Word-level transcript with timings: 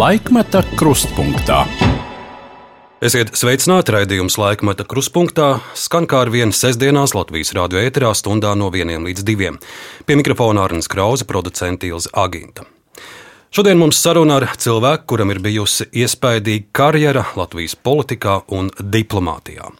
Laikmeta 0.00 0.62
krustpunktā. 0.80 1.58
Esiet 3.04 3.34
sveicināti 3.36 3.92
raidījums 3.92 4.38
laikmeta 4.40 4.86
krustpunktā. 4.88 5.48
Skan 5.76 6.06
kā 6.08 6.22
ar 6.24 6.32
vienu 6.32 6.56
sestdienās 6.56 7.12
Latvijas 7.12 7.52
rādio 7.58 7.82
ēterā 7.84 8.14
stundā 8.16 8.54
no 8.56 8.70
1 8.72 9.04
līdz 9.10 9.26
2. 9.28 9.52
Pie 10.08 10.16
mikrofona 10.22 10.64
Arnēs 10.64 10.88
Krause, 10.88 11.28
producents 11.28 11.84
Ilza 11.90 12.14
Aginta. 12.16 12.64
Šodien 13.50 13.80
mums 13.82 13.98
saruna 13.98 14.36
ar 14.38 14.44
cilvēku, 14.62 15.08
kuram 15.10 15.32
ir 15.32 15.40
bijusi 15.42 15.88
iespaidīga 15.90 16.68
karjera 16.70 17.24
Latvijas 17.34 17.72
politikā 17.74 18.36
un 18.54 18.68
diplomātijā. 18.78 19.72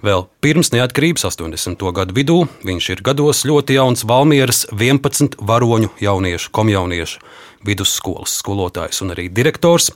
Vēl 0.00 0.22
pirms 0.40 0.70
neatkarības 0.72 1.26
80. 1.28 1.84
gadu 1.92 2.16
vidū 2.16 2.38
viņš 2.64 2.86
ir 2.94 3.02
gados 3.04 3.42
ļoti 3.44 3.76
jauns 3.76 4.06
Valmieras 4.08 4.62
11 4.72 5.36
varoņu 5.44 5.90
jauniešu 6.00 6.54
komjauniešu 6.56 7.20
vidusskolas 7.68 8.38
skolotājs 8.40 9.02
un 9.04 9.12
arī 9.12 9.26
direktors. 9.34 9.90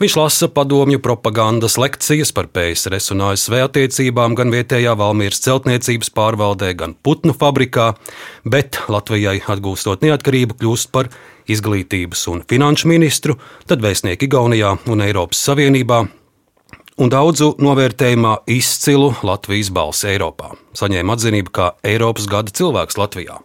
Viņš 0.00 0.16
lasa 0.16 0.48
padomju 0.48 1.02
propagandas 1.04 1.76
lekcijas 1.80 2.32
par 2.32 2.48
PSRS 2.48 3.12
un 3.12 3.26
ASV 3.28 3.58
attiecībām 3.66 4.38
gan 4.38 4.54
vietējā 4.54 4.94
Valmieras 4.96 5.42
celtniecības 5.44 6.14
pārvaldē, 6.16 6.72
gan 6.80 6.94
putnu 6.96 7.36
fabrikā, 7.36 7.90
bet 8.48 8.80
Latvijai 8.88 9.42
atgūstot 9.44 10.06
neatkarību 10.06 10.56
kļūst 10.62 10.92
par 10.94 11.12
izglītības 11.50 12.26
un 12.32 12.44
finanšu 12.48 12.88
ministru, 12.90 13.36
tad 13.66 13.82
vēstnieku 13.84 14.28
Igaunijā 14.28 14.76
un 14.90 15.04
Eiropas 15.04 15.42
Savienībā, 15.48 16.04
un 17.00 17.12
daudzu 17.12 17.54
novērtējumā 17.62 18.34
izcilu 18.52 19.12
Latvijas 19.24 19.70
balsi 19.74 20.10
Eiropā. 20.12 20.52
Saņēma 20.76 21.16
atzinību 21.16 21.54
kā 21.56 21.70
Eiropas 21.86 22.28
gada 22.30 22.52
cilvēks 22.54 23.00
Latvijā. 23.00 23.40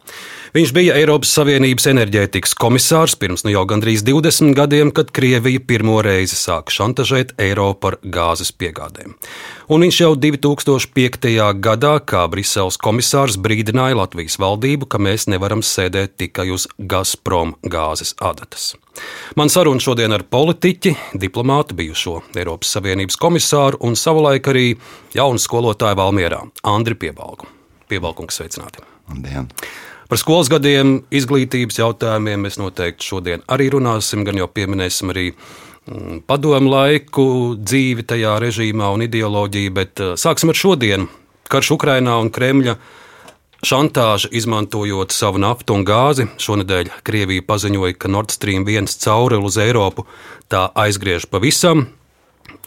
Viņš 0.55 0.71
bija 0.71 0.93
Eiropas 0.95 1.33
Savienības 1.35 1.83
enerģētikas 1.91 2.53
komisārs 2.55 3.17
pirms 3.19 3.41
nu 3.43 3.51
jau 3.51 3.65
gandrīz 3.67 4.05
20 4.07 4.53
gadiem, 4.55 4.87
kad 4.95 5.09
Krievija 5.11 5.59
pirmo 5.59 5.97
reizi 5.99 6.37
sāka 6.39 6.71
šantažēt 6.71 7.33
Eiropu 7.43 7.89
ar 7.89 7.97
gāzes 7.99 8.53
piegādēm. 8.55 9.17
Un 9.67 9.83
viņš 9.83 9.97
jau 9.99 10.13
2005. 10.15 11.27
gadā, 11.59 11.91
kā 11.99 12.21
Briseles 12.31 12.79
komisārs, 12.79 13.35
brīdināja 13.35 13.97
Latvijas 13.99 14.39
valdību, 14.39 14.87
ka 14.87 15.01
mēs 15.03 15.27
nevaram 15.27 15.59
sēdēt 15.59 16.15
tikai 16.23 16.47
uz 16.55 16.69
Gazprom 16.79 17.57
gāzes 17.59 18.15
adatas. 18.23 18.77
Man 19.35 19.51
saruna 19.51 19.83
šodien 19.83 20.15
ar 20.15 20.23
politiķi, 20.23 20.93
diplomātu, 21.19 21.75
bijušo 21.81 22.21
Eiropas 22.31 22.71
Savienības 22.77 23.19
komisāru 23.19 23.81
un 23.83 23.99
savulaik 23.99 24.47
arī 24.53 24.69
jaunu 25.19 25.43
skolotāju 25.49 25.99
Valmierā, 25.99 26.45
Andri 26.63 26.95
Piebalgu. 26.95 27.51
Piebalkungs, 27.91 28.39
sveicināti! 28.39 28.87
Labdien. 29.11 29.51
Par 30.05 30.19
skolas 30.21 30.51
gadiem, 30.53 30.99
izglītības 31.09 31.79
jautājumiem 31.79 32.43
mēs 32.45 32.59
noteikti 32.61 33.07
šodien 33.07 33.45
arī 33.49 33.71
runāsim, 33.73 34.21
gan 34.27 34.37
jau 34.37 34.45
pieminēsim 34.53 35.09
arī 35.09 35.31
mm, 35.31 36.19
padomu 36.29 36.69
laiku, 36.69 37.25
dzīvi 37.57 38.05
tajā 38.05 38.35
režīmā 38.43 38.91
un 38.93 39.07
ideoloģiju, 39.07 39.73
bet 39.73 40.03
eh, 40.03 40.13
sāksim 40.21 40.53
ar 40.53 40.61
šodienu. 40.61 41.09
Karš 41.49 41.73
Ukrainā 41.73 42.19
un 42.21 42.29
Kremļa 42.33 42.77
šantāža 43.65 44.29
izmantojot 44.37 45.13
savu 45.13 45.41
naftu 45.41 45.73
un 45.73 45.85
gāzi. 45.87 46.29
Šonadēļ 46.37 46.93
Krievija 47.05 47.45
paziņoja, 47.49 47.97
ka 47.97 48.11
Nord 48.13 48.33
Stream 48.33 48.69
1 48.69 48.93
cauruli 49.01 49.49
uz 49.49 49.57
Eiropu 49.61 50.05
tā 50.53 50.67
aizgriež 50.85 51.25
pavisam, 51.33 51.87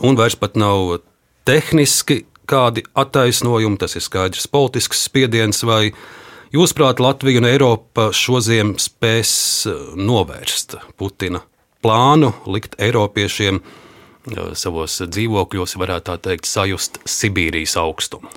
un 0.02 0.18
vairs 0.18 0.34
pat 0.38 0.58
nav 0.58 0.98
tehniski 1.46 2.24
kādi 2.50 2.82
attaisnojumi, 2.98 3.78
tas 3.78 3.94
ir 3.94 4.02
skaidrs 4.02 4.50
politisks 4.50 5.06
spiediens 5.06 5.62
vai 5.62 5.92
ne 5.92 6.26
Jūsuprāt, 6.48 6.96
Latvija 6.96 7.42
un 7.42 7.44
Eiropa 7.44 8.06
šoziem 8.16 8.70
spēs 8.80 9.32
eh, 9.68 9.80
novērst 10.00 10.78
Putina 10.96 11.42
plānu, 11.84 12.30
likt 12.48 12.78
Eiropiešiem 12.80 13.60
eh, 13.60 14.38
savos 14.56 14.96
dzīvokļos, 15.04 15.76
varētu 15.76 16.08
tā 16.08 16.16
teikt, 16.30 16.48
sajust 16.48 17.02
Sibīrijas 17.04 17.76
augstumu? 17.76 18.32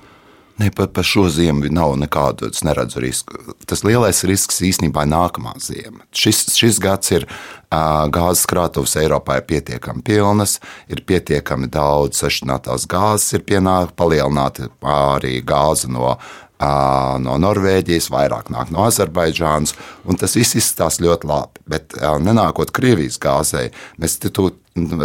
Ne, 0.60 0.68
par, 0.76 0.92
par 0.92 1.08
šo 1.08 1.24
ziemu 1.32 1.72
nav 1.72 1.96
nekādu, 1.98 2.52
neredzu 2.68 3.00
risku. 3.02 3.40
Tas 3.66 3.86
lielais 3.88 4.20
risks 4.28 4.60
īstenībā 4.60 5.08
ir 5.08 5.14
nākamā 5.14 5.56
ziema. 5.64 6.04
Šis, 6.12 6.44
šis 6.60 6.78
gads 6.84 7.16
ir 7.16 7.26
gāzes 7.72 8.44
krātuves 8.52 8.94
Eiropā 9.00 9.40
ir 9.40 9.48
pietiekami 9.48 10.04
pilnas, 10.06 10.60
ir 10.92 11.02
pietiekami 11.08 11.72
daudz 11.72 12.20
sašķinātās 12.22 12.86
gāzes, 12.92 13.32
ir 13.40 13.48
pienākta 13.48 13.96
palielināta 14.04 14.68
arī 14.84 15.38
gāze 15.40 15.90
no 15.90 16.18
no 16.62 17.38
Norvēģijas, 17.42 18.12
vairāk 18.14 18.52
nāk 18.54 18.72
no 18.74 18.86
Azerbaidžānas, 18.86 19.74
un 20.06 20.20
tas 20.22 20.36
viss 20.38 20.58
izskatās 20.60 21.02
ļoti 21.02 21.30
labi. 21.30 21.66
Bet 21.72 21.98
nenākot 21.98 22.74
Krievijas 22.76 23.20
gāzei, 23.22 23.72
mēs 24.02 24.20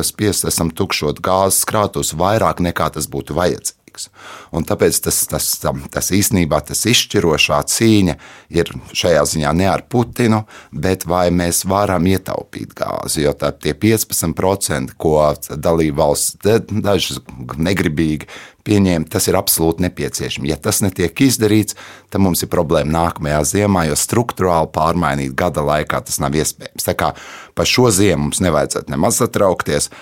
spiest 0.07 0.47
esam 0.47 0.71
tukšot 0.71 1.23
gāzes 1.25 1.65
krātus 1.69 2.15
vairāk 2.19 2.63
nekā 2.65 2.93
tas 2.99 3.09
būtu 3.11 3.37
vajadzīgs 3.37 3.86
vajadzīgs. 3.97 4.11
Un 4.53 4.65
tāpēc 4.65 5.01
tas, 5.05 5.27
tas, 5.27 5.65
tas 5.91 6.11
īstenībā 6.11 6.61
tas 6.65 6.85
izšķirošā 6.87 7.61
cīņa 7.67 8.17
ir 8.51 8.73
šajā 8.93 9.25
ziņā 9.25 9.53
ne 9.57 9.69
ar 9.69 9.85
Putinu, 9.89 10.45
bet 10.73 11.07
vai 11.07 11.31
mēs 11.31 11.65
varam 11.67 12.07
ietaupīt 12.07 12.75
gāzi. 12.77 13.25
Jo 13.25 13.33
tie 13.35 13.75
15%, 13.75 14.97
ko 14.97 15.35
dalībvalsts 15.51 16.37
dažas 16.71 17.21
negribīgi 17.57 18.27
pieņēma, 18.67 19.07
tas 19.07 19.29
ir 19.29 19.39
absolūti 19.39 19.85
nepieciešams. 19.85 20.49
Ja 20.49 20.57
tas 20.59 20.83
netiek 20.83 21.15
izdarīts, 21.23 21.77
tad 22.11 22.23
mums 22.25 22.43
ir 22.43 22.51
problēma 22.51 22.91
nākamajā 22.91 23.43
ziemā, 23.47 23.87
jo 23.87 23.99
struktūrāli 23.99 24.73
pārmainīt 24.75 25.37
gada 25.39 25.63
laikā 25.63 26.03
tas 26.03 26.19
nav 26.23 26.35
iespējams. 26.35 26.87
Tā 26.87 26.97
kā 26.99 27.13
par 27.55 27.71
šo 27.71 27.93
ziemu 27.95 28.27
mums 28.27 28.43
nevajadzētu 28.43 28.91
nemaz 28.91 29.23
satraukties. 29.23 29.93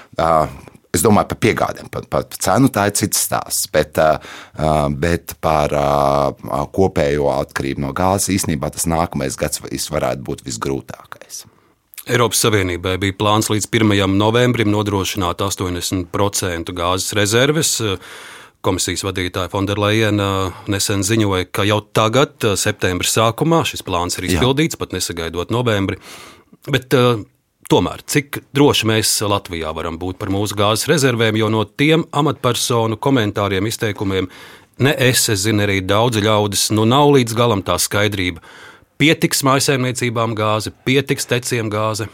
Es 0.94 1.02
domāju 1.02 1.32
par 1.32 1.40
piegādēm, 1.42 1.88
par, 1.90 2.06
par 2.10 2.26
cenu 2.30 2.70
tā 2.72 2.86
ir 2.90 2.94
cits 2.98 3.24
stāsts, 3.26 3.66
bet, 3.74 3.98
bet 5.00 5.34
par 5.42 5.74
kopējo 6.74 7.32
atkarību 7.34 7.82
no 7.86 7.90
gāzes 7.96 8.30
īstenībā 8.36 8.70
tas 8.74 8.86
nākamais 8.90 9.38
gads 9.40 9.64
varētu 9.90 10.24
būt 10.26 10.44
visgrūtākais. 10.46 11.44
Eiropas 12.04 12.42
Savienībai 12.44 12.98
bija 13.00 13.16
plāns 13.16 13.48
līdz 13.48 13.70
1. 13.72 14.16
novembrim 14.18 14.68
nodrošināt 14.68 15.40
80% 15.40 16.74
gāzes 16.76 17.14
rezerves. 17.16 17.78
Komisijas 18.64 19.04
vadītāja 19.04 19.50
Fonderleina 19.52 20.28
nesen 20.72 21.02
ziņoja, 21.04 21.48
ka 21.52 21.64
jau 21.68 21.80
tagad, 21.96 22.44
septembra 22.60 23.08
sākumā, 23.08 23.62
šis 23.68 23.84
plāns 23.84 24.20
ir 24.20 24.28
izpildīts, 24.28 24.76
Jā. 24.76 24.80
pat 24.84 24.94
nesagaidot 24.96 25.52
novembri. 25.52 25.98
Bet 26.68 26.96
Tomēr, 27.64 28.02
cik 28.04 28.42
droši 28.52 28.88
mēs 28.90 29.10
Latvijā 29.24 29.70
varam 29.72 29.96
būt 30.00 30.18
par 30.20 30.28
mūsu 30.32 30.56
gāzes 30.58 30.88
rezervēm, 30.90 31.38
jo 31.40 31.48
no 31.48 31.62
tiem 31.64 32.04
amatpersonu 32.12 32.98
komentāriem, 33.00 33.64
izteikumiem, 33.70 34.28
ne 34.84 34.92
es, 35.06 35.22
es 35.32 35.46
zinu, 35.46 35.64
arī 35.64 35.78
daudzi 35.80 36.20
ļaudis, 36.26 36.68
nu 36.76 36.84
nav 36.88 37.14
līdz 37.16 37.38
galam 37.38 37.64
tā 37.64 37.78
skaidrība. 37.80 38.44
Pietiks 39.00 39.40
mājsaimniecībām 39.48 40.36
gāze, 40.38 40.74
pietiks 40.84 41.26
teciem 41.30 41.72
gāze 41.72 42.10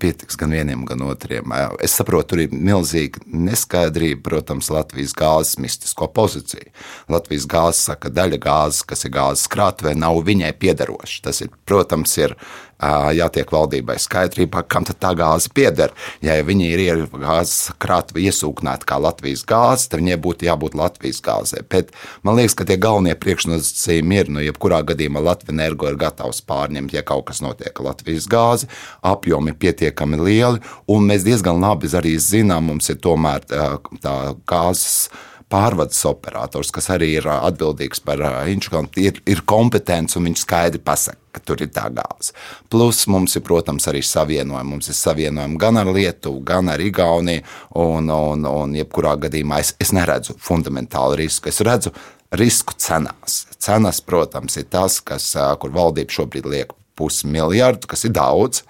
pietiks 0.00 0.36
gan 0.36 0.50
vieniem, 0.50 0.84
gan 0.88 1.02
otriem. 1.04 1.52
Es 1.84 1.92
saprotu, 1.98 2.32
tur 2.32 2.42
ir 2.44 2.52
milzīga 2.52 3.20
neskaidrība, 3.26 4.22
protams, 4.24 4.70
Latvijas 4.72 5.12
gāzes 5.16 5.58
mistisko 5.60 6.08
pozīciju. 6.14 6.72
Latvijas 7.12 7.46
gāze 7.50 7.82
saka, 7.82 8.08
ka 8.08 8.14
daļa 8.16 8.40
gāzes, 8.40 8.86
kas 8.88 9.04
ir 9.04 9.12
gāzes 9.12 9.48
krātuvē, 9.52 9.94
nav 9.98 10.22
viņai 10.24 10.54
piederoša. 10.60 11.20
Tas, 11.28 11.42
ir, 11.44 11.52
protams, 11.68 12.16
ir 12.20 12.36
jātiek 12.78 13.50
valdībai 13.50 13.96
skaidrībā, 13.98 14.62
kam 14.70 14.86
tā 14.86 15.12
gāze 15.18 15.50
pieder. 15.54 15.92
Ja 16.22 16.36
viņi 16.44 16.68
ir 16.74 17.04
gāzes 17.10 17.72
krātuve 17.82 18.22
iesūknēti 18.28 18.86
kā 18.88 18.98
Latvijas 19.02 19.44
gāze, 19.48 19.88
tad 19.90 20.02
viņai 20.02 20.18
būtu 20.22 20.48
jābūt 20.48 20.76
Latvijas 20.78 21.20
gāzē. 21.24 21.64
Bet 21.68 21.90
man 22.22 22.38
liekas, 22.38 22.56
ka 22.58 22.66
tie 22.68 22.78
galvenie 22.80 23.16
priekšnosacījumi 23.18 24.20
ir, 24.22 24.32
nu, 24.32 24.44
jebkurā 24.44 24.82
gadījumā 24.86 25.22
Latvijas 25.24 25.56
energo 25.56 25.88
ir 25.90 25.98
gatavs 25.98 26.42
pārņemt, 26.46 26.94
ja 26.94 27.02
kaut 27.06 27.28
kas 27.30 27.42
notiek 27.42 27.80
Latvijas 27.82 28.28
gāzi, 28.30 28.68
apjomi 29.02 29.56
pietiekami 29.58 30.20
lieli, 30.22 30.62
un 30.86 31.08
mēs 31.08 31.26
diezgan 31.26 31.60
labi 31.62 31.90
arī 31.98 32.14
zinām, 32.20 32.70
mums 32.70 32.90
ir 32.92 33.00
tomēr 33.02 33.46
tā 33.48 34.16
gāzes 34.48 35.08
pārvades 35.52 36.00
operators, 36.08 36.70
kas 36.74 36.90
arī 36.92 37.14
ir 37.18 37.28
atbildīgs 37.32 38.02
par 38.04 38.20
inčukantu, 38.50 39.00
ir, 39.00 39.20
ir 39.28 39.42
kompetents 39.48 40.18
un 40.18 40.28
viņš 40.28 40.44
skaidri 40.44 40.80
pasaka, 40.84 41.18
ka 41.32 41.42
tur 41.44 41.62
ir 41.64 41.70
tā 41.74 41.86
gāze. 41.94 42.34
Plus 42.72 43.04
mums 43.10 43.36
ir, 43.38 43.44
protams, 43.46 43.88
arī 43.90 44.02
savienojumi. 44.04 44.68
Mums 44.68 44.90
ir 44.92 44.98
savienojumi 44.98 45.60
gan 45.60 45.80
ar 45.80 45.92
Lietuvu, 45.94 46.42
gan 46.46 46.68
ar 46.72 46.82
Igauniju, 46.84 47.44
un, 47.80 48.12
un, 48.12 48.48
un 48.48 48.76
jebkurā 48.76 49.16
gadījumā 49.24 49.62
es, 49.64 49.74
es 49.80 49.94
neredzu 49.96 50.36
fundamentālu 50.42 51.18
risku. 51.22 51.52
Es 51.52 51.62
redzu 51.64 51.94
risku 52.36 52.76
cenās. 52.76 53.46
Cenas, 53.58 54.02
protams, 54.04 54.58
ir 54.60 54.68
tas, 54.70 55.00
kas, 55.00 55.32
kur 55.60 55.72
valdība 55.74 56.14
šobrīd 56.14 56.48
liek 56.48 56.76
4,5 56.98 57.26
miljardu, 57.30 57.88
kas 57.90 58.04
ir 58.04 58.16
daudz. 58.16 58.64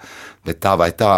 Bet 0.47 0.61
tā 0.63 0.71
vai 0.79 0.87
tā, 0.95 1.11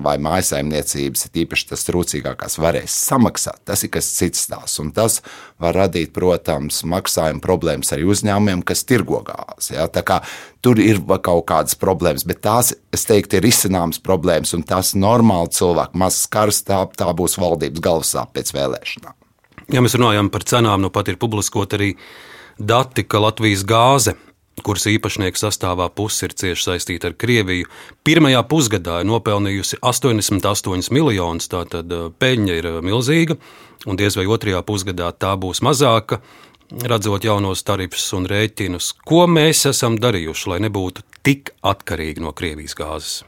vai 0.00 0.14
mājsaimniecības, 0.22 1.26
īpaši 1.42 1.66
tas 1.68 1.84
trūcīgākās, 1.86 2.56
varēs 2.58 2.94
samaksāt, 3.10 3.60
tas 3.68 3.84
ir 3.84 3.90
kas 3.92 4.08
cits 4.16 4.46
tās. 4.48 4.78
Un 4.80 4.88
tas 4.96 5.18
var 5.60 5.76
radīt, 5.76 6.14
protams, 6.16 6.80
maksājuma 6.88 7.44
problēmas 7.44 7.92
arī 7.92 8.08
uzņēmumiem, 8.08 8.64
kas 8.66 8.86
tirgo 8.88 9.20
gāzi. 9.28 9.76
Ja? 9.76 9.86
Tur 10.64 10.80
ir 10.80 11.02
kaut 11.20 11.44
kādas 11.52 11.76
problēmas, 11.78 12.24
bet 12.26 12.40
tās, 12.48 12.72
es 12.96 13.04
teiktu, 13.06 13.38
ir 13.38 13.50
izcināmas 13.52 14.00
problēmas, 14.02 14.56
un 14.56 14.64
tās 14.64 14.96
normāli 14.96 15.52
cilvēki 15.52 16.02
maz 16.02 16.22
skars, 16.24 16.64
tā, 16.64 16.80
tā 16.96 17.12
būs 17.12 17.36
valdības 17.42 17.84
galvasāp 17.84 18.32
pēc 18.38 18.56
vēlēšanām. 18.56 19.18
Ja 19.72 19.84
mēs 19.84 20.00
runājam 20.00 20.32
par 20.32 20.48
cenām, 20.48 20.80
nu 20.82 20.90
pat 20.90 21.12
ir 21.12 21.20
publiskot 21.20 21.76
arī 21.76 21.92
dati, 22.58 23.04
ka 23.04 23.20
Latvijas 23.20 23.68
gāze 23.68 24.16
kuras 24.64 24.86
īpašnieku 24.90 25.40
sastāvā 25.40 25.88
puse 25.94 26.28
ir 26.28 26.36
cieši 26.38 26.66
saistīta 26.66 27.10
ar 27.10 27.16
Krieviju, 27.18 27.68
pirmajā 28.06 28.42
pusgadā 28.50 29.00
ir 29.02 29.10
nopelnījusi 29.10 29.80
88 29.82 30.92
miljonus. 30.94 31.50
Tātad 31.52 31.92
eh, 31.92 32.06
peļņa 32.22 32.60
ir 32.60 32.70
eh, 32.70 32.78
milzīga, 32.84 33.38
un 33.86 34.00
diez 34.00 34.16
vai 34.18 34.28
otrajā 34.30 34.62
pusgadā 34.66 35.10
tā 35.12 35.34
būs 35.40 35.62
mazāka. 35.66 36.22
Redzot 36.72 37.26
jaunos 37.26 37.66
tarifus 37.68 38.06
un 38.16 38.24
rēķinus, 38.30 38.94
ko 39.04 39.26
mēs 39.28 39.66
esam 39.68 39.98
darījuši, 40.00 40.48
lai 40.54 40.62
nebūtu 40.64 41.04
tik 41.26 41.52
atkarīgi 41.60 42.24
no 42.24 42.32
Krievijas 42.32 42.78
gāzes? 42.78 43.20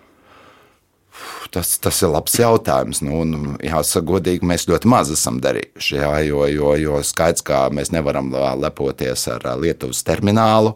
Tas, 1.55 1.76
tas 1.78 2.00
ir 2.02 2.11
labs 2.11 2.34
jautājums. 2.38 3.00
Nu, 3.05 3.20
un, 3.22 3.34
jāsaka, 3.62 4.05
godīgi, 4.08 4.46
mēs 4.49 4.66
ļoti 4.70 4.90
maz 4.90 5.12
esam 5.14 5.38
darījuši. 5.44 5.99
Jā, 6.00 6.12
jo, 6.26 6.43
jo, 6.50 6.72
jo 6.81 7.02
skaidrs, 7.06 7.44
ka 7.46 7.61
mēs 7.75 7.93
nevaram 7.94 8.32
lepoties 8.61 9.28
ar 9.32 9.46
Lietuvas 9.61 10.02
terminālu. 10.06 10.75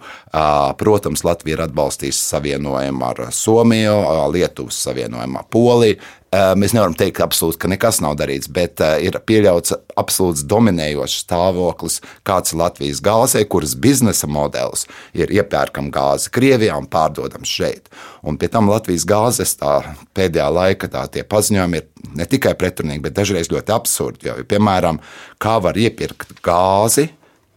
Protams, 0.79 1.25
Latvija 1.26 1.58
ir 1.58 1.64
atbalstījusi 1.67 2.23
savienojumu 2.35 3.08
ar 3.11 3.26
Somiju, 3.35 3.99
Lietuvas 4.35 4.79
savienojumu 4.87 5.43
ar 5.43 5.50
Poliju. 5.50 6.00
Eh, 6.29 6.51
mēs 6.61 6.75
nevaram 6.77 6.93
teikt, 6.93 7.23
absolūti, 7.25 7.57
ka 7.63 7.71
nekas 7.73 8.03
nav 8.05 8.19
darīts, 8.21 8.51
bet 8.53 8.83
eh, 8.85 8.99
ir 9.09 9.17
pieļauts 9.25 9.73
absolūts 9.97 10.43
dominējošs 10.45 11.23
stāvoklis, 11.25 12.03
kāds 12.29 12.53
ir 12.53 12.61
Latvijas 12.61 13.01
gāzē, 13.01 13.47
kuras 13.49 13.73
biznesa 13.73 14.29
modelis 14.29 14.85
ir 15.17 15.33
iepērkam 15.33 15.89
gāzi 15.95 16.29
Krievijā 16.35 16.77
un 16.77 16.85
pārdodam 16.93 17.49
šeit. 17.49 17.89
Un 18.21 18.37
pie 18.37 18.51
tam 18.53 18.69
Latvijas 18.69 19.07
gāzes 19.09 19.57
pēdējā 19.57 20.51
laikā 20.53 20.91
tā, 20.93 21.07
paziņojumi 21.33 21.81
ir 21.81 22.11
ne 22.21 22.29
tikai 22.29 22.53
pretrunīgi, 22.61 23.07
bet 23.07 23.17
dažreiz 23.17 23.49
ļoti 23.49 23.73
absurdi. 23.73 24.29
Jo, 24.29 24.37
piemēram, 24.53 25.01
kā 25.41 25.57
var 25.65 25.81
iepirkt 25.81 26.43
gāzi 26.45 27.09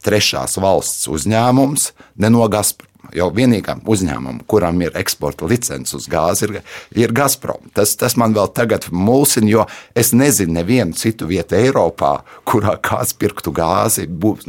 trešās 0.05 0.55
valsts 0.63 1.11
uzņēmums 1.11 1.91
ne 2.23 2.31
no 2.31 2.47
Gazprom 2.47 2.87
jau 3.15 3.29
vienīgam 3.35 3.81
uzņēmumam, 3.89 4.41
kuram 4.49 4.81
ir 4.85 4.95
eksporta 4.99 5.47
licence 5.49 5.95
uz 5.97 6.07
gāzi, 6.11 6.47
ir, 6.47 6.61
ir 7.03 7.13
Gazprom. 7.15 7.71
Tas, 7.75 7.95
tas 7.99 8.15
man 8.19 8.35
vēl 8.37 8.51
tagad 8.55 8.87
mulsina, 8.91 9.49
jo 9.51 9.65
es 9.97 10.13
nezinu 10.15 10.59
nevienu 10.59 10.95
citu 10.97 11.27
vietu 11.29 11.57
Eiropā, 11.59 12.13
kurā 12.47 12.77
kāds 12.83 13.13
pirktu 13.17 13.53
gāzi 13.55 14.07
būs, 14.07 14.47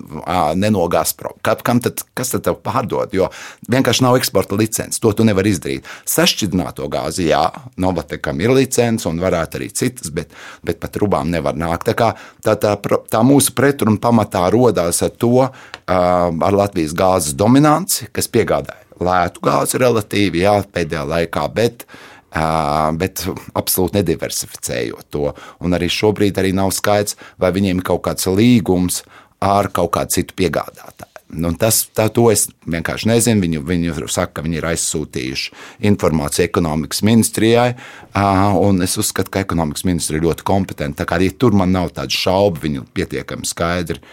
ne 0.58 0.72
no 0.74 0.86
Gazprom. 0.92 1.38
Kam 1.42 1.82
tad, 1.82 2.04
kas 2.18 2.34
tad 2.34 2.46
tev 2.46 2.60
pārdod? 2.64 3.14
Jo 3.16 3.30
vienkārši 3.72 4.04
nav 4.06 4.16
eksporta 4.18 4.56
licence. 4.58 5.00
To 5.02 5.12
tu 5.16 5.26
nevari 5.26 5.52
izdarīt. 5.54 5.88
Sašķidrināto 6.08 6.88
gāzi, 6.92 7.28
jā, 7.30 7.44
Novatekam 7.82 8.40
ir 8.42 8.52
licence 8.54 9.08
un 9.08 9.20
varētu 9.22 9.58
arī 9.58 9.68
citas, 9.74 10.12
bet, 10.14 10.32
bet 10.66 10.80
pat 10.82 10.96
rubām 11.00 11.30
nevar 11.32 11.56
nākt. 11.58 11.88
Tā, 11.88 11.96
kā, 11.98 12.12
tā, 12.44 12.56
tā, 12.60 12.76
tā 13.10 13.22
mūsu 13.26 13.54
pretruna 13.56 14.00
pamatā 14.02 14.44
rodās 14.52 15.02
ar 15.04 15.14
to, 15.16 15.48
ar 15.92 16.56
Latvijas 16.56 16.94
gāzes 16.96 17.36
dominanci, 17.38 18.08
kas 18.14 18.28
piegādāja 18.42 18.82
lētu 19.02 19.42
gāzi 19.44 19.80
relatīvi 19.82 20.44
jā, 20.44 20.56
pēdējā 20.74 21.04
laikā, 21.08 21.46
bet, 21.54 21.86
bet 22.98 23.24
absolūti 23.58 23.98
nediversificējot 24.00 25.08
to. 25.12 25.30
Un 25.62 25.78
arī 25.78 25.90
šobrīd 25.92 26.40
arī 26.40 26.54
nav 26.56 26.74
skaidrs, 26.76 27.18
vai 27.40 27.52
viņiem 27.54 27.80
ir 27.80 27.88
kaut 27.88 28.04
kāds 28.08 28.28
līgums 28.30 29.02
ar 29.42 29.72
kaut 29.74 29.94
kādu 29.96 30.18
citu 30.18 30.38
piegādātāju. 30.38 31.08
Nu, 31.32 31.48
tas, 31.56 31.78
tā, 31.96 32.10
to 32.12 32.26
es 32.28 32.50
vienkārši 32.68 33.08
nezinu. 33.08 33.40
Viņi, 33.40 33.60
viņi 33.64 34.08
saka, 34.12 34.34
ka 34.36 34.42
viņi 34.44 34.58
ir 34.60 34.66
aizsūtījuši 34.68 35.54
informāciju 35.88 36.44
ekonomikas 36.44 37.00
ministrijai, 37.08 37.70
un 38.60 38.84
es 38.84 38.98
uzskatu, 39.00 39.32
ka 39.32 39.40
ekonomikas 39.40 39.86
ministrija 39.88 40.20
ir 40.20 40.26
ļoti 40.28 40.44
kompetenta. 40.44 41.00
Tā 41.00 41.08
kā 41.08 41.16
arī 41.16 41.30
tur 41.32 41.56
man 41.56 41.72
nav 41.72 41.94
tādu 41.96 42.12
šaubu, 42.20 42.66
viņi 42.66 42.84
pietiekami 42.92 43.48
skaidri 43.48 44.04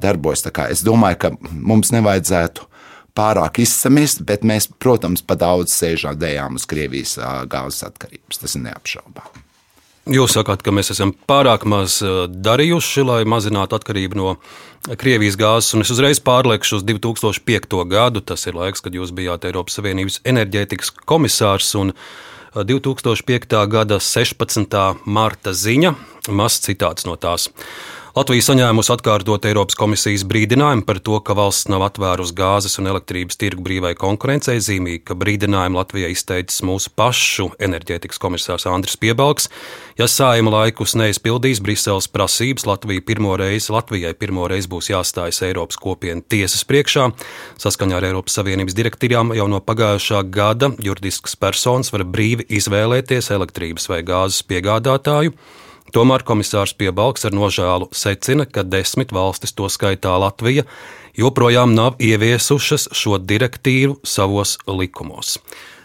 darbojas. 0.00 0.46
Es 0.70 0.80
domāju, 0.86 1.20
ka 1.26 1.34
mums 1.52 1.92
nevajadzētu 1.92 2.64
pārāk 3.14 3.62
izsamist, 3.62 4.24
bet 4.26 4.44
mēs, 4.46 4.68
protams, 4.82 5.22
pa 5.22 5.38
daudz 5.38 5.74
sēžam 5.74 6.18
dējām 6.18 6.58
uz 6.58 6.66
Krievijas 6.70 7.16
gāzes 7.50 7.86
atkarības. 7.86 8.42
Tas 8.42 8.58
ir 8.58 8.64
neapšaubāms. 8.68 9.42
Jūs 10.04 10.34
sakāt, 10.36 10.60
ka 10.60 10.72
mēs 10.74 10.90
esam 10.92 11.14
pārāk 11.16 11.62
maz 11.64 12.02
darījuši, 12.28 13.04
lai 13.08 13.22
mazinātu 13.24 13.78
atkarību 13.78 14.18
no 14.20 14.34
Krievijas 15.00 15.38
gāzes, 15.40 15.70
un 15.72 15.80
es 15.80 15.92
uzreiz 15.94 16.20
pārliekšu 16.20 16.76
uz 16.76 16.84
2005. 16.84 17.78
gadu. 17.88 18.20
Tas 18.20 18.44
ir 18.44 18.58
laiks, 18.58 18.84
kad 18.84 18.92
jūs 18.92 19.14
bijāt 19.16 19.46
Eiropas 19.48 19.78
Savienības 19.78 20.20
enerģētikas 20.28 20.92
komisārs. 21.08 21.72
2005. 22.52 23.56
gada 23.72 23.96
16. 23.96 24.76
marta 25.08 25.56
ziņa, 25.56 25.94
mazs 26.36 26.60
citāts 26.68 27.08
no 27.08 27.16
tās. 27.16 27.48
Latvija 28.14 28.44
saņēmusi 28.46 28.92
atkārtot 28.94 29.46
Eiropas 29.48 29.74
komisijas 29.74 30.22
brīdinājumu 30.30 30.84
par 30.86 31.00
to, 31.02 31.16
ka 31.26 31.34
valsts 31.34 31.66
nav 31.66 31.82
atvērusi 31.82 32.36
gāzes 32.38 32.78
un 32.78 32.86
elektrības 32.86 33.34
tirgu 33.40 33.64
brīvai 33.66 33.90
konkurencei. 33.98 34.60
Zīmīgi, 34.62 35.00
ka 35.08 35.16
brīdinājumu 35.18 35.80
Latvijai 35.80 36.12
izteicis 36.14 36.62
mūsu 36.62 36.92
pašu 36.94 37.48
enerģētikas 37.58 38.22
komisārs 38.22 38.68
Andris 38.70 38.94
Piebalgs. 39.02 39.48
Ja 39.98 40.06
sājuma 40.06 40.52
laikus 40.54 40.94
neizpildīs 40.94 41.58
Briseles 41.58 42.06
prasības, 42.06 42.68
Latvija 42.70 43.02
pirmo 43.02 43.34
reizi, 43.40 43.72
Latvijai 43.74 44.14
pirmo 44.14 44.46
reizi 44.46 44.70
būs 44.70 44.92
jāstājas 44.92 45.42
Eiropas 45.50 45.82
kopienu 45.82 46.22
tiesas 46.22 46.62
priekšā. 46.70 47.08
Saskaņā 47.66 47.98
ar 47.98 48.08
Eiropas 48.12 48.38
Savienības 48.38 48.78
direktīvām 48.78 49.34
jau 49.34 49.50
no 49.50 49.58
pagājušā 49.58 50.22
gada 50.30 50.70
juridisks 50.78 51.34
personas 51.34 51.90
var 51.90 52.06
brīvi 52.06 52.46
izvēlēties 52.62 53.34
elektrības 53.34 53.90
vai 53.90 54.04
gāzes 54.06 54.46
piegādātāju. 54.46 55.34
Tomēr 55.94 56.24
komisārs 56.26 56.72
Piebalgs 56.74 57.22
ar 57.28 57.34
nožēlu 57.36 57.86
secina, 57.94 58.48
ka 58.50 58.64
desmit 58.66 59.12
valstis, 59.14 59.52
to 59.54 59.68
skaitā 59.70 60.16
Latvija, 60.18 60.64
joprojām 61.14 61.70
nav 61.76 62.00
ieviesušas 62.02 62.88
šo 62.90 63.20
direktīvu 63.22 64.00
savos 64.02 64.56
likumos. 64.66 65.36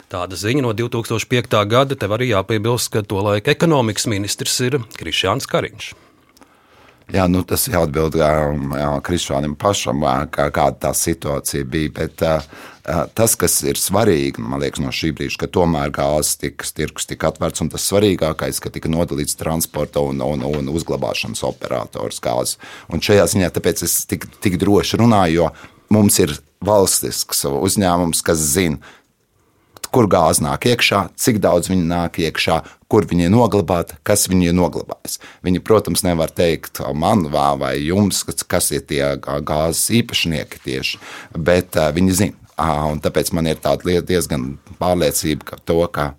Tāda 0.09 0.33
ziņa 0.33 0.65
no 0.65 0.73
2005. 0.73 1.53
gada 1.69 1.93
tev 1.93 2.17
arī 2.17 2.31
jāpiebilst, 2.31 2.89
ka 2.89 3.05
tolaik 3.05 3.51
ekonomikas 3.53 4.09
ministrs 4.09 4.57
ir 4.65 4.79
Krišjāns 4.97 5.45
Kariņš. 5.45 5.91
Jā, 7.13 7.27
nu, 7.29 7.43
tas 7.45 7.67
jāatbild 7.69 8.17
Krišānam 9.05 9.53
pašam, 9.61 10.01
kā, 10.33 10.49
kāda 10.53 10.87
tā 10.87 10.95
situācija 10.97 11.69
bija. 11.69 11.93
Bet, 12.01 12.25
uh, 12.25 12.65
tas, 13.17 13.35
kas 13.39 13.57
ir 13.67 13.79
svarīgi, 13.79 14.41
man 14.41 14.61
liekas, 14.63 14.81
no 14.83 14.91
šī 14.95 15.11
brīža, 15.17 15.41
ka 15.43 15.49
tomēr 15.59 15.91
gāzes 15.93 16.37
tirgus 16.39 17.09
tika 17.09 17.31
atvērts, 17.31 17.63
un 17.63 17.71
tas 17.73 17.85
svarīgākais, 17.89 18.61
ka 18.63 18.71
tika 18.73 18.91
nodalīts 18.91 19.37
transporta 19.39 20.03
un, 20.05 20.21
un, 20.25 20.45
un 20.47 20.71
uzglabāšanas 20.73 21.43
operators 21.47 22.21
gāzes. 22.23 22.57
Un 22.89 23.03
šajā 23.05 23.27
ziņā 23.33 23.51
tāpēc 23.55 23.83
es 23.87 24.01
tik, 24.09 24.29
tik 24.43 24.59
droši 24.61 25.01
runāju, 25.01 25.43
jo 25.43 25.49
mums 25.93 26.19
ir 26.23 26.37
valstisks 26.65 27.45
uzņēmums, 27.49 28.23
kas 28.25 28.41
zina, 28.55 28.79
kur 29.93 30.09
gāze 30.09 30.43
nāk 30.45 30.67
iekšā, 30.69 31.07
cik 31.17 31.39
daudz 31.41 31.69
viņa 31.71 31.85
nāk 31.89 32.19
iekšā, 32.21 32.59
kur 32.89 33.05
viņi 33.09 33.27
ir 33.27 33.33
noglabāti, 33.33 33.97
kas 34.05 34.27
viņi 34.29 34.51
ir 34.51 34.57
noglabājis. 34.57 35.17
Viņi, 35.45 35.63
protams, 35.65 36.03
nevar 36.05 36.33
teikt 36.33 36.81
man 36.93 37.25
vai 37.29 37.75
jums, 37.77 38.21
kas 38.25 38.69
ir 38.75 38.85
tie 38.89 39.15
gāzes 39.21 39.89
īpašnieki 40.01 40.61
tieši, 40.65 41.01
bet 41.37 41.77
viņi 41.95 42.19
zina. 42.21 42.45
Un 42.59 42.99
tāpēc 43.03 43.31
man 43.35 43.47
ir 43.47 43.61
tāda 43.63 44.01
diezgan 44.03 44.57
pārliecība 44.81 45.53
par 45.53 45.61
to, 45.63 45.79
ka 45.93 46.11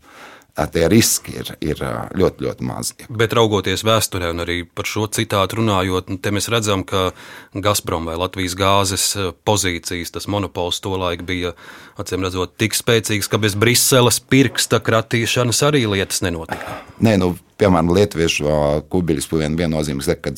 tie 0.73 0.89
riski 0.91 1.35
ir, 1.41 1.51
ir 1.65 1.81
ļoti, 2.17 2.45
ļoti 2.45 2.67
mazi. 2.67 2.97
Bet 3.09 3.33
raugoties 3.37 3.85
vēsturē, 3.87 4.33
un 4.35 4.43
arī 4.45 4.59
par 4.65 4.89
šo 4.89 5.07
citātu 5.13 5.61
runājot, 5.61 6.11
te 6.21 6.33
mēs 6.35 6.51
redzam, 6.53 6.83
ka 6.85 7.11
Gazprom 7.55 8.09
vai 8.11 8.19
Latvijas 8.21 8.57
gāzes 8.59 9.07
pozīcijas, 9.49 10.13
tas 10.13 10.29
monopols 10.31 10.83
tolaik 10.85 11.25
bija 11.29 11.55
acīm 12.01 12.27
redzot 12.27 12.57
tik 12.61 12.77
spēcīgs, 12.77 13.31
ka 13.31 13.41
bez 13.41 13.57
Briseles 13.57 14.21
pirksta 14.21 14.83
kratīšanas 14.85 15.63
arī 15.71 15.87
lietas 15.89 16.21
nenotika. 16.27 16.81
Nē, 17.01 17.17
nu, 17.23 17.33
piemēram, 17.61 17.93
Lietuviešu 17.95 18.57
kuģis 18.91 19.29
bija 19.31 19.51
viennozīmīgs, 19.61 20.11
ka 20.25 20.33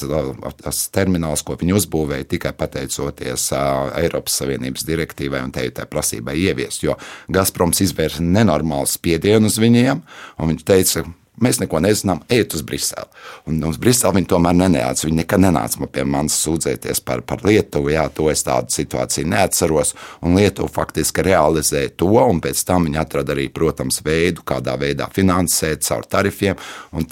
tas 0.63 0.83
termināls, 0.95 1.45
ko 1.47 1.57
viņi 1.61 1.79
uzbūvēja, 1.79 2.29
tikai 2.35 2.53
pateicoties 2.59 3.49
Eiropas 3.55 4.37
Savienības 4.43 4.87
direktīvai 4.89 5.41
un 5.47 5.55
teitai 5.55 5.87
prasībai 5.91 6.37
ieviest. 6.43 6.83
Jo 6.85 6.99
Gazproms 7.33 7.81
izvērsa 7.87 8.25
nenormālu 8.27 8.91
spiedienu 8.91 9.51
uz 9.51 9.59
viņiem, 9.63 10.03
un 10.39 10.53
viņš 10.53 10.67
teica, 10.69 11.07
mēs 11.45 11.61
neko 11.63 11.81
nezinām, 11.83 12.23
ejiet 12.33 12.55
uz 12.57 12.63
Briseli. 12.67 13.09
Un 13.51 13.59
uz 13.69 13.79
Briseli 13.81 14.21
viņi 14.21 14.31
tomēr 14.31 14.57
nenāca. 14.59 15.07
Viņi 15.07 15.21
nekad 15.23 15.43
nenāca 15.45 15.89
pie 15.93 16.05
manis 16.09 16.39
sūdzēties 16.45 17.03
par, 17.07 17.25
par 17.27 17.45
Lietuvu. 17.47 17.93
Jā, 17.95 18.07
to 18.15 18.29
es 18.33 18.45
tādu 18.47 18.73
situāciju 18.75 19.31
neatceros. 19.33 19.95
Un 20.23 20.39
Lietuva 20.39 20.71
faktiski 20.73 21.25
realizēja 21.27 21.95
to, 22.01 22.11
un 22.23 22.41
pēc 22.45 22.63
tam 22.69 22.89
viņi 22.89 23.03
atrada 23.03 23.35
arī, 23.37 23.49
protams, 23.53 24.01
veidu, 24.07 24.45
kādā 24.47 24.77
veidā 24.81 25.09
finansēt 25.13 25.87
caur 25.89 26.07
tarifiem. 26.09 26.59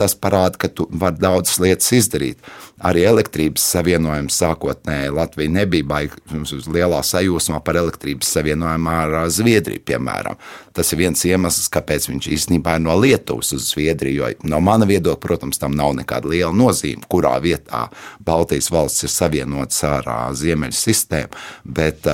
Tas 0.00 0.16
parāda, 0.16 0.60
ka 0.60 0.70
tu 0.72 0.86
vari 0.90 1.20
daudzas 1.20 1.58
lietas 1.60 1.90
izdarīt. 1.96 2.40
Arī 2.80 3.02
elektrības 3.04 3.64
savienojums 3.74 4.38
sākotnēji 4.40 5.12
Latvija 5.12 5.52
nebija 5.52 5.84
baigta 5.84 6.38
lielā 6.72 7.02
sajūsmā 7.04 7.60
par 7.64 7.76
elektrības 7.76 8.30
savienojumu 8.38 8.92
ar 8.94 9.16
Zviedriju, 9.28 9.82
piemēram. 9.84 10.38
Tas 10.72 10.92
ir 10.94 11.02
viens 11.02 11.24
iemesls, 11.28 11.68
kāpēc 11.74 12.08
viņš 12.08 12.30
īstenībā 12.36 12.78
ir 12.78 12.84
no 12.86 12.96
Lietuvas 12.96 13.52
uz 13.52 13.68
Zviedriju. 13.74 14.19
Jo 14.20 14.30
no 14.50 14.60
mana 14.64 14.86
viedokļa, 14.88 15.20
protams, 15.22 15.58
tam 15.60 15.74
nav 15.76 15.94
nekāda 15.98 16.30
liela 16.30 16.52
nozīme, 16.56 17.06
kurā 17.10 17.34
vietā 17.42 17.86
Baltijas 18.24 18.70
valsts 18.72 19.06
ir 19.06 19.12
savienotas 19.12 19.82
ar 19.88 20.08
Ziemeļu 20.36 20.76
sistēmu. 20.76 21.40
Bet 21.64 22.06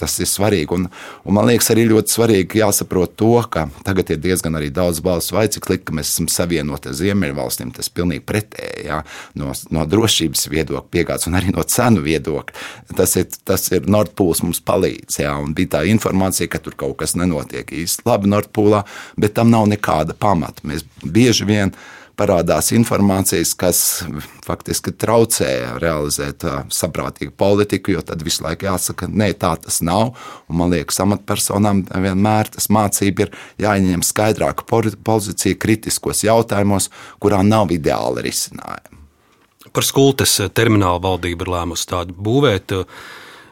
tas 0.00 0.18
ir 0.22 0.30
svarīgi. 0.30 0.70
Un, 0.76 0.88
un 1.26 1.36
man 1.36 1.48
liekas, 1.50 1.70
arī 1.74 1.86
ļoti 1.90 2.16
svarīgi 2.16 2.62
jāsaprot 2.62 3.16
to, 3.18 3.34
ka 3.52 3.66
tagad 3.86 4.14
ir 4.14 4.22
diezgan 4.22 4.58
daudz 4.72 5.00
balsu 5.04 5.36
vai 5.36 5.46
cik 5.52 5.68
likt, 5.70 5.86
ka 5.88 5.96
mēs 5.96 6.12
esam 6.14 6.28
savienoti 6.30 6.90
ar 6.90 6.98
Ziemeļu 6.98 7.38
valstīm. 7.38 7.72
Tas 7.76 7.90
ir 7.90 7.96
pilnīgi 7.98 8.24
pretēji 8.28 8.86
ja? 8.88 9.02
no, 9.38 9.52
no 9.74 9.86
drošības 9.88 10.46
viedokļa, 10.52 10.90
piegādes 10.92 11.28
un 11.30 11.38
arī 11.40 11.54
no 11.54 11.64
cenu 11.66 12.04
viedokļa. 12.04 12.66
Tas 12.96 13.16
ir, 13.20 13.28
tas 13.48 13.68
ir 13.72 13.88
Nordpūls 13.90 14.44
mums 14.46 14.62
palīdz. 14.64 15.22
Ja? 15.24 15.36
Un 15.42 15.56
bija 15.56 15.78
tā 15.78 15.84
informācija, 15.90 16.50
ka 16.52 16.62
tur 16.62 16.76
kaut 16.78 16.98
kas 17.02 17.16
nenotiek 17.18 17.62
notiek 17.62 17.72
īsti 17.82 18.06
labi 18.06 18.30
Nordpūlā, 18.30 18.82
bet 19.16 19.34
tam 19.34 19.50
nav 19.50 19.68
nekāda 19.70 20.14
pamata. 20.18 20.62
Mēs 20.64 20.81
bieži 21.02 21.46
vien 21.48 21.74
parādās 22.18 22.68
informācijas, 22.76 23.54
kas 23.58 23.78
faktiski 24.44 24.92
traucē 24.92 25.78
realizēt 25.80 26.44
saprātīgu 26.72 27.32
politiku, 27.38 27.94
jo 27.96 28.02
tad 28.04 28.22
visu 28.24 28.44
laiku 28.44 28.68
jāsaka, 28.68 29.08
nē, 29.08 29.32
tā 29.40 29.54
tas 29.64 29.80
nav. 29.84 30.12
Un 30.52 30.60
man 30.60 30.72
liekas, 30.74 31.00
amatpersonām 31.04 31.84
vienmēr 31.88 32.52
tas 32.52 32.68
mācība 32.72 33.26
ir 33.26 33.36
jāņem 33.64 34.04
skaidrāka 34.06 34.66
pozīcija 34.68 35.60
kritiskos 35.62 36.24
jautājumos, 36.26 36.90
kurā 37.22 37.40
nav 37.46 37.72
ideāla 37.74 38.24
risinājuma. 38.24 39.00
Par 39.72 39.86
skultes 39.88 40.36
terminālu 40.52 41.00
valdība 41.00 41.46
ir 41.46 41.52
lēmusi 41.54 41.88
tādu 41.88 42.12
būvēt. 42.12 42.74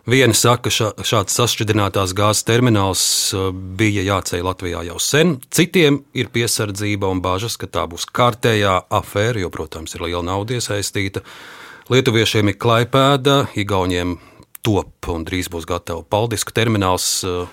Viena 0.09 0.33
saka, 0.33 0.71
ka 0.71 1.05
šāds 1.05 1.37
sašķidrinātās 1.37 2.15
gāzes 2.17 2.47
termināls 2.49 3.03
uh, 3.37 3.51
bija 3.53 4.05
jāceļ 4.07 4.47
Latvijā 4.47 4.83
jau 4.89 4.97
sen. 5.03 5.37
Citiem 5.53 6.01
ir 6.17 6.31
piesardzība 6.33 7.11
un 7.13 7.21
bažas, 7.21 7.59
ka 7.61 7.69
tā 7.69 7.85
būs 7.91 8.09
kārtējā 8.09 8.79
afēra, 8.89 9.43
jo, 9.45 9.53
protams, 9.53 9.95
ir 9.95 10.07
liela 10.07 10.25
nauda 10.33 10.57
iesaistīta. 10.57 11.21
Lietuviešiem 11.93 12.53
ir 12.53 12.59
klaipēda, 12.61 13.51
Igauniem 13.61 14.17
top 14.65 15.11
un 15.13 15.25
drīz 15.29 15.51
būs 15.53 15.69
gatava 15.69 16.05
Paldiska 16.07 16.57
termināls. 16.57 17.13
Uh, 17.27 17.49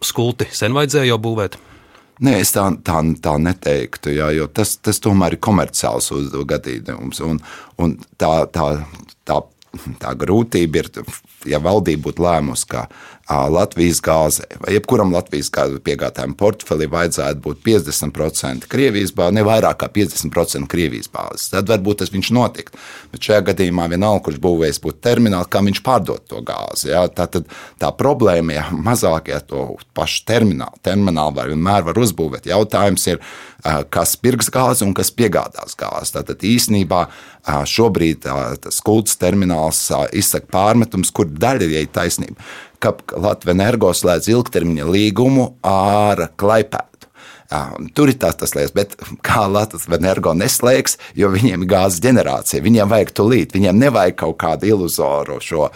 skulti 0.00 0.48
sen 0.52 0.74
vajadzēja 0.76 1.12
jau 1.12 1.20
būvēt. 1.20 1.58
Nē, 2.20 2.34
es 2.42 2.52
tā, 2.52 2.66
tā, 2.84 2.98
tā 3.24 3.36
neteiktu, 3.40 4.12
jā, 4.12 4.28
jo 4.36 4.46
tas, 4.52 4.74
tas 4.84 5.00
tomēr 5.00 5.36
ir 5.36 5.40
komerciāls 5.40 6.10
gadījums. 6.48 7.22
Un, 7.24 7.40
un 7.80 7.94
tā, 8.20 8.32
tā, 8.52 8.66
tā 9.28 9.38
tā 10.00 10.14
grūtība 10.18 10.82
ir, 10.82 10.90
ja 11.48 11.60
valdība 11.62 12.08
būtu 12.08 12.24
lēmusi, 12.26 12.68
ka 12.70 12.86
Latvijas 13.30 14.00
gāze 14.02 14.46
vai 14.58 14.74
jebkuram 14.74 15.12
Latvijas 15.14 15.50
gāzes 15.54 15.82
piegādātājam 15.86 16.34
portfelī 16.38 16.88
vajadzētu 16.90 17.42
būt 17.44 17.60
50% 17.66 18.66
Krievijas 18.70 19.12
bāzes, 19.14 19.36
ne 19.36 19.44
vairāk 19.46 19.78
kā 19.82 19.88
50% 19.94 20.66
Krievijas 20.70 21.10
bāzes. 21.12 21.50
Tad 21.52 21.70
varbūt 21.70 22.02
tas 22.02 22.10
viņš 22.10 22.32
notikt. 22.34 22.78
Bet 23.12 23.26
šajā 23.26 23.44
gadījumā 23.50 23.86
vienalga, 23.92 24.24
kurš 24.26 24.40
būvējs 24.42 24.80
būtu 24.82 24.98
termināli, 25.06 25.48
kā 25.50 25.62
viņš 25.66 25.82
pārdot 25.86 26.26
to 26.30 26.42
gāzi. 26.46 26.90
Ja? 26.90 27.04
Tā, 27.06 27.28
tad, 27.30 27.46
tā 27.80 27.92
problēma, 27.96 28.56
ja 28.56 28.66
mazākie 28.74 29.36
ja 29.36 29.40
to 29.44 29.76
pašu 29.96 30.24
terminālu, 30.28 30.80
terminālu 30.82 31.36
var 31.36 31.50
vienmēr 31.52 31.86
var 31.86 32.00
uzbūvēt. 32.02 32.48
Jautājums 32.50 33.06
ir, 33.12 33.20
kas 33.94 34.16
pirks 34.18 34.50
gāzi 34.52 34.86
un 34.86 34.94
kas 34.96 35.12
piegādās 35.14 35.76
gāzi. 35.78 36.16
Tātad 36.16 36.42
īsnībā 36.46 37.04
šobrīd 37.68 38.26
tas 38.64 38.80
kults 38.84 39.18
termināls 39.20 39.86
izsaka 40.16 40.50
pārmetums, 40.50 41.12
kur 41.14 41.30
daļa 41.30 41.70
ir 41.70 41.94
taisnība 41.94 42.40
ka 42.80 42.94
Latvijas 43.16 43.56
energo 43.56 43.92
slēdz 43.96 44.30
ilgtermiņa 44.32 44.88
līgumu 44.88 45.50
ar 45.66 46.30
Klaipēdu. 46.40 46.86
Tur 47.98 48.12
ir 48.12 48.14
tās, 48.22 48.36
tas 48.38 48.52
lietas, 48.54 48.70
bet 48.76 48.92
kā 49.26 49.42
Latvijas 49.50 49.88
energo 49.96 50.30
neslēgs, 50.38 50.94
jo 51.18 51.32
viņiem 51.32 51.64
ir 51.64 51.70
gāzes 51.72 51.98
ģenerācija. 52.04 52.62
Viņiem 52.62 52.90
vajag 52.92 53.10
tulīt, 53.18 53.56
viņiem 53.56 53.80
nevajag 53.80 54.18
kaut 54.22 54.36
kādu 54.38 54.68
iluzoru 54.70 55.40
šo, 55.42 55.66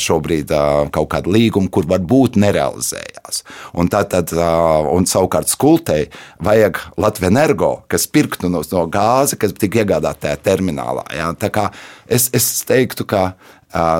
šobrīd 0.00 0.54
kaut 0.96 1.10
kādu 1.12 1.34
līgumu, 1.36 1.68
kur 1.72 1.88
varbūt 1.90 2.38
nerealizējās. 2.40 3.42
Un, 3.76 3.92
tā, 3.92 4.06
tad, 4.08 4.32
un 4.32 5.04
savukārt 5.08 5.52
skultei 5.52 6.06
vajag 6.40 6.80
Latvijas 6.96 7.34
energo, 7.34 7.70
kas 7.92 8.08
pirktu 8.08 8.48
no, 8.48 8.64
no 8.72 8.86
gāzi, 8.88 9.36
kas 9.40 9.52
tika 9.52 9.84
iegādāta 9.84 10.30
tajā 10.30 10.40
terminālā. 10.48 11.04
Ja? 11.12 11.28
Tā 11.36 11.52
kā 11.52 11.68
es, 12.08 12.30
es 12.32 12.48
teiktu, 12.64 13.04
ka 13.04 13.26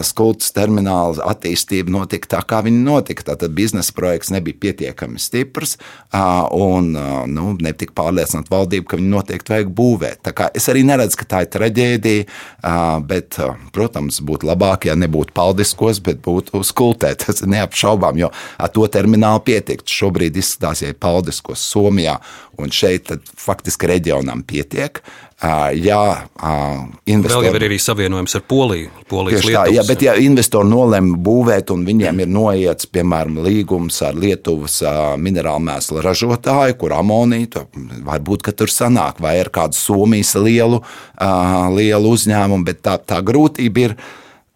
skultas 0.06 0.52
termināla 0.56 1.24
attīstība 1.32 1.92
notika 1.92 2.36
tā, 2.36 2.42
kā 2.48 2.62
viņa 2.66 2.82
notika. 2.86 3.26
Tātad 3.32 3.54
biznesa 3.56 3.94
projekts 3.96 4.30
nebija 4.34 4.58
pietiekami 4.62 5.20
stiprs, 5.20 5.76
un 6.56 6.92
nu, 7.32 7.46
netika 7.62 7.96
pārliecināta 7.96 8.52
valdība, 8.52 8.90
ka 8.90 9.00
viņu 9.00 9.12
noteikti 9.12 9.54
vajag 9.54 9.72
būvēt. 9.76 10.32
Es 10.56 10.68
arī 10.72 10.84
neredzu, 10.86 11.20
ka 11.20 11.28
tā 11.32 11.42
ir 11.44 11.52
traģēdija, 11.54 12.26
bet, 13.08 13.40
protams, 13.76 14.20
būtu 14.26 14.48
labāk, 14.48 14.88
ja 14.90 14.96
nebūtu 14.98 15.34
paldiskos, 15.36 16.00
bet 16.04 16.22
būtu 16.24 16.62
skultē. 16.66 17.14
Tas 17.26 17.42
ir 17.42 17.52
neapšaubām, 17.52 18.18
jo 18.20 18.32
ar 18.32 18.72
to 18.72 18.86
terminālu 18.92 19.42
pietikt. 19.46 19.88
Šobrīd 19.90 20.36
izskatās, 20.38 20.84
ja 20.84 20.92
ir 20.92 21.00
paldiskos 21.00 21.62
Somijā, 21.72 22.18
un 22.60 22.72
šeit 22.72 23.10
faktiski 23.40 23.90
reģionam 23.90 24.44
pietiek. 24.46 25.02
Jā, 25.36 26.02
investori. 27.12 27.50
Vēl 27.50 27.58
ir 27.58 27.64
arī 27.66 27.76
savienojums 27.82 28.38
ar 28.38 28.42
Poliju. 28.48 28.88
Polijas 29.10 29.42
Tieši 29.44 29.52
tā, 29.52 29.64
jā, 29.68 29.82
bet 29.84 30.04
ja 30.06 30.14
investori 30.16 30.70
nolēma 30.70 31.18
būvēt 31.20 31.74
un 31.74 31.82
viņiem 31.84 32.22
ir 32.24 32.30
noiets, 32.32 32.88
piemēram, 32.88 33.42
līgums 33.44 34.00
ar 34.06 34.16
Lietuvas 34.16 34.78
minerālu 35.20 35.60
mēslu 35.68 36.00
ražotāju, 36.06 36.78
kur 36.80 36.94
amonītu, 36.96 37.66
varbūt, 38.06 38.46
ka 38.48 38.54
tur 38.56 38.72
sanāk, 38.72 39.20
vai 39.20 39.34
ar 39.42 39.52
kādu 39.52 39.76
Somijas 39.76 40.32
lielu, 40.40 40.80
lielu 41.76 42.14
uzņēmumu, 42.16 42.64
bet 42.64 42.80
tā, 42.88 42.96
tā 43.04 43.20
grūtība 43.20 43.84
ir 43.90 43.96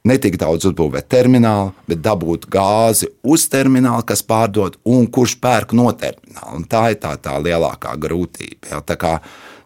ne 0.08 0.16
tik 0.16 0.40
daudz 0.40 0.64
uzbūvēt 0.70 1.10
terminālu, 1.12 1.74
bet 1.92 2.00
dabūt 2.00 2.48
gāzi 2.48 3.10
uz 3.20 3.44
terminālu, 3.52 4.00
kas 4.08 4.24
pārdod 4.24 4.80
un 4.88 5.04
kurš 5.12 5.36
pērk 5.44 5.76
no 5.76 5.90
termināla. 5.92 6.56
Un 6.56 6.64
tā 6.64 6.86
ir 6.94 7.02
tā, 7.04 7.12
tā 7.20 7.36
lielākā 7.36 7.92
grūtība. 8.00 8.72
Ja, 8.72 8.80
tā 8.80 8.96
kā, 9.00 9.18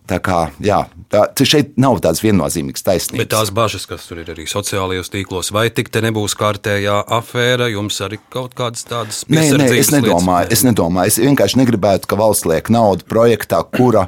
Tā 0.04 0.18
kā, 0.20 0.38
jā, 0.60 0.82
tā, 1.08 1.22
šeit 1.48 1.78
nav 1.80 1.96
tādas 2.04 2.20
viennozīmīgas 2.20 2.84
taisnības. 2.84 3.22
Bet 3.22 3.30
tās 3.32 3.48
bažas, 3.56 3.86
kas 3.88 4.04
tur 4.04 4.18
ir 4.20 4.28
arī 4.34 4.44
sociālajos 4.50 5.08
tīklos, 5.08 5.48
vai 5.54 5.70
tik 5.72 5.88
te 5.88 6.02
nebūs 6.04 6.34
kārtējā 6.36 6.98
afēra, 7.16 7.70
jums 7.72 8.02
arī 8.04 8.18
kaut 8.34 8.52
kādas 8.58 8.84
tādas 8.84 9.22
nē, 9.32 9.46
nē, 9.56 9.70
es 9.78 9.88
nedomāju, 9.94 10.44
lietas? 10.44 10.58
es 10.58 10.66
nedomāju. 10.68 11.12
Es 11.14 11.18
vienkārši 11.24 11.60
negribētu, 11.62 12.10
ka 12.10 12.20
valsts 12.20 12.44
liek 12.50 12.68
naudu 12.74 13.08
projektā, 13.08 13.62
kura 13.64 14.04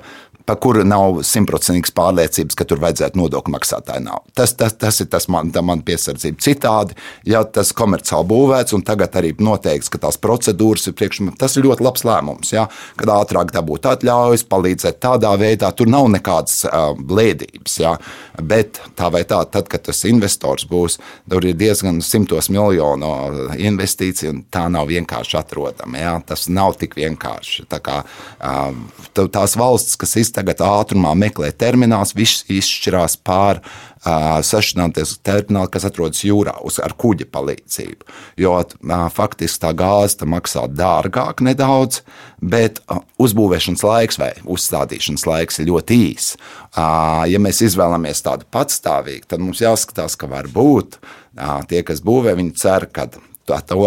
par 0.47 0.61
kuru 0.63 0.85
nav 0.87 1.21
simtprocentīgas 1.27 1.93
pārliecības, 1.97 2.55
ka 2.57 2.65
tur 2.69 2.81
vajadzētu 2.83 3.19
nodokļu 3.19 3.53
maksātāju 3.57 4.05
naudu. 4.05 4.31
Tas, 4.39 4.55
tas, 4.59 4.77
tas 4.79 5.01
ir 5.03 5.09
tas 5.11 5.27
man, 5.33 5.51
man 5.67 5.83
piesardzība. 5.87 6.39
Citādi, 6.43 6.95
ja 7.27 7.43
tas 7.43 7.73
komerciāli 7.77 8.29
būvēts 8.31 8.77
un 8.77 8.85
tagad 8.87 9.19
arī 9.19 9.33
noteikts, 9.43 9.91
ka 9.91 10.01
tās 10.05 10.19
procedūras 10.23 10.87
ir 10.87 10.95
priekšā, 10.99 11.27
tas 11.41 11.59
ir 11.59 11.67
ļoti 11.67 11.87
labs 11.87 12.07
lēmums. 12.07 12.53
Ja? 12.55 12.69
Kad 13.01 13.11
ātrāk 13.17 13.51
dabūt 13.57 13.89
atļaujas, 13.91 14.47
palīdzēt 14.47 15.01
tādā 15.03 15.33
veidā, 15.41 15.73
tur 15.75 15.91
nav 15.91 16.07
nekādas 16.15 16.63
uh, 16.69 16.93
blēdības. 16.95 17.79
Ja? 17.83 17.97
Bet 18.39 18.79
tā 18.99 19.11
vai 19.11 19.25
tā, 19.27 19.43
tad, 19.51 19.67
kad 19.73 19.89
tas 19.89 20.05
investors 20.07 20.69
būs, 20.71 21.01
tur 21.27 21.49
ir 21.49 21.59
diezgan 21.59 21.99
simtos 22.07 22.53
miljonu 22.55 23.11
investīciju, 23.59 24.31
un 24.31 24.45
tā 24.55 24.69
nav 24.71 24.87
vienkārši 24.95 25.41
atrodama. 25.43 25.99
Ja? 26.05 26.15
Tas 26.23 26.47
nav 26.47 26.79
tik 26.79 26.95
vienkārši. 27.01 27.67
Tā 27.73 27.83
kā, 27.83 27.99
uh, 28.07 29.27
tās 29.27 29.59
valsts, 29.59 29.99
kas 29.99 30.15
izdarīja 30.15 30.36
tagad 30.37 30.61
ātrumā 30.65 31.15
meklē 31.19 31.51
termināls, 31.57 32.15
viss 32.17 32.45
izšķirās 32.53 33.17
pār 33.27 33.61
uh, 33.63 34.39
sašķināties 34.45 35.17
terminālu, 35.27 35.71
kas 35.73 35.87
atrodas 35.89 36.23
jūrā 36.27 36.57
uz, 36.67 36.79
ar 36.83 36.95
kuģa 36.99 37.29
palīdzību. 37.33 38.09
Jo 38.43 38.55
uh, 38.61 38.95
faktiski 39.13 39.63
tā 39.65 39.73
gāze 39.77 40.29
maksā 40.29 40.67
dārgāk 40.73 41.43
nedaudz, 41.47 42.03
bet 42.41 42.83
uh, 42.87 43.03
uzbūvēšanas 43.23 43.85
laiks 43.87 44.21
vai 44.23 44.33
uzstādīšanas 44.45 45.27
laiks 45.29 45.63
ir 45.63 45.71
ļoti 45.73 46.01
īs. 46.11 46.33
Ja 46.77 47.39
mēs 47.41 47.63
izvēlamies 47.65 48.21
tādu 48.27 48.45
patstāvīgu, 48.53 49.25
tad 49.31 49.41
mums 49.41 49.63
jāskatās, 49.65 50.19
ka 50.21 50.29
varbūt 50.29 50.99
uh, 51.01 51.63
tie, 51.71 51.81
kas 51.87 52.05
būvē, 52.05 52.37
viņi 52.37 52.53
cer, 52.61 52.89
ka 52.93 53.09
to 53.09 53.87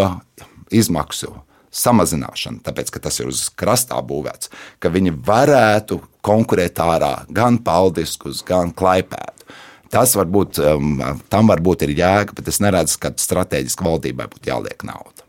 izmaksu 0.73 1.35
samazināšana, 1.69 2.63
tāpēc 2.65 2.91
ka 2.93 3.01
tas 3.05 3.19
ir 3.21 3.29
uz 3.29 3.47
krastā 3.57 3.99
būvēts, 4.05 4.49
ka 4.81 4.91
viņi 4.93 5.13
varētu 5.25 5.99
konkurēt 6.25 6.79
ārā 6.83 7.13
gan 7.33 7.59
Paldiskus, 7.63 8.43
gan 8.47 8.73
Klaipēdu. 8.75 9.47
Tas 9.89 10.13
varbūt, 10.13 10.59
um, 10.61 10.99
tam 11.33 11.49
varbūt 11.49 11.87
ir 11.87 11.95
jēga, 11.97 12.35
bet 12.37 12.51
es 12.51 12.59
neredzu, 12.61 12.99
ka 13.01 13.13
strateģiski 13.17 13.85
valdībai 13.85 14.27
būtu 14.29 14.51
jāliek 14.51 14.85
nauda. 14.85 15.25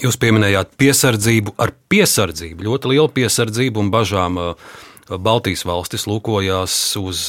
Jūs 0.00 0.16
pieminējāt 0.18 0.72
piesardzību 0.80 1.54
ar 1.60 1.74
piesardzību, 1.92 2.64
ļoti 2.66 2.94
lielu 2.94 3.10
piesardzību 3.20 3.82
un 3.82 3.90
bažām. 3.92 4.40
Baltijas 5.10 5.64
valstis 5.66 6.06
lūkojās 6.06 6.74
uz 7.00 7.28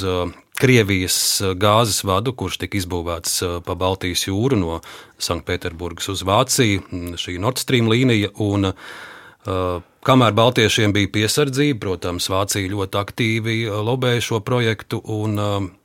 Krievijas 0.61 1.17
gāzes 1.57 2.03
vadu, 2.05 2.35
kurš 2.37 2.59
tika 2.61 2.77
izbūvēts 2.77 3.39
pa 3.65 3.75
Baltijas 3.75 4.27
jūru 4.27 4.59
no 4.61 4.77
Sanktpēterburgas 5.21 6.11
uz 6.13 6.21
Vāciju, 6.27 6.83
šī 7.17 7.39
Nord 7.41 7.61
Stream 7.61 7.89
līnija. 7.89 8.29
Un, 8.45 8.69
uh, 8.69 9.81
Kamēr 10.01 10.33
Baltiešiem 10.33 10.95
bija 10.95 11.11
piesardzība, 11.13 11.77
protams, 11.83 12.25
Vācija 12.33 12.65
ļoti 12.71 12.97
aktīvi 12.97 13.53
lobēja 13.85 14.23
šo 14.25 14.39
projektu, 14.41 14.97
un 14.97 15.35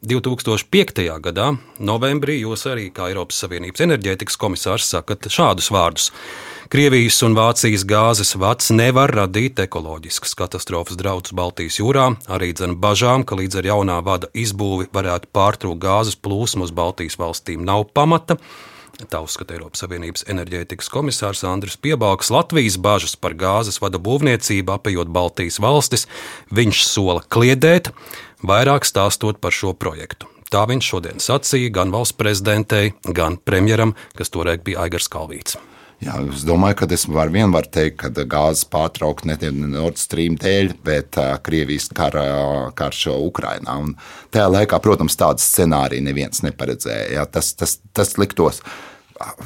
2005. 0.00 1.02
gadā, 1.20 1.50
novembrī, 1.84 2.38
jūs 2.40 2.64
arī 2.70 2.86
kā 2.96 3.10
Eiropas 3.10 3.42
Savienības 3.44 3.82
enerģētikas 3.84 4.38
komisārs 4.40 4.86
sakat 4.88 5.28
šādus 5.28 5.68
vārdus. 5.68 6.06
Krievijas 6.72 7.18
un 7.28 7.36
Vācijas 7.36 7.84
gāzes 7.84 8.32
vats 8.40 8.72
nevar 8.72 9.12
radīt 9.12 9.60
ekoloģiskas 9.66 10.32
katastrofas 10.40 10.96
draudus 10.96 11.36
Baltijas 11.36 11.76
jūrā, 11.76 12.06
arī 12.32 12.54
dzen 12.56 12.78
bažām, 12.80 13.26
ka 13.28 13.36
līdz 13.36 13.60
ar 13.60 13.68
jaunā 13.68 13.98
vada 14.06 14.32
izbūvi 14.32 14.88
varētu 14.96 15.28
pārtrūkt 15.36 15.84
gāzes 15.84 16.16
plūsmu 16.16 16.64
uz 16.64 16.72
Baltijas 16.72 17.20
valstīm 17.20 17.68
nav 17.68 17.84
pamata. 17.92 18.40
Tā 19.04 19.18
uzskata 19.20 19.52
Eiropas 19.52 19.82
Savienības 19.84 20.24
enerģētikas 20.32 20.88
komisārs 20.88 21.42
Andris 21.44 21.76
Piebalgs. 21.76 22.30
Latvijas 22.32 22.78
bažas 22.80 23.12
par 23.20 23.36
gāzes 23.36 23.76
vada 23.82 24.00
būvniecību 24.00 24.72
apējot 24.72 25.12
Baltijas 25.12 25.60
valstis. 25.60 26.06
Viņš 26.48 26.80
sola 26.88 27.20
kliedēt, 27.20 27.92
vairāk 28.40 28.88
stāstot 28.88 29.42
par 29.42 29.52
šo 29.52 29.74
projektu. 29.76 30.32
Tā 30.48 30.64
viņš 30.70 30.90
šodien 30.94 31.20
sacīja 31.20 31.74
gan 31.76 31.92
valsts 31.92 32.16
prezidentei, 32.16 32.94
gan 33.04 33.36
premjeram, 33.36 33.92
kas 34.16 34.32
toreiz 34.32 34.64
bija 34.64 34.86
Aigars 34.86 35.12
Kalvīts. 35.12 35.60
Jā, 36.04 36.18
es 36.28 36.42
domāju, 36.44 36.76
ka 36.82 36.88
es 36.92 37.06
varu 37.08 37.32
vien 37.32 37.52
var 37.54 37.66
teikt, 37.72 38.02
ka 38.02 38.24
gāzes 38.28 38.66
pārtraukt 38.68 39.24
ne 39.24 39.36
Nord 39.72 39.96
Stream 39.96 40.36
dēļ, 40.36 40.74
bet 40.84 41.16
uh, 41.16 41.38
Krievijas 41.40 41.88
kara, 41.96 42.26
karš 42.76 43.06
Ukrainā. 43.14 43.78
Un 43.80 43.94
tajā 44.34 44.50
laikā, 44.52 44.80
protams, 44.84 45.16
tādu 45.16 45.40
scenāriju 45.40 46.04
neviens 46.04 46.44
neparedzēja. 46.44 47.14
Jā, 47.16 47.24
tas, 47.32 47.54
tas, 47.56 47.78
tas 47.96 48.12
liktos, 48.20 48.60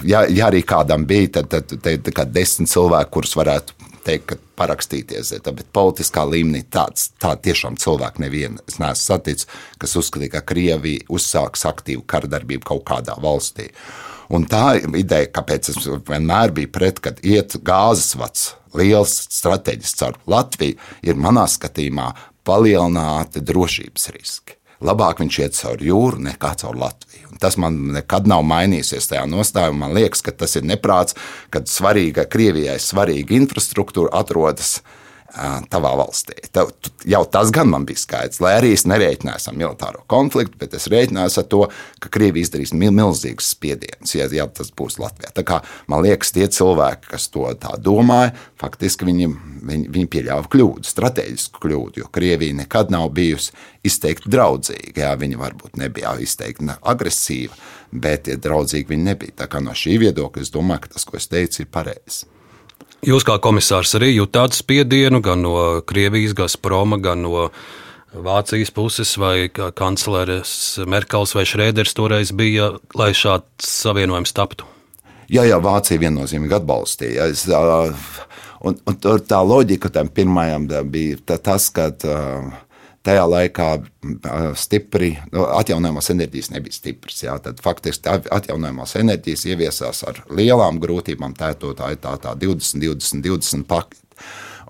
ja, 0.02 0.24
ja 0.26 0.50
arī 0.50 0.64
kādam 0.66 1.06
bija, 1.06 1.36
tad, 1.38 1.52
tad, 1.54 1.70
tad, 1.70 1.86
tad, 1.86 2.12
tad 2.18 2.34
desmit 2.34 2.72
cilvēki, 2.72 3.12
kurus 3.14 3.38
varētu 3.38 3.78
teikt, 4.04 4.26
ka 4.32 4.38
parakstīties. 4.60 5.32
Bet 5.46 5.70
politiskā 5.76 6.26
līmenī 6.26 6.64
tāds 6.72 7.12
tā 7.22 7.36
tiešām 7.38 7.78
cilvēku 7.80 8.24
nevienu 8.24 8.58
es 8.66 8.80
neesmu 8.82 9.06
saticis, 9.06 9.48
kas 9.78 9.96
uzskatīja, 10.00 10.34
ka 10.38 10.46
Krievija 10.50 11.06
uzsāks 11.12 11.66
aktīvu 11.68 12.02
kardarbību 12.10 12.66
kaut 12.72 12.88
kādā 12.90 13.16
valstī. 13.22 13.70
Un 14.30 14.46
tā 14.46 14.78
ideja, 14.78 15.26
kāpēc 15.34 15.72
es 15.72 15.88
vienmēr 16.06 16.52
biju 16.54 16.70
pret, 16.70 17.00
kad 17.02 17.18
iet 17.26 17.56
gāzes 17.66 18.14
vats, 18.18 18.52
liels 18.78 19.16
strateģisks 19.26 19.98
caur 19.98 20.18
Latviju, 20.30 20.78
ir 21.02 21.18
manā 21.18 21.48
skatījumā 21.50 22.12
palielināti 22.46 23.42
drošības 23.42 24.10
riski. 24.14 24.56
Labāk 24.86 25.18
viņš 25.20 25.38
iet 25.42 25.56
caur 25.58 25.82
jūru 25.84 26.22
nekā 26.24 26.54
caur 26.62 26.78
Latviju. 26.78 27.34
Un 27.34 27.42
tas 27.42 27.58
man 27.60 27.76
nekad 27.96 28.30
nav 28.30 28.46
mainījies 28.48 29.10
tajā 29.10 29.26
nostājā. 29.28 29.74
Man 29.76 29.92
liekas, 29.96 30.22
ka 30.24 30.32
tas 30.32 30.56
ir 30.56 30.64
neprāts, 30.64 31.18
kad 31.52 31.68
svarīga 31.68 32.24
Krievijai 32.30 32.78
svarīga 32.80 33.36
infrastruktūra 33.36 34.14
atrodas 34.22 34.78
tavā 35.70 35.92
valstī. 35.98 36.34
Tev, 36.52 36.72
jau 37.08 37.22
tas 37.30 37.52
gan 37.54 37.70
man 37.70 37.84
bija 37.88 38.00
skaidrs, 38.02 38.40
lai 38.42 38.56
arī 38.58 38.72
es 38.74 38.86
nerēķinājos 38.90 39.48
ar 39.50 39.56
militāro 39.56 40.02
konfliktu, 40.10 40.58
bet 40.60 40.74
es 40.74 40.88
rēķinājos 40.90 41.38
ar 41.42 41.46
to, 41.52 41.60
ka 42.02 42.10
Krievija 42.12 42.48
izdarīs 42.48 42.74
milzīgus 42.74 43.52
spiedienus, 43.54 44.14
ja, 44.16 44.26
ja 44.34 44.48
tas 44.50 44.72
būs 44.74 44.98
Latvijā. 45.02 45.30
Tā 45.36 45.44
kā 45.46 45.60
man 45.90 46.02
liekas, 46.06 46.32
tie 46.34 46.48
cilvēki, 46.50 47.12
kas 47.12 47.28
to 47.30 47.46
tā 47.62 47.76
domāja, 47.78 48.32
faktiski 48.60 49.06
viņi, 49.08 49.30
viņi, 49.70 49.90
viņi 49.94 50.10
pieļāva 50.16 50.50
kļūdu, 50.50 50.90
strateģisku 50.90 51.62
kļūdu, 51.62 52.02
jo 52.02 52.10
Krievija 52.12 52.58
nekad 52.64 52.90
nav 52.94 53.10
bijusi 53.14 53.54
izteikti 53.86 54.32
draudzīga. 54.32 54.96
Jā, 55.04 55.14
viņa 55.20 55.40
varbūt 55.40 55.78
nebija 55.80 56.16
izteikti 56.20 56.68
agresīva, 56.80 57.54
bet 57.92 58.28
draudzīgi 58.42 58.90
viņa 58.90 59.08
nebija. 59.12 59.38
Tā 59.44 59.50
kā 59.50 59.62
no 59.62 59.76
šī 59.76 60.00
viedokļa 60.06 60.44
es 60.44 60.52
domāju, 60.54 60.86
ka 60.86 60.94
tas, 60.96 61.06
ko 61.06 61.20
es 61.20 61.30
teicu, 61.30 61.62
ir 61.62 61.72
pareizi. 61.72 62.26
Jūs 63.00 63.24
kā 63.24 63.38
komisārs 63.40 63.94
arī 63.96 64.10
jutāt 64.12 64.52
spiedienu 64.52 65.22
gan 65.24 65.40
no 65.40 65.54
Krievijas, 65.88 66.34
Gazproma, 66.36 66.98
gan 67.00 67.22
no 67.24 67.46
Vācijas 68.12 68.72
puses, 68.74 69.14
vai 69.16 69.48
kancleres 69.48 70.52
Merkels 70.84 71.32
vai 71.36 71.46
Šrēders 71.48 71.94
toreiz 71.96 72.34
bija, 72.36 72.74
lai 72.98 73.12
šāds 73.16 73.70
savienojums 73.86 74.34
taptu? 74.36 74.68
Jā, 75.30 75.46
jā, 75.46 75.56
Vācija 75.62 76.02
viennozīmīgi 76.02 76.58
atbalstīja. 76.58 77.30
Es, 77.30 77.46
un, 77.48 78.76
un 78.76 79.00
tā 79.00 79.40
loģika 79.46 79.92
tam 79.94 80.10
pirmajam 80.12 80.66
bija 80.90 81.38
tas, 81.38 81.70
ka 81.72 81.88
tajā 83.06 83.24
laikā 83.28 83.68
stipri 84.58 85.14
atjaunojamās 85.32 86.10
enerģijas 86.12 86.50
nebija 86.52 86.76
stipras. 86.76 87.22
Jā, 87.24 87.38
tad 87.42 87.62
faktiski 87.64 88.12
atjaunojamās 88.30 88.96
enerģijas 89.00 89.46
ieviesās 89.48 90.04
ar 90.08 90.22
lielām 90.28 90.80
grūtībām. 90.82 91.34
Tā, 91.38 91.54
tā 91.56 91.94
ir 91.94 92.00
tā, 92.02 92.14
tā 92.20 92.36
20, 92.36 92.80
20, 92.84 93.24
20 93.26 93.68
paketi. 93.70 94.06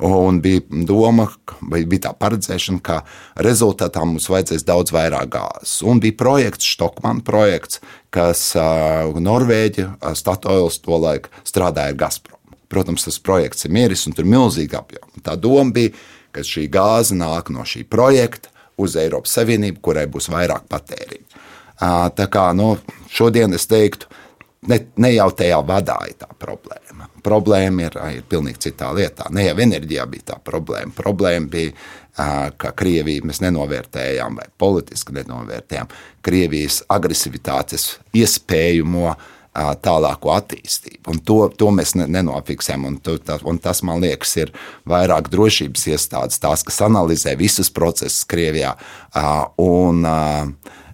Un 0.00 0.38
bija 0.40 0.62
doma, 0.88 1.26
vai 1.60 1.82
bija 1.84 2.06
tā 2.06 2.12
paredzēšana, 2.16 2.80
ka 2.80 3.02
rezultātā 3.44 4.00
mums 4.08 4.30
vajadzēs 4.32 4.64
daudz 4.64 4.94
vairāk 4.96 5.28
gāzes. 5.34 5.74
Un 5.84 6.00
bija 6.00 6.16
projekts, 6.22 6.70
Stokmana 6.72 7.20
projekts, 7.26 7.82
kas 8.14 8.46
uh, 8.56 9.12
Norvēģija, 9.20 9.98
Statoils 10.16 10.80
to 10.80 10.96
laiku 11.02 11.28
strādāja 11.44 11.92
ar 11.92 12.00
Gazprom. 12.00 12.38
Protams, 12.72 13.04
tas 13.04 13.20
projekts 13.20 13.66
ir 13.66 13.74
mieris 13.76 14.06
un 14.08 14.16
tur 14.16 14.24
ir 14.24 14.32
milzīga 14.32 14.80
apjoma. 14.80 15.20
Tā 15.26 15.36
doma 15.36 15.74
bija, 15.76 15.92
ka 16.32 16.44
šī 16.46 16.66
gāze 16.72 17.16
nāk 17.16 17.50
no 17.54 17.66
šī 17.66 17.84
projekta 17.90 18.52
uz 18.80 18.96
Eiropas 18.96 19.34
Savienību, 19.36 19.80
kurai 19.84 20.06
būs 20.10 20.30
vairāk 20.32 20.66
patēriņa. 20.70 21.44
Tā 22.16 22.26
kā 22.32 22.50
nu, 22.56 22.74
šodien 23.12 23.56
es 23.56 23.66
teiktu, 23.68 24.08
ne, 24.68 24.80
ne 25.00 25.12
jau 25.14 25.30
tajā 25.36 25.60
vadā 25.66 25.98
ir 26.08 26.18
tā 26.20 26.28
problēma. 26.40 27.08
Problēma 27.24 27.88
ir, 27.88 27.98
ir 28.16 28.28
pilnīgi 28.28 28.68
citā 28.68 28.92
lietā. 28.96 29.28
Ne 29.32 29.46
jau 29.48 29.56
enerģijā 29.64 30.06
bija 30.08 30.30
tā 30.32 30.38
problēma. 30.44 30.92
Problēma 30.96 31.52
bija, 31.52 31.74
ka 32.60 32.72
Krieviju 32.76 33.28
mēs 33.28 33.40
nenovērtējām 33.44 34.40
vai 34.40 34.48
politiski 34.60 35.14
nenovērtējām 35.20 35.92
Krievijas 36.24 36.82
agresivitātes 36.92 37.94
iespējamo 38.16 39.06
uh, 39.12 39.28
tālāko 39.54 40.34
attīstību. 40.36 41.04
Un 41.10 41.22
to, 41.26 41.38
to 41.58 41.70
mēs 41.74 41.96
nenofiksējam. 41.98 42.86
Un, 42.86 42.98
to, 43.04 43.16
tā, 43.18 43.40
un 43.44 43.58
tas, 43.62 43.82
man 43.86 44.02
liekas, 44.04 44.36
ir 44.38 44.52
vairāk 44.88 45.30
drošības 45.32 45.88
iestādes, 45.94 46.42
tās, 46.42 46.64
kas 46.66 46.82
analizē 46.86 47.36
visus 47.38 47.72
procesus 47.74 48.26
Krievijā. 48.30 48.76
Un, 49.60 50.06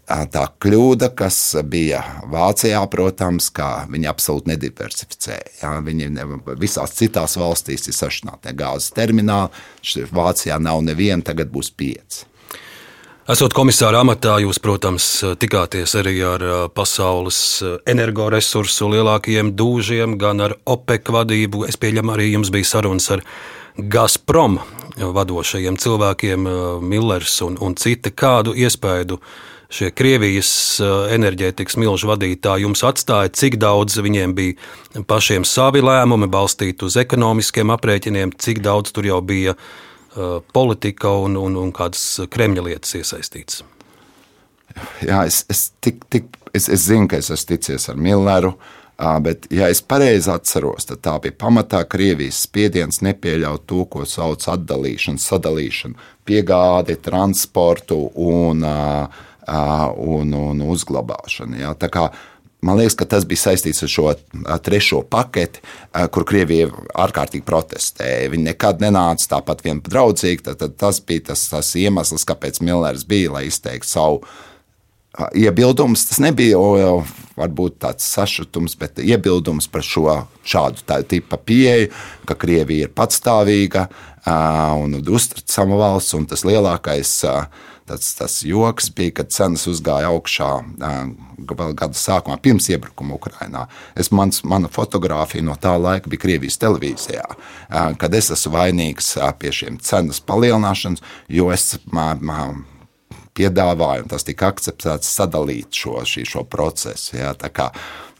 Tā 0.06 0.44
kļūda, 0.62 1.08
kas 1.18 1.36
bija 1.66 1.98
Vācijā, 2.30 2.78
protams, 2.86 3.48
ka 3.50 3.88
viņi 3.90 4.06
absolūti 4.06 4.52
nediversificēja. 4.52 5.48
Ja, 5.58 5.72
viņi 5.82 6.12
visās 6.62 6.94
citās 6.94 7.34
valstīs 7.40 7.88
ir 7.90 7.96
sašķināti 7.96 8.54
gāzes 8.54 8.94
termināli, 8.94 9.50
Vācijā 10.14 10.60
nav 10.62 10.84
neviena, 10.86 11.26
tagad 11.26 11.50
būs 11.50 11.72
pieci. 11.74 12.22
Esot 13.26 13.50
komisāra 13.58 14.04
amatā, 14.04 14.36
jūs, 14.38 14.60
protams, 14.62 15.04
tikāties 15.42 15.96
arī 15.98 16.12
ar 16.22 16.42
pasaules 16.70 17.38
energoresursu 17.90 18.86
lielākajiem 18.92 19.48
dūžiem, 19.58 20.12
gan 20.14 20.44
ar 20.44 20.52
OPEC 20.62 21.10
vadību. 21.10 21.64
Es 21.66 21.74
pieņemu, 21.74 22.12
arī 22.14 22.28
jums 22.36 22.52
bija 22.54 22.68
sarunas 22.70 23.10
ar 23.10 23.24
Gazprom 23.74 24.60
vadošajiem 24.94 25.74
cilvēkiem, 25.74 26.46
Millers 26.86 27.34
un, 27.42 27.56
un 27.58 27.74
citi. 27.74 28.12
Kādu 28.14 28.54
iespēju 28.54 29.18
šie 29.74 29.90
Krievijas 29.90 30.52
enerģētikas 31.18 31.80
milžu 31.82 32.12
vadītāji 32.12 32.68
jums 32.68 32.84
atstāja, 32.86 33.34
cik 33.34 33.58
daudz 33.58 33.98
viņiem 34.06 34.36
bija 34.38 35.02
pašiem 35.10 35.42
savi 35.42 35.82
lēmumi 35.82 36.30
balstīti 36.30 36.86
uz 36.86 36.94
ekonomiskiem 37.02 37.74
aprēķiniem, 37.74 38.38
cik 38.38 38.62
daudz 38.62 38.94
tur 38.94 39.10
jau 39.10 39.18
bija 39.18 39.58
politika 40.52 41.12
un, 41.22 41.37
un, 41.40 41.57
un 41.61 41.72
kādas 41.76 42.05
Kremļa 42.33 42.66
lietas 42.68 42.96
iesaistītas? 42.98 43.62
Jā, 45.05 45.22
es, 45.29 45.44
es, 45.52 45.70
tik, 45.81 46.05
tik, 46.12 46.33
es, 46.57 46.68
es 46.68 46.88
zinu, 46.88 47.09
ka 47.11 47.20
es 47.20 47.31
esmu 47.33 47.55
ticies 47.55 47.88
ar 47.92 48.00
Milleru. 48.00 48.57
Bet, 48.96 49.44
ja 49.52 49.66
es 49.68 49.83
pareizi 49.85 50.31
atceros, 50.33 50.87
tad 50.88 51.02
tā 51.05 51.18
bija 51.20 51.35
pamatā 51.37 51.83
Krievijas 51.85 52.38
spiediens 52.46 53.02
nepieļaut 53.05 53.66
to, 53.68 53.83
ko 53.92 54.07
sauc 54.09 54.40
par 54.40 54.57
atdalīšanu, 54.57 55.20
sadalīšanu, 55.20 56.07
piegādi, 56.24 56.96
transportu 57.05 57.98
un, 58.24 58.64
un, 58.64 60.33
un 60.40 60.64
uzglabāšanu. 60.64 61.61
Ja? 61.61 61.74
Tā 61.76 61.92
kā 61.92 62.07
Man 62.64 62.78
liekas, 62.80 62.96
ka 62.96 63.04
tas 63.04 63.26
bija 63.28 63.42
saistīts 63.44 63.84
ar 63.84 63.90
šo 63.92 64.06
trešo 64.64 65.02
paketi, 65.12 65.60
kur 66.12 66.24
Krievija 66.26 66.70
ārkārtīgi 67.04 67.44
protestēja. 67.46 68.30
Viņi 68.32 68.48
nekad 68.48 68.80
nenāca 68.82 69.36
tāpat 69.36 69.62
vien 69.66 69.82
draudzīgi. 69.84 70.46
Tad, 70.48 70.58
tad 70.62 70.78
tas 70.80 71.02
bija 71.04 71.28
tas, 71.30 71.44
tas 71.52 71.74
iemesls, 71.78 72.24
kāpēc 72.26 72.62
Millers 72.64 73.04
bija, 73.08 73.34
lai 73.36 73.46
izteiktu 73.50 73.90
savu 73.90 74.22
iebildums. 75.36 76.08
Tas 76.08 76.20
nebija 76.24 76.56
jau 76.80 76.96
varbūt 77.36 77.78
tāds 77.84 78.08
sašutums, 78.16 78.74
bet 78.80 78.98
iebildums 79.04 79.68
par 79.68 79.84
šo 79.84 80.08
šādu 80.48 81.04
tipu 81.08 81.36
pieeju, 81.36 81.92
ka 82.26 82.38
Krievija 82.40 82.88
ir 82.88 82.96
patstāvīga 82.96 83.86
un 84.80 84.96
uzticama 85.04 85.78
valsts, 85.78 86.16
un 86.16 86.26
tas 86.26 86.42
lielākais 86.48 87.12
tas, 87.87 88.12
tas 88.18 88.38
joks 88.44 88.90
bija, 88.96 89.14
kad 89.20 89.33
cenas 89.35 89.66
uzgāja 89.70 90.11
augšā 90.12 90.51
vēl 91.46 91.75
gada 91.79 91.99
sākumā, 91.99 92.38
pirms 92.42 92.68
iebrukuma 92.72 93.16
Ukrajinā. 93.16 93.66
Es, 93.99 94.11
mans, 94.14 94.42
mana 94.44 94.70
fotografija 94.72 95.44
no 95.46 95.57
tā 95.61 95.77
laika 95.81 96.11
bija 96.11 96.25
Krievijas 96.27 96.59
televīzijā, 96.62 97.27
kad 98.01 98.16
es 98.16 98.33
esmu 98.35 98.57
vainīgs 98.57 99.14
pie 99.40 99.53
šiem 99.55 99.81
cenas 99.83 100.22
palielināšanas, 100.25 101.05
jo 101.29 101.53
es. 101.55 101.77
Man, 101.92 102.25
man, 102.27 102.64
piedāvāja, 103.37 104.05
un 104.05 104.11
tas 104.11 104.25
tika 104.27 104.51
akceptēts 104.53 105.11
sadalīt 105.18 105.77
šo, 105.77 106.01
šī, 106.09 106.25
šo 106.29 106.44
procesu. 106.49 107.18
Ja, 107.18 107.35
tā 107.37 107.51
kā, 107.53 107.70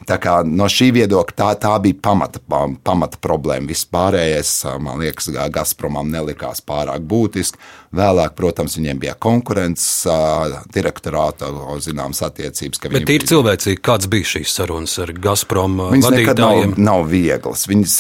tā 0.05 0.19
kā 0.21 0.37
no 0.45 0.69
šī 0.71 0.91
viedokļa 0.97 1.37
tā, 1.39 1.49
tā 1.61 1.73
bija 1.83 1.97
pamata, 2.05 2.41
pamata 2.85 3.21
problēma. 3.23 3.71
Viss 3.71 3.89
pārējais, 3.89 4.53
man 4.83 5.01
liekas, 5.01 5.31
Gazpromam 5.53 6.11
nelikās 6.13 6.63
pārāk 6.67 7.07
būtiski. 7.09 7.61
Vēlāk, 7.97 8.35
protams, 8.37 8.75
viņiem 8.77 8.99
bija 9.01 9.15
konkurences 9.23 10.05
direktorāta 10.75 11.49
zināmas 11.81 12.21
attiecības. 12.27 12.83
Bet 12.93 13.13
ir 13.15 13.25
cilvēcīgi, 13.31 13.81
kāds 13.87 14.11
bija 14.13 14.29
šīs 14.35 14.53
sarunas 14.59 14.99
ar 15.01 15.15
Gazprom 15.17 15.79
viņas 15.95 16.11
vadītājiem? 16.11 16.77
Nav, 16.77 16.85
nav 16.91 17.09
vieglas. 17.09 17.65
Viņas, 17.71 17.97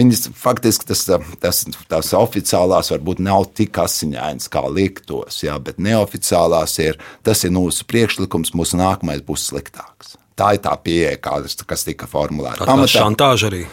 viņas 0.00 0.26
faktiski 0.40 0.88
tas, 0.88 1.04
tas, 1.44 1.62
tās 1.90 2.14
oficiālās 2.16 2.94
varbūt 2.94 3.20
nav 3.26 3.50
tik 3.58 3.82
asiņainas, 3.84 4.48
kā 4.48 4.64
liktos, 4.70 5.42
jā, 5.44 5.58
bet 5.60 5.82
neoficiālās 5.82 6.78
ir, 6.86 7.00
tas 7.26 7.44
ir 7.44 7.52
mūsu 7.54 7.84
priekšlikums, 7.90 8.56
mūsu 8.56 8.80
nākamais 8.80 9.24
būs 9.26 9.50
sliktāks. 9.50 10.16
Tā 10.34 10.54
ir 10.56 10.62
tā 10.64 10.74
pieeja, 10.82 11.16
kas 11.20 11.86
tika 11.86 12.10
formulēta. 12.10 12.66
Tā 12.66 12.78
ir 12.82 12.90
šantāža 12.90 13.50
arī. 13.52 13.64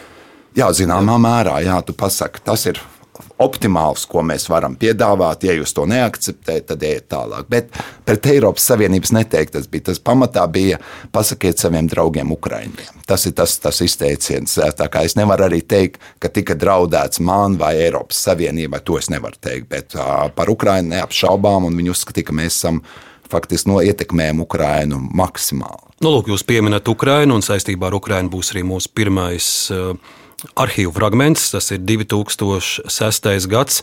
Jā, 0.54 0.68
zināmā 0.76 1.16
mērā, 1.18 1.58
jā, 1.64 1.78
tu 1.86 1.94
pasaki, 1.96 2.42
tas 2.44 2.66
ir 2.68 2.78
optimāls, 3.42 4.04
ko 4.08 4.22
mēs 4.26 4.46
varam 4.50 4.74
piedāvāt. 4.78 5.44
Ja 5.46 5.54
jūs 5.56 5.74
to 5.76 5.84
neakceptējat, 5.90 6.66
tad 6.68 6.84
ejiet 6.86 7.08
tālāk. 7.12 7.48
Bet 7.50 7.70
pret 8.06 8.28
Eiropas 8.30 8.66
Savienības 8.70 9.12
neteikt, 9.16 9.54
tas 9.56 9.68
bija 9.70 9.88
tas 9.90 10.00
pamatā, 10.02 10.44
bija 10.52 10.78
pasakiet 11.14 11.60
saviem 11.60 11.88
draugiem, 11.90 12.32
Ukraiņiem. 12.36 13.02
Tas 13.08 13.26
ir 13.28 13.34
tas, 13.38 13.56
tas 13.62 13.80
izteiciens. 13.84 14.58
Es 15.02 15.16
nevaru 15.18 15.48
arī 15.48 15.62
teikt, 15.66 16.00
ka 16.22 16.30
tika 16.32 16.56
draudēts 16.58 17.22
man 17.24 17.58
vai 17.60 17.74
Eiropas 17.82 18.22
Savienībai, 18.28 18.82
to 18.86 18.98
es 19.00 19.10
nevaru 19.12 19.40
teikt. 19.40 19.70
Bet 19.72 19.96
par 20.36 20.52
Ukraiņu 20.52 20.94
neapšaubām, 20.94 21.68
un 21.68 21.80
viņi 21.80 21.96
uzskatīja, 21.96 22.30
ka 22.30 22.38
mēs 22.38 22.60
esam 22.60 22.84
faktiski 23.32 23.70
no 23.72 23.80
ietekmējam 23.82 24.42
Ukrainu 24.44 25.00
maksimāli. 25.02 25.92
Nu, 26.02 26.10
lūk, 26.16 26.32
jūs 26.32 26.44
pieminat 26.46 26.88
Ukrainu, 26.90 27.36
un 27.38 27.44
saistībā 27.46 27.88
ar 27.88 27.96
Ukrainu 27.98 28.32
būs 28.32 28.52
arī 28.54 28.64
mūsu 28.66 28.90
pirmais 28.94 29.46
uh, 29.74 29.94
arhīvu 30.58 30.92
fragments, 30.96 31.50
tas 31.54 31.70
ir 31.74 31.82
2006. 31.86 33.48
gads. 33.50 33.82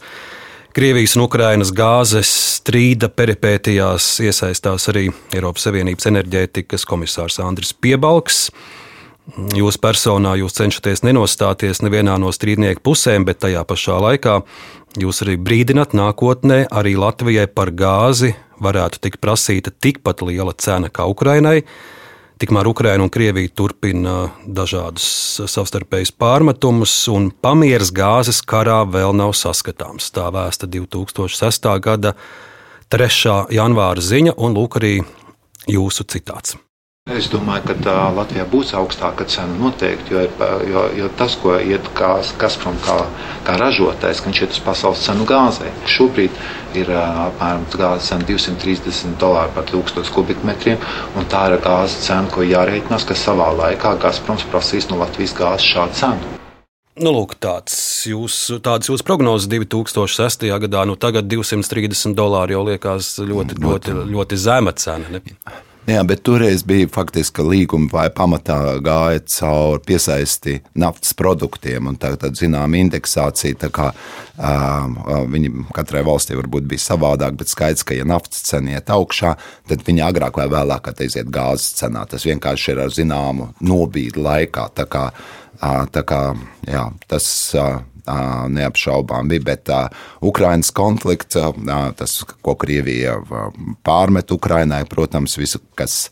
Krievijas 0.76 1.16
un 1.18 1.24
Ukrainas 1.26 1.72
gāzes 1.74 2.30
strīda 2.60 3.10
peripētijās 3.10 4.20
iesaistās 4.22 4.86
arī 4.92 5.08
Eiropas 5.34 5.66
Savienības 5.66 6.06
enerģētikas 6.12 6.86
komisārs 6.88 7.40
Andris 7.42 7.74
Piebalgs. 7.74 8.50
Jūs 9.38 9.78
personā 9.82 10.34
jūs 10.40 10.56
cenšaties 10.58 11.04
nenostāties 11.06 11.84
nevienā 11.86 12.16
no 12.22 12.32
strīdnieku 12.34 12.82
pusēm, 12.86 13.28
bet 13.28 13.42
tajā 13.44 13.62
pašā 13.68 14.00
laikā 14.02 14.40
jūs 15.02 15.22
arī 15.26 15.38
brīdināt 15.38 15.94
nākotnē 15.98 16.64
arī 16.72 16.96
Latvijai 16.98 17.48
par 17.52 17.72
gāzi 17.72 18.34
varētu 18.64 19.02
tikt 19.04 19.22
prasīta 19.22 19.72
tikpat 19.72 20.24
liela 20.26 20.54
cena 20.58 20.90
kā 20.90 21.06
Ukrainai. 21.10 21.62
Tikmēr 22.40 22.70
Ukraina 22.72 23.04
un 23.04 23.12
Krievija 23.12 23.52
turpina 23.52 24.30
dažādus 24.48 25.10
savstarpējus 25.52 26.14
pārmetumus, 26.16 26.94
un 27.12 27.28
pamieris 27.36 27.92
gāzes 27.92 28.40
karā 28.48 28.80
vēl 28.88 29.12
nav 29.20 29.36
saskatāms. 29.36 30.08
Tā 30.16 30.30
vēsta 30.32 30.70
2006. 30.72 31.68
gada 31.84 32.16
3. 32.90 33.52
janvāra 33.60 34.00
ziņa, 34.00 34.38
un 34.40 34.56
lūk 34.56 34.80
arī 34.80 34.96
jūsu 35.68 36.08
citāts. 36.08 36.56
Es 37.10 37.26
domāju, 37.26 37.64
ka 37.66 37.74
tā 37.82 37.94
Latvijā 38.14 38.44
būs 38.46 38.76
augstāka 38.78 39.26
cena 39.26 39.56
noteikti, 39.58 40.14
jo, 40.14 40.26
jo, 40.70 40.82
jo 40.94 41.08
tas, 41.18 41.34
ko 41.42 41.56
iet 41.58 41.88
Gazprom 41.98 42.76
kā, 42.86 42.98
kā 43.48 43.56
ražotājs, 43.58 44.20
ka 44.22 44.30
viņš 44.30 44.42
iet 44.44 44.54
uz 44.54 44.60
pasaules 44.62 45.06
cenu 45.08 45.26
gāzei. 45.30 45.72
Šobrīd 45.90 46.36
ir 46.78 46.92
apmēram 46.94 47.64
gāzes 47.74 48.12
cena 48.12 48.28
230 48.30 49.16
dolāri 49.22 49.50
par 49.56 49.66
1000 49.72 50.12
kubikmetriem, 50.14 50.78
un 51.18 51.26
tā 51.32 51.48
ir 51.50 51.58
gāzes 51.64 52.04
cena, 52.06 52.30
ko 52.30 52.46
jārēķinās, 52.46 53.08
ka 53.10 53.18
savā 53.18 53.48
laikā 53.58 53.96
Gazproms 54.04 54.46
prasīs 54.52 54.90
no 54.92 55.00
Latvijas 55.02 55.34
gāzes 55.40 55.66
šādu 55.66 55.98
cenu. 56.04 56.36
Nu, 57.00 57.16
lūk, 57.16 57.38
tāds 57.42 57.74
jūs, 58.06 58.38
tādas 58.62 58.92
jūsu 58.92 59.08
prognozes 59.08 59.50
2006. 59.50 60.46
gadā, 60.68 60.86
nu 60.86 61.00
tagad 61.00 61.26
230 61.32 62.14
dolāri 62.14 62.54
jau 62.54 62.62
liekas 62.68 63.16
ļoti, 63.24 63.58
ļoti, 63.66 63.98
ļoti 64.12 64.40
zema 64.46 64.76
cena. 64.78 65.16
Ne? 65.16 65.24
Jā, 65.90 66.04
bet 66.06 66.20
toreiz 66.22 66.62
bija 66.68 66.86
faktiski 66.92 67.42
līguma 67.42 67.88
vai 67.90 68.04
pamatā 68.14 68.58
gāja 68.86 69.24
cauri 69.26 69.80
piesaisti 69.88 70.60
naftas 70.78 71.16
produktiem, 71.18 71.88
un 71.90 71.98
tā 71.98 72.12
ir 72.14 72.36
zināma 72.38 72.78
indeksācija. 72.78 73.58
Tā 73.64 73.72
kā, 73.74 73.88
uh, 73.90 75.24
viņi 75.34 75.50
katrai 75.74 76.04
valstī 76.06 76.38
varbūt 76.38 76.68
bija 76.70 76.84
savādāk, 76.84 77.40
bet 77.40 77.50
skaidrs, 77.50 77.88
ka, 77.88 77.98
ja 77.98 78.06
naftas 78.06 78.46
cena 78.52 78.76
iet 78.76 78.94
augšā, 78.94 79.34
tad 79.72 79.86
viņi 79.88 80.06
agrāk 80.06 80.38
vai 80.38 80.46
vēlāk 80.52 80.92
iziet 81.08 81.32
gāzes 81.34 81.74
cenā. 81.82 82.06
Tas 82.12 82.28
vienkārši 82.28 82.76
ir 82.76 82.84
ar 82.86 82.94
zināmu 82.94 83.50
nobīdi 83.66 84.22
laikā. 84.22 84.70
Tā 84.78 84.86
kā, 84.86 85.08
uh, 85.10 85.84
tā 85.90 86.06
kā, 86.06 86.22
jā, 86.70 86.86
tas, 87.10 87.32
uh, 87.58 87.80
neapšaubām 88.56 89.30
bija. 89.32 89.46
Bet 89.52 89.72
Ukraiņas 90.26 90.74
konflikts, 90.76 91.40
tas, 92.00 92.18
ko 92.42 92.58
Krievija 92.60 93.20
pārmet 93.86 94.36
Ukraiņai, 94.36 94.84
protams, 94.90 95.38
visu, 95.40 95.62
kas 95.80 96.10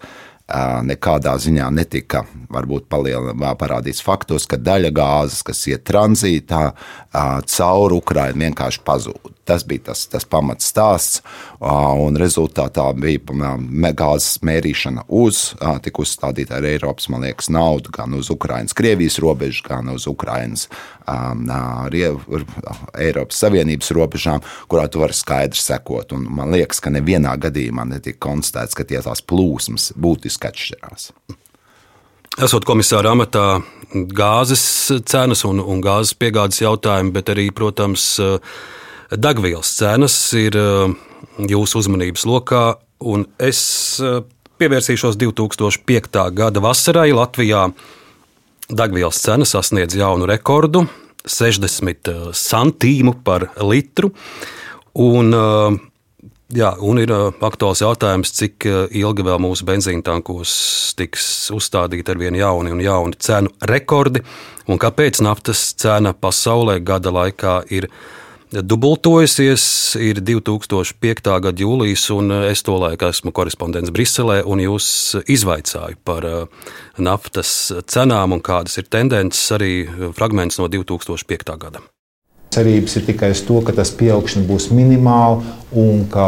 nekādā 0.87 1.33
ziņā 1.43 1.65
netika 1.75 2.21
varbūt 2.55 2.85
parādīts 2.87 3.99
faktos, 3.99 4.45
ka 4.47 4.55
daļa 4.55 4.93
gāzes, 4.95 5.41
kas 5.43 5.65
iet 5.67 5.83
tranzītā 5.89 6.61
cauri 7.11 7.97
Ukraiņai, 7.99 8.45
vienkārši 8.45 8.83
pazūd. 8.87 9.33
Tas 9.47 9.63
bija 9.67 9.89
tas, 9.89 10.05
tas 10.11 10.23
pamats 10.27 10.67
stāsts, 10.71 11.19
un 11.59 12.17
rezultātā 12.19 12.85
bija 12.97 13.53
gāzes 13.97 14.37
mērīšana 14.45 15.07
uz, 15.09 15.55
tika 15.83 16.03
uzstādīta 16.03 16.59
ar 16.59 16.67
Eiropas, 16.69 17.09
liekas, 17.09 17.49
naudu 17.53 17.93
gan 17.93 18.13
uz 18.17 18.29
Ukraiņas, 18.33 18.75
Krievijas 18.77 19.17
robežu, 19.23 19.63
gan 19.65 19.89
uz 19.93 20.05
Ukraiņas, 20.09 20.67
Eiropas 23.07 23.41
Savienības 23.41 23.91
robežām, 23.97 24.45
kurā 24.69 24.85
tu 24.91 25.01
vari 25.01 25.17
skaidri 25.17 25.61
sekot. 25.61 26.13
Un 26.13 26.27
man 26.37 26.53
liekas, 26.53 26.81
ka 26.83 26.93
nevienā 26.93 27.33
gadījumā 27.41 27.87
netika 27.89 28.27
konstatēts, 28.29 28.77
ka 28.77 28.85
tie 28.85 29.01
tās 29.01 29.23
plūsmas 29.25 29.91
būtiski 29.97 30.51
atšķirās. 30.51 31.11
Esot 32.37 32.67
komisāra 32.69 33.15
amatā, 33.15 33.63
gāzes 34.13 34.61
cenas 35.09 35.41
un, 35.47 35.57
un 35.57 35.81
gāzes 35.81 36.13
piegādes 36.13 36.61
jautājumi, 36.61 37.09
bet 37.15 37.31
arī, 37.33 37.47
protams, 37.49 38.19
degvielas 39.11 39.71
cenas 39.77 40.15
ir 40.35 40.57
eh, 40.57 40.93
jūsu 41.47 41.83
uzmanības 41.83 42.25
lokā. 42.27 42.63
Es 43.39 43.61
eh, 44.03 44.21
pievērsīšos 44.59 45.19
2005. 45.21 46.23
gada 46.35 46.63
vasarai 46.63 47.11
Latvijā. 47.15 47.69
Degvielas 48.67 49.21
cena 49.23 49.47
sasniedz 49.47 49.95
jaunu 49.95 50.27
rekordu- 50.27 50.87
60 51.25 52.11
eh, 52.11 52.31
centīmu 52.33 53.15
par 53.23 53.51
litru. 53.61 54.11
Un, 54.97 55.29
jā, 56.49 56.71
un 56.81 56.97
ir 56.97 57.11
aktuāls 57.45 57.83
jautājums, 57.83 58.31
cik 58.33 58.65
ilgi 58.97 59.21
vēl 59.21 59.37
mūsu 59.37 59.61
benzīna 59.61 60.01
tankos 60.01 60.95
tiks 60.97 61.51
uzstādīti 61.53 62.09
ar 62.09 62.17
vien 62.17 62.33
jauni 62.33 62.73
un 62.73 62.81
jauni 62.81 63.13
cenu 63.21 63.51
rekordi, 63.61 64.23
un 64.65 64.81
kāpēc 64.81 65.21
naftas 65.21 65.75
cena 65.77 66.15
pasaulē 66.17 66.79
gada 66.81 67.13
laikā 67.13 67.59
ir 67.69 67.91
dubultojusies. 68.51 69.95
Ir 69.99 70.21
2005. 70.21 71.39
gada 71.41 71.63
jūlijas, 71.63 72.07
un 72.15 72.31
es 72.47 72.63
to 72.63 72.77
laiku 72.79 73.09
esmu 73.09 73.33
korespondents 73.35 73.91
Briselē, 73.93 74.41
un 74.45 74.61
jūs 74.63 75.17
izvaicāju 75.27 75.99
par 76.07 76.27
uh, 76.27 76.71
naftas 76.97 77.73
cenām 77.89 78.37
un 78.37 78.41
kādas 78.43 78.79
ir 78.79 78.89
tendences, 78.89 79.51
arī 79.55 79.87
fragments 80.15 80.59
no 80.61 80.69
2005. 80.71 81.55
gada. 81.59 81.83
Cerības 82.57 82.95
ir 82.95 83.03
tikai 83.09 83.33
uz 83.35 83.41
to, 83.43 83.59
ka 83.61 83.75
tas 83.75 83.91
pieaugšana 83.99 84.47
būs 84.47 84.69
minimāla 84.71 85.41
un 85.77 86.05
ka 86.09 86.27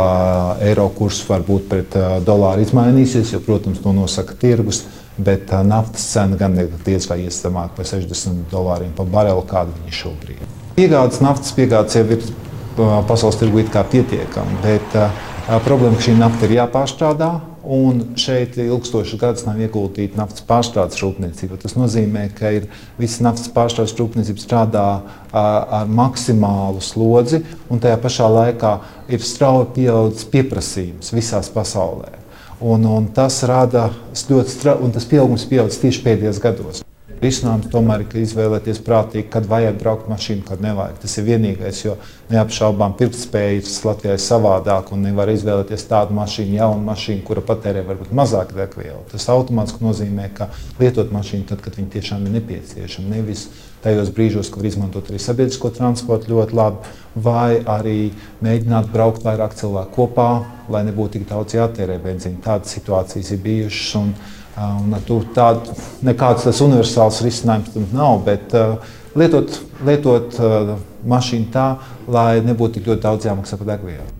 eiro 0.67 0.89
kurs 0.93 1.21
varbūt 1.29 1.69
pret 1.71 1.99
uh, 1.99 2.17
dolāru 2.25 2.67
izmainīsies, 2.67 3.33
jo, 3.33 3.43
protams, 3.45 3.79
to 3.83 3.95
nosaka 3.95 4.35
tirgus. 4.39 4.85
bet 5.19 5.51
naftas 5.67 6.05
cena 6.13 6.37
gan 6.39 6.55
ir 6.55 6.69
diez 6.85 7.09
vai 7.09 7.17
ies 7.25 7.41
zemāk 7.43 7.75
par 7.75 7.85
60 7.85 8.47
dolāriem 8.51 8.95
par 8.95 9.05
barelu, 9.05 9.43
kāda 9.43 9.75
viņa 9.75 9.97
šobrīd 10.03 10.39
ir. 10.39 10.58
Piegādes 10.79 11.19
naftas 11.19 11.51
piegādes 11.51 11.97
jau 11.97 12.05
ir 12.07 12.21
pasaules 13.03 13.35
tirgu 13.35 13.65
pietiekami, 13.67 14.53
bet 14.63 14.93
problēma, 15.65 15.97
ka 15.97 16.05
šī 16.05 16.13
nafta 16.15 16.47
ir 16.47 16.53
jāpārstrādā. 16.55 17.27
Un 17.69 18.15
šeit 18.15 18.55
ilgstošas 18.63 19.19
gadus 19.19 19.43
nav 19.43 19.59
ieguldīta 19.59 20.15
naftas 20.21 20.45
pārstrādes 20.47 21.01
rūpniecība. 21.03 21.59
Tas 21.59 21.75
nozīmē, 21.75 22.29
ka 22.31 22.53
ir 22.55 22.69
visa 22.95 23.27
naftas 23.27 23.51
pārstrādes 23.51 23.97
rūpniecība 23.99 24.39
strādā 24.39 24.87
ar 25.35 25.91
maksimālu 25.91 26.79
slodzi, 26.79 27.43
un 27.67 27.83
tajā 27.83 27.99
pašā 27.99 28.31
laikā 28.39 28.75
ir 29.11 29.19
strauji 29.19 29.73
pieaudzis 29.81 30.31
pieprasījums 30.31 31.11
visās 31.11 31.51
pasaulē. 31.51 32.15
Un, 32.63 32.87
un 32.87 33.11
tas 33.11 33.43
rada 33.51 33.89
ļoti 34.15 34.55
strauji, 34.55 34.87
un 34.87 34.95
tas 34.95 35.11
pieaugums 35.11 35.49
pieaudzis 35.51 35.83
tieši 35.83 36.07
pēdējos 36.07 36.45
gados. 36.47 36.85
Risinājums 37.19 37.67
tomēr 37.67 38.05
ir 38.05 38.21
izvēlēties 38.21 38.77
prātīgi, 38.85 39.25
kad 39.33 39.47
vajag 39.49 39.75
braukt 39.81 40.07
mašīnu, 40.07 40.45
kad 40.47 40.61
nevajag. 40.63 41.01
Tas 41.01 41.17
ir 41.19 41.25
vienīgais, 41.27 41.81
jo 41.83 41.97
neapšaubām 42.31 42.93
pirktspējas 42.99 43.81
Latvijā 43.83 44.15
ir 44.15 44.23
savādāk 44.23 44.93
un 44.95 45.03
nevar 45.03 45.31
izvēlēties 45.33 45.83
tādu 45.89 46.15
mašīnu, 46.15 46.55
jaunu 46.61 46.85
mašīnu, 46.87 47.25
kura 47.27 47.43
patērē 47.43 47.83
varbūt 47.89 48.13
mazāk 48.15 48.53
degvielu. 48.55 49.03
Tas 49.11 49.27
automātiski 49.35 49.83
nozīmē, 49.83 50.29
ka 50.37 50.47
lietot 50.79 51.11
mašīnu 51.11 51.49
tad, 51.51 51.59
kad 51.65 51.75
viņa 51.75 51.91
tiešām 51.97 52.23
ir 52.23 52.37
nepieciešama. 52.37 53.11
Nevis 53.17 53.49
tajos 53.83 54.15
brīžos, 54.15 54.47
kad 54.47 54.63
var 54.63 54.71
izmantot 54.71 55.11
arī 55.11 55.19
sabiedrisko 55.19 55.75
transportu 55.75 56.31
ļoti 56.31 56.55
labi, 56.55 56.95
vai 57.19 57.59
arī 57.67 57.99
mēģināt 58.45 58.91
braukt 58.95 59.27
vairāk 59.27 59.59
cilvēku 59.59 59.95
kopā, 59.97 60.31
lai 60.71 60.85
nebūtu 60.87 61.17
tik 61.17 61.29
daudz 61.29 61.59
jātērē 61.59 61.99
benzīna. 62.03 62.39
Tādas 62.47 62.79
situācijas 62.79 63.35
ir 63.35 63.43
bijušas. 63.43 64.37
Un 64.59 64.95
tur 65.07 65.23
tādu 65.35 65.75
nekāds 66.03 66.43
tas 66.47 66.61
universāls 66.65 67.21
risinājums 67.23 67.73
tam 67.75 67.89
nav, 67.95 68.21
bet 68.25 68.55
lietot, 69.15 69.59
lietot 69.87 70.39
mašīnu 71.07 71.51
tā, 71.53 71.67
lai 72.11 72.41
nebūtu 72.43 72.79
tik 72.79 72.89
ļoti 72.91 73.05
daudz 73.05 73.29
jāmaksā 73.29 73.59
par 73.59 73.75
degvielu. 73.75 74.15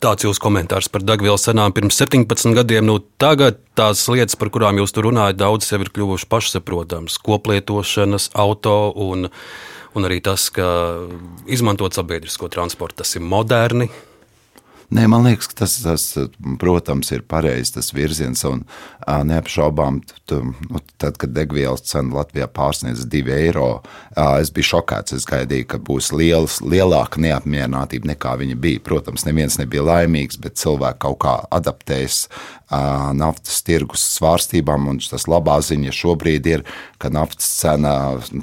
Tāds 0.00 0.24
jūsu 0.24 0.40
komentārs 0.40 0.88
par 0.88 1.02
degvielas 1.04 1.42
cenām 1.44 1.74
pirms 1.76 1.98
17 2.00 2.54
gadiem. 2.56 2.86
Nu, 2.88 3.02
tagad 3.20 3.58
tās 3.76 4.06
lietas, 4.08 4.38
par 4.40 4.48
kurām 4.48 4.80
jūs 4.80 4.94
tur 4.96 5.10
runājat, 5.10 5.36
daudz 5.36 5.68
jau 5.68 5.76
ir 5.84 5.90
kļuvušas 5.92 6.30
pašsaprotamas. 6.32 7.18
Koplietošanas, 7.20 8.30
auto 8.32 8.78
un, 8.96 9.28
un 9.92 10.08
arī 10.08 10.22
tas, 10.24 10.46
ka 10.56 10.64
izmantot 11.44 11.92
sabiedrisko 11.92 12.48
transportu, 12.48 13.02
tas 13.02 13.12
ir 13.20 13.26
moderni, 13.28 13.90
Nē, 14.90 15.04
man 15.06 15.22
liekas, 15.22 15.46
ka 15.46 15.60
tas, 15.62 15.76
tas 15.84 16.04
protams, 16.58 17.12
ir 17.14 17.22
pareizs 17.30 17.76
tas 17.76 17.92
virziens. 17.94 18.42
Un, 18.48 18.64
neapšaubām, 19.06 20.00
nu, 20.32 20.80
tad, 20.98 21.18
kad 21.20 21.30
degvielas 21.34 21.84
cena 21.86 22.18
Latvijā 22.18 22.48
pārsniedz 22.50 23.04
2 23.10 23.30
eiro, 23.36 23.68
es 24.40 24.50
biju 24.54 24.72
šokēts. 24.72 25.14
Es 25.14 25.28
gaidīju, 25.30 25.68
ka 25.70 25.80
būs 25.86 26.10
liels, 26.14 26.58
lielāka 26.66 27.22
neapmierinātība 27.22 28.10
nekā 28.12 28.34
viņa 28.42 28.58
bija. 28.58 28.82
Protams, 28.90 29.26
neviens 29.28 29.60
nebija 29.62 29.86
laimīgs, 29.86 30.40
bet 30.42 30.58
cilvēki 30.58 31.02
kaut 31.06 31.20
kā 31.22 31.36
adaptējas 31.54 32.24
naftas 32.70 33.62
tirgus 33.66 34.04
svārstībām. 34.16 34.86
Tas 35.10 35.26
labā 35.30 35.58
ziņa 35.64 35.94
šobrīd 35.94 36.46
ir, 36.50 36.64
ka 37.02 37.10
naftas 37.12 37.48
cena 37.58 37.94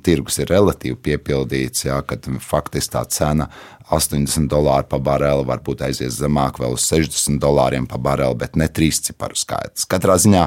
tirgus 0.03 0.39
ir 0.41 0.51
relatīvi 0.51 0.97
piepildīts, 1.09 1.87
jā, 1.87 2.01
kad 2.07 2.27
faktiski 2.43 2.95
tā 2.97 3.05
cena 3.11 3.49
80 3.93 4.49
dolāri 4.51 4.87
par 4.89 4.99
bareli, 4.99 5.45
varbūt 5.47 5.85
aizies 5.87 6.19
zemāk, 6.19 6.59
vēl 6.59 6.75
uz 6.75 6.83
60 6.89 7.39
dolāriem 7.39 7.87
par 7.87 8.01
bareli, 8.03 8.35
bet 8.43 8.59
ne 8.59 8.67
trīs 8.67 8.99
ciparu 9.05 9.37
skaitlis. 9.39 9.87
Katrā 9.87 10.17
ziņā 10.19 10.43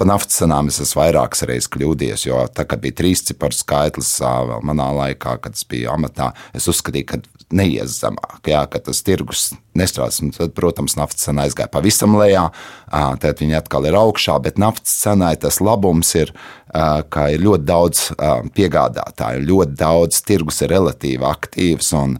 pa 0.00 0.08
naftas 0.08 0.40
cenām 0.40 0.72
es 0.72 0.80
esmu 0.82 1.04
vairākas 1.04 1.44
reizes 1.46 1.70
kļūdījies, 1.70 2.26
jo 2.26 2.42
tā, 2.50 2.66
kad 2.66 2.82
bija 2.82 2.98
trīs 3.02 3.22
ciparu 3.28 3.54
skaitlis, 3.54 4.16
vēl 4.24 4.64
manā 4.66 4.90
laikā, 4.96 5.36
kad 5.44 5.54
es 5.54 5.66
biju 5.70 5.92
amatā, 5.94 6.32
es 6.56 6.66
uzskatīju, 6.72 7.10
ka 7.12 7.20
neies 7.54 8.00
zemāk, 8.02 8.40
jā, 8.50 8.64
ka 8.70 8.82
tas 8.90 9.04
tirgus 9.06 9.50
nestrādās. 9.80 10.20
Tad, 10.36 10.54
protams, 10.56 10.96
naftas 11.00 11.26
cena 11.26 11.48
aizgāja 11.48 11.72
pavisam 11.72 12.16
lejā, 12.20 12.48
tad 12.90 13.42
viņi 13.42 13.58
atkal 13.58 13.88
ir 13.88 13.98
augšā, 13.98 14.38
bet 14.44 14.60
naftas 14.60 14.94
cenai 15.02 15.34
tas 15.40 15.60
labums 15.64 16.12
ir, 16.18 16.32
ka 16.70 17.24
ir 17.34 17.42
ļoti 17.42 17.66
daudz 17.66 18.02
piegādātāju, 18.54 19.42
ļoti 19.48 19.74
daudz 19.80 20.20
tirgus 20.26 20.60
ir 20.62 20.70
relatīvi 20.70 21.26
aktīvs 21.26 21.90
un, 21.98 22.14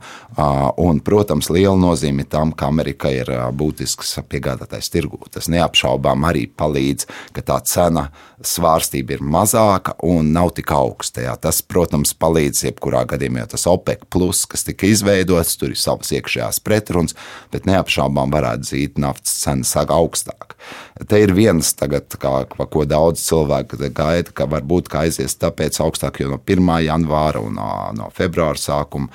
un 0.80 0.98
protams, 1.06 1.52
liela 1.54 1.76
nozīme 1.78 2.26
tam, 2.26 2.50
ka 2.50 2.66
Amerika 2.70 3.12
ir 3.14 3.30
būtisks 3.54 4.16
piegādātājs 4.30 4.90
tirgū. 4.90 5.20
Tas 5.30 5.46
neapšaubām 5.52 6.26
arī 6.26 6.48
palīdz, 6.50 7.06
ka 7.36 7.46
tā 7.46 7.60
cena 7.68 8.08
svārstība 8.42 9.18
ir 9.18 9.22
mazāka 9.22 9.94
un 10.06 10.32
nav 10.34 10.54
tik 10.56 10.72
augsta. 10.74 11.22
Jā. 11.28 11.36
Tas, 11.38 11.60
protams, 11.62 12.14
palīdz 12.16 12.64
jebkurā 12.70 13.04
gadījumā, 13.10 13.44
jo 13.44 13.52
tas 13.54 13.66
OPEC, 13.70 14.06
plus, 14.10 14.46
kas 14.50 14.64
tika 14.66 14.88
izveidots, 14.88 15.58
tur 15.60 15.74
ir 15.74 15.80
savas 15.80 16.10
iekšējās 16.16 16.62
pretrunas, 16.64 17.16
bet 17.52 17.66
neapšaubām 17.68 18.32
varētu 18.34 18.68
zīt 18.70 19.00
naftas 19.00 19.34
cena 19.42 19.66
sāk 19.66 19.92
augstāk. 19.94 20.56
Te 21.08 21.20
ir 21.22 21.32
viens 21.34 21.72
tagad, 21.74 22.12
kā, 22.20 22.44
ko 22.46 22.84
daudz 22.88 23.22
cilvēku 23.24 23.78
gaida, 23.80 24.32
ka 24.34 24.46
varbūt 24.50 24.90
ka 24.92 25.04
aizies 25.06 25.38
tāpēc 25.40 25.80
augstāk, 25.82 26.20
jo 26.20 26.30
no 26.34 26.40
1. 26.40 26.70
janvāra 26.86 27.42
un 27.42 27.56
no, 27.58 27.70
no 27.96 28.10
februāra 28.16 28.60
sākuma 28.60 29.08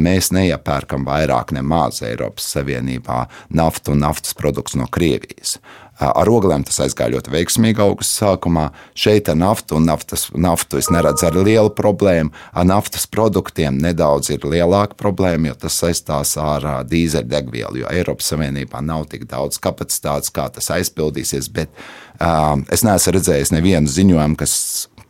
mēs 0.00 0.32
neiepērkam 0.34 1.04
vairāk 1.06 1.54
nemaz 1.54 2.02
Eiropas 2.06 2.48
Savienībā 2.56 3.24
naftu 3.54 3.94
un 3.94 4.04
naftas 4.06 4.34
produktus 4.34 4.78
no 4.80 4.88
Krievijas. 4.90 5.58
Ar 6.00 6.30
oglēm 6.32 6.64
tas 6.64 6.80
aizgāja 6.86 7.14
ļoti 7.16 7.32
veiksmīgi 7.34 7.82
augustā 7.84 8.30
sākumā. 8.30 8.70
Šeit 8.96 9.28
ar 9.28 9.36
naftu 9.36 9.76
un 9.76 9.86
naftas, 9.88 10.28
naftu 10.32 10.80
es 10.80 10.90
neredzu 10.92 11.28
arī 11.28 11.44
lielu 11.50 11.72
problēmu. 11.76 12.32
Ar 12.52 12.68
naftas 12.68 13.06
produktiem 13.10 13.78
nedaudz 13.82 14.32
ir 14.32 14.46
lielāka 14.48 14.96
problēma, 15.00 15.50
jo 15.50 15.58
tas 15.66 15.76
saistās 15.82 16.36
ar 16.40 16.66
dīzeļdegvielu, 16.88 17.82
jo 17.82 17.90
Eiropas 17.92 18.32
Savienībā 18.32 18.82
nav 18.84 19.08
tik 19.12 19.26
daudz 19.30 19.60
kapacitātes, 19.62 20.32
kā 20.32 20.48
tas 20.54 20.70
aizpildīsies. 20.74 21.50
Bet 21.52 21.72
um, 22.20 22.64
es 22.72 22.84
neesmu 22.86 23.16
redzējis 23.18 23.54
nevienu 23.54 23.90
ziņojumu, 23.90 24.40
kas 24.40 24.54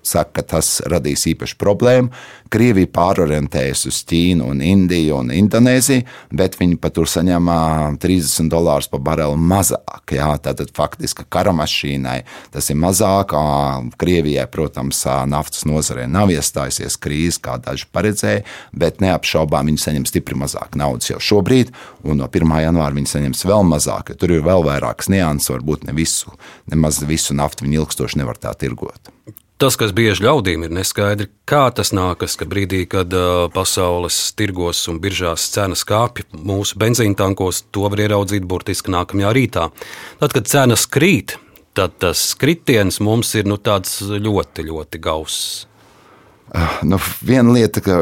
saka, 0.03 0.41
ka 0.41 0.47
tas 0.57 0.81
radīs 0.91 1.27
īpašu 1.31 1.59
problēmu. 1.61 2.11
Krievija 2.51 2.89
pārorientējas 2.91 3.85
uz 3.87 4.01
Ķīnu, 4.11 4.49
un 4.51 4.63
Indiju 4.65 5.21
un 5.21 5.31
Indonēziju, 5.35 6.07
bet 6.35 6.57
viņi 6.59 6.79
pat 6.83 6.97
tur 6.97 7.07
saņem 7.11 7.47
30 8.03 8.51
dolārus 8.51 8.91
par 8.91 9.03
bareli 9.07 9.39
mazāk. 9.39 10.17
Jā, 10.17 10.33
tātad 10.43 10.73
faktiski 10.75 11.27
kara 11.31 11.53
mašīnai 11.55 12.19
tas 12.51 12.71
ir 12.73 12.79
mazāk. 12.83 13.37
Krievijai, 14.01 14.49
protams, 14.51 15.05
naftas 15.31 15.67
nozarē 15.69 16.09
nav 16.11 16.33
iestājusies 16.35 16.99
krīze, 16.99 17.39
kā 17.45 17.59
daži 17.63 17.87
paredzēja, 17.95 18.43
bet 18.75 18.99
neapšaubām 19.05 19.71
viņi 19.71 19.85
saņem 19.85 20.09
stipri 20.11 20.39
mazāk 20.41 20.75
naudas 20.81 21.13
jau 21.13 21.21
šobrīd, 21.23 21.71
un 22.03 22.19
no 22.23 22.27
1. 22.27 22.57
janvāra 22.65 22.97
viņi 22.97 23.15
saņems 23.15 23.47
vēl 23.47 23.67
mazāk. 23.71 24.15
Tur 24.19 24.35
ir 24.35 24.43
vēl 24.47 24.67
vairākas 24.67 25.13
nianses, 25.13 25.53
varbūt 25.55 25.87
ne 25.87 25.95
visu, 25.95 26.35
nemaz 26.71 26.99
visu 27.07 27.37
naftu 27.39 27.69
viņi 27.69 27.83
ilgstoši 27.85 28.23
nevar 28.25 28.41
tā 28.43 28.57
tirgot. 28.59 29.13
Tas, 29.61 29.77
kas 29.77 29.91
bieži 29.93 30.25
ļaudīm 30.25 30.63
ir 30.65 30.71
neskaidri, 30.73 31.27
kā 31.45 31.67
tas 31.77 31.91
nākas, 31.93 32.33
ka 32.41 32.47
brīdī, 32.49 32.87
kad 32.89 33.13
pasaules 33.53 34.17
tirgos 34.33 34.81
un 34.89 34.97
biržās 35.05 35.51
cenas 35.53 35.83
kāpj 35.85 36.31
mūsu 36.33 36.79
benzīna 36.81 37.19
tankos, 37.19 37.67
to 37.69 37.85
var 37.93 38.01
ieraudzīt 38.01 38.47
burtiski 38.49 38.95
nākamajā 38.95 39.35
rītā. 39.37 39.67
Tad, 40.23 40.33
kad 40.33 40.49
cenas 40.49 40.87
krīt, 40.89 41.37
tad 41.77 42.01
tas 42.01 42.31
kritiens 42.41 43.03
mums 43.05 43.35
ir 43.37 43.53
nu, 43.53 43.61
ļoti, 43.61 44.65
ļoti 44.71 45.03
gauss. 45.05 45.67
Nu, 46.83 46.99
viena 47.23 47.53
lieta, 47.55 47.79
ka, 47.85 48.01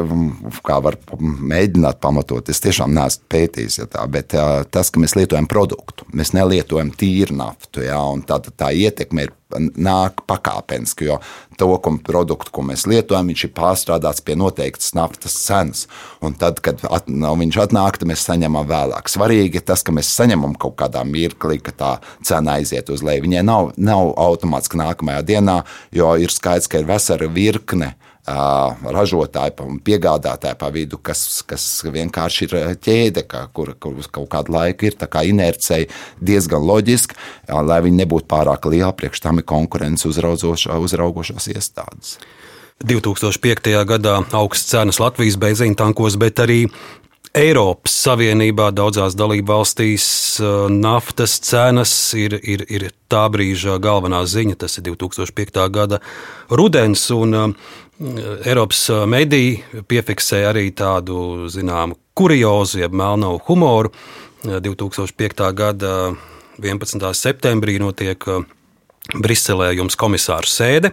kā 0.64 0.78
var 0.80 0.96
mēģināt 1.20 1.98
pamatot, 2.00 2.48
es 2.48 2.62
tiešām 2.64 2.94
neesmu 2.96 3.26
pētījis, 3.28 3.80
ja 3.82 3.88
tā, 3.92 4.06
bet 4.08 4.32
tas, 4.72 4.88
ka 4.88 5.02
mēs 5.02 5.18
lietojam 5.18 5.48
produktu, 5.50 6.06
mēs 6.16 6.32
nelietojam 6.32 6.94
tīru 6.96 7.36
naftu, 7.36 7.84
ja, 7.84 8.00
un 8.08 8.22
tā, 8.24 8.40
tā 8.48 8.70
ietekme 8.72 9.26
ir 9.26 9.34
nāk 9.56 10.22
pakāpeniski, 10.28 11.08
jo 11.08 11.18
to 11.60 11.68
ko 11.82 11.92
produktu, 12.04 12.52
ko 12.54 12.64
mēs 12.68 12.86
lietojam, 12.88 13.28
viņš 13.28 13.44
ir 13.44 13.52
pārstrādāts 13.56 14.24
pie 14.24 14.36
noteiktas 14.38 14.92
naftas 14.96 15.36
cenas. 15.40 15.86
Un 16.24 16.36
tad, 16.38 16.60
kad 16.64 16.80
at, 16.88 17.08
no, 17.08 17.34
viņš 17.38 17.60
atnāk, 17.64 18.00
tad 18.00 18.10
mēs 18.10 18.26
saņemam 18.28 18.68
vēlāk. 18.68 19.08
Svarīgi 19.12 19.60
ir 19.60 19.64
tas, 19.68 19.84
ka 19.84 19.94
mēs 19.96 20.12
saņemam 20.14 20.56
kaut 20.60 20.76
kādā 20.80 21.04
mirklī, 21.08 21.60
ka 21.64 21.72
tā 21.72 21.92
cena 22.24 22.58
aiziet 22.58 22.92
uz 22.92 23.04
leju. 23.04 23.24
Viņai 23.24 23.44
nav, 23.48 23.72
nav 23.76 24.12
automātiski 24.20 24.80
nākamajā 24.80 25.24
dienā, 25.32 25.62
jo 25.96 26.12
ir 26.20 26.32
skaidrs, 26.32 26.68
ka 26.70 26.82
ir 26.82 26.88
vesela 26.88 27.32
virkne 27.32 27.94
ražotāji 28.28 29.56
un 29.64 29.78
piegādātāji 29.84 30.58
pa 30.58 30.70
vidu, 30.74 30.98
kas, 31.02 31.42
kas 31.48 31.64
vienkārši 31.88 32.48
ir 32.48 32.56
ķēde, 32.84 33.24
kur, 33.52 33.74
kur 33.80 33.98
uz 33.98 34.10
kaut 34.10 34.28
kādu 34.32 34.54
laiku 34.56 34.88
ir 34.88 34.98
inercija 34.98 35.88
diezgan 36.20 36.64
loģiska, 36.66 37.16
lai 37.64 37.80
viņi 37.84 38.02
nebūtu 38.04 38.28
pārāk 38.28 38.68
liela. 38.70 38.92
Priekš 38.92 39.24
tam 39.24 39.38
ir 39.40 39.48
konkurence 39.48 40.08
uzraugošās 40.08 41.50
iestādes. 41.54 42.18
2005. 42.84 43.72
gadā 43.88 44.20
augsts 44.38 44.70
cenas 44.70 45.00
Latvijas 45.02 45.36
benzīna 45.40 45.74
tankos, 45.74 46.14
bet 46.16 46.38
arī 46.38 46.68
Eiropas 47.36 47.92
Savienībā 48.06 48.70
daudzās 48.72 49.16
dalībvalstīs 49.18 50.06
naftas 50.72 51.36
cenas 51.44 51.92
ir, 52.16 52.38
ir, 52.40 52.64
ir 52.72 52.86
tā 53.10 53.26
brīža 53.32 53.76
galvenā 53.82 54.22
ziņa. 54.24 54.56
Tas 54.62 54.78
ir 54.78 54.86
2005. 54.88 55.60
gada 55.74 56.00
rudens, 56.48 57.04
un 57.14 57.54
Eiropas 57.98 58.84
mediji 59.10 59.56
piefiksēja 59.90 60.52
arī 60.52 60.68
tādu 60.76 61.48
zināmu 61.50 61.96
kuriozu, 62.14 62.78
jeb 62.84 62.94
melno 62.94 63.32
humoru. 63.48 63.90
2005. 64.44 65.48
gada 65.58 65.94
11. 66.62 67.02
septembrī 67.18 67.80
notiek 67.82 68.22
Briselē 69.18 69.72
jums 69.74 69.98
komisāru 69.98 70.46
sēde. 70.46 70.92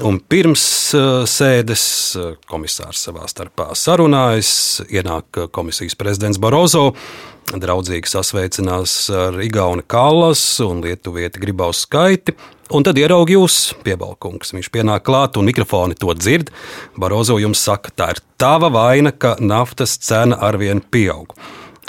Un 0.00 0.16
pirms 0.24 0.62
uh, 0.96 1.26
sēdes 1.28 1.82
uh, 2.16 2.32
komisārs 2.48 3.02
savā 3.04 3.26
starpā 3.28 3.74
sarunājas, 3.76 4.80
ienāk 4.88 5.36
uh, 5.36 5.48
komisijas 5.52 5.98
prezidents 6.00 6.40
Barozo, 6.40 6.94
draudzīgi 7.52 8.08
sasveicinās 8.08 8.94
ar 9.12 9.36
Igauni 9.44 9.84
Kallas 9.84 10.40
un 10.64 10.80
Lietuvieti 10.80 11.42
Gribaus 11.42 11.82
skaiti, 11.84 12.32
un 12.72 12.86
tad 12.86 12.96
ieraug 12.96 13.28
jūs, 13.28 13.74
piebalkungs. 13.84 14.54
Viņš 14.56 14.72
pienāk 14.72 15.04
klāt 15.04 15.36
un 15.36 15.50
mikrofoni 15.50 15.98
to 15.98 16.14
dzird. 16.16 16.48
Barozo 16.96 17.36
jums 17.42 17.60
saka, 17.60 17.92
tā 17.92 18.14
ir 18.14 18.22
tava 18.40 18.72
vaina, 18.72 19.12
ka 19.12 19.36
naftas 19.44 19.98
cena 20.00 20.40
arvien 20.40 20.80
pieaug. 20.80 21.36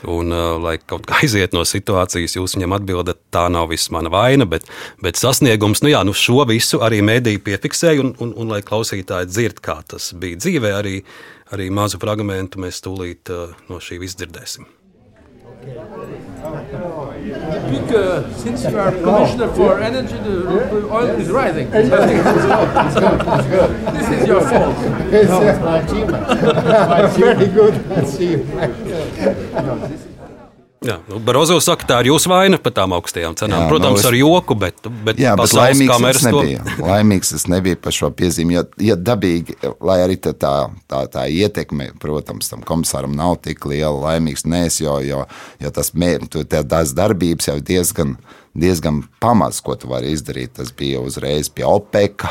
Un, 0.09 0.33
uh, 0.35 0.57
lai 0.59 0.75
kaut 0.83 1.05
kā 1.07 1.19
aiziet 1.23 1.55
no 1.55 1.63
situācijas, 1.67 2.35
jūs 2.37 2.57
viņam 2.57 2.75
atbildat, 2.77 3.21
tā 3.33 3.45
nav 3.53 3.69
viss 3.71 3.91
mana 3.93 4.11
vaina, 4.13 4.47
bet, 4.49 4.67
bet 5.03 5.19
sasniegums, 5.19 5.83
nu 5.85 5.93
jā, 5.93 6.03
nu 6.07 6.15
šo 6.17 6.43
visu 6.49 6.81
arī 6.83 6.99
mēdīji 7.05 7.43
piefiksēja, 7.45 8.03
un, 8.03 8.13
un, 8.23 8.35
un 8.35 8.51
lai 8.51 8.61
klausītāji 8.65 9.31
dzird, 9.31 9.63
kā 9.63 9.79
tas 9.87 10.11
bija 10.19 10.41
dzīvē, 10.43 10.73
arī, 10.81 10.95
arī 11.55 11.69
mazu 11.71 12.01
fragmentu 12.03 12.61
mēs 12.63 12.83
tūlīt 12.83 13.31
uh, 13.31 13.55
no 13.71 13.79
šī 13.83 14.01
izdzirdēsim. 14.03 14.67
Big, 17.69 17.93
uh, 17.93 18.29
since 18.33 18.63
you 18.65 18.79
are 18.79 18.91
commissioner 18.91 19.47
for 19.53 19.79
energy, 19.79 20.15
the 20.17 20.87
oil 20.91 21.09
is 21.21 21.29
rising. 21.29 21.67
It's 21.73 21.89
good. 21.89 22.09
It's 22.09 23.47
good. 23.47 23.69
This 23.95 24.09
is 24.21 24.27
your 24.27 24.41
fault. 24.41 24.75
It's 25.13 25.59
my 25.59 25.79
achievement. 25.79 26.27
Very 27.17 27.47
good. 27.47 28.07
See 28.07 28.31
you. 28.31 30.09
Jā, 30.83 30.97
nu, 31.07 31.19
Barozo 31.23 31.55
saka, 31.63 31.87
tā 31.87 31.97
ir 32.03 32.09
jūsu 32.11 32.27
vaina 32.31 32.57
par 32.59 32.73
tām 32.75 32.93
augstajām 32.97 33.37
cenām. 33.39 33.63
Jā, 33.63 33.69
Protams, 33.71 33.95
nu, 33.95 34.01
es... 34.01 34.07
ar 34.09 34.17
joku, 34.17 34.57
bet, 34.59 34.89
bet, 35.07 35.21
jā, 35.21 35.33
bet 35.39 35.55
laimīgs 35.55 36.07
es 36.09 36.25
nebiju. 36.27 36.65
To... 36.67 36.87
laimīgs 36.89 37.33
es 37.37 37.47
nebiju 37.51 37.79
par 37.83 37.95
šo 37.95 38.09
piezīmi, 38.17 38.57
jo, 38.57 38.65
ja 38.83 38.97
dabīgi, 38.99 39.55
lai 39.79 39.97
arī 40.03 40.19
tā, 40.19 40.35
tā, 40.35 40.51
tā, 40.91 41.25
ietekme, 41.31 41.93
protams, 42.03 42.51
tam 42.51 42.67
komisāram 42.67 43.15
nav 43.15 43.37
tik 43.47 43.63
liela, 43.71 43.95
laimīgs 44.09 44.43
nes, 44.49 44.81
jo, 44.83 44.99
jo, 45.07 45.23
jo 45.63 45.73
tas 45.73 45.93
mērķis, 45.95 46.51
tās 46.51 46.95
darbības 46.97 47.51
jau 47.53 47.59
diezgan, 47.63 48.17
diezgan 48.53 49.03
pamats, 49.23 49.63
ko 49.63 49.79
tu 49.79 49.91
vari 49.91 50.11
izdarīt. 50.13 50.57
Tas 50.59 50.75
bija 50.75 51.01
uzreiz 51.03 51.49
pie 51.53 51.65
OPEC 51.67 52.27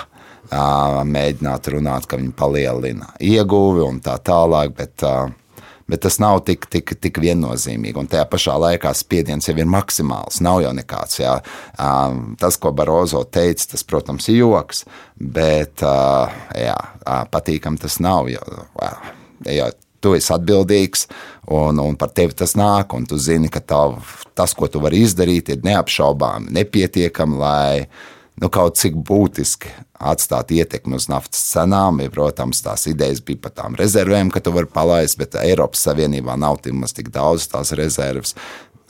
mēģināt 1.08 1.68
runāt, 1.72 2.06
ka 2.08 2.18
viņi 2.20 2.34
palielina 2.36 3.14
ieguvi 3.22 3.84
un 3.86 4.02
tā 4.04 4.18
tālāk. 4.20 4.74
Bet, 4.76 5.04
bet 5.92 6.06
tas 6.06 6.16
nav 6.22 6.40
tik, 6.48 6.64
tik, 6.72 6.94
tik 7.04 7.20
viennozīmīgi. 7.20 7.98
Un 8.00 8.08
tajā 8.08 8.24
pašā 8.32 8.56
laikā 8.62 8.94
spiediens 8.96 9.44
jau 9.48 9.56
ir 9.58 9.68
maksimāls. 9.68 10.40
Nav 10.44 10.62
jau 10.64 10.72
nekāds. 10.72 11.18
Jā. 11.20 11.34
Tas, 12.40 12.56
ko 12.56 12.72
Barozo 12.72 13.20
teica, 13.28 13.66
tas, 13.74 13.84
protams, 13.84 14.30
ir 14.32 14.40
joks, 14.40 14.86
bet 15.20 15.84
jā, 15.84 16.78
patīkam 17.34 17.76
tas 17.80 17.98
nav. 18.00 18.32
Jo, 18.32 18.40
jo 19.52 19.68
tu 20.02 20.16
esi 20.16 20.32
atbildīgs, 20.34 21.06
un, 21.52 21.78
un 21.84 22.00
par 22.00 22.14
tevi 22.16 22.34
tas 22.40 22.56
nāk, 22.58 22.96
un 22.96 23.04
tu 23.06 23.20
zini, 23.20 23.52
ka 23.52 23.60
tav, 23.60 24.00
tas, 24.32 24.56
ko 24.56 24.72
tu 24.72 24.80
vari 24.82 25.04
izdarīt, 25.04 25.52
ir 25.52 25.68
neapšaubāmi 25.68 26.56
nepietiekami, 26.56 27.38
lai 27.38 27.84
nu, 28.42 28.50
kaut 28.52 28.78
cik 28.80 28.96
būtiski 29.06 29.70
atstāt 30.02 30.50
ietekmi 30.54 30.98
uz 30.98 31.06
naftas 31.10 31.44
cenām. 31.52 32.00
Ja, 32.02 32.10
protams, 32.12 32.62
tās 32.64 32.88
idejas 32.90 33.22
bija 33.24 33.44
par 33.44 33.54
tām 33.60 33.78
rezervēm, 33.78 34.32
ka 34.34 34.42
tu 34.42 34.54
vari 34.54 34.70
palaist, 34.72 35.18
bet 35.20 35.38
Eiropas 35.38 35.84
Savienībā 35.86 36.36
nav 36.40 36.60
tik 36.64 37.12
daudz 37.14 37.46
tās 37.52 37.72
rezerves. 37.78 38.34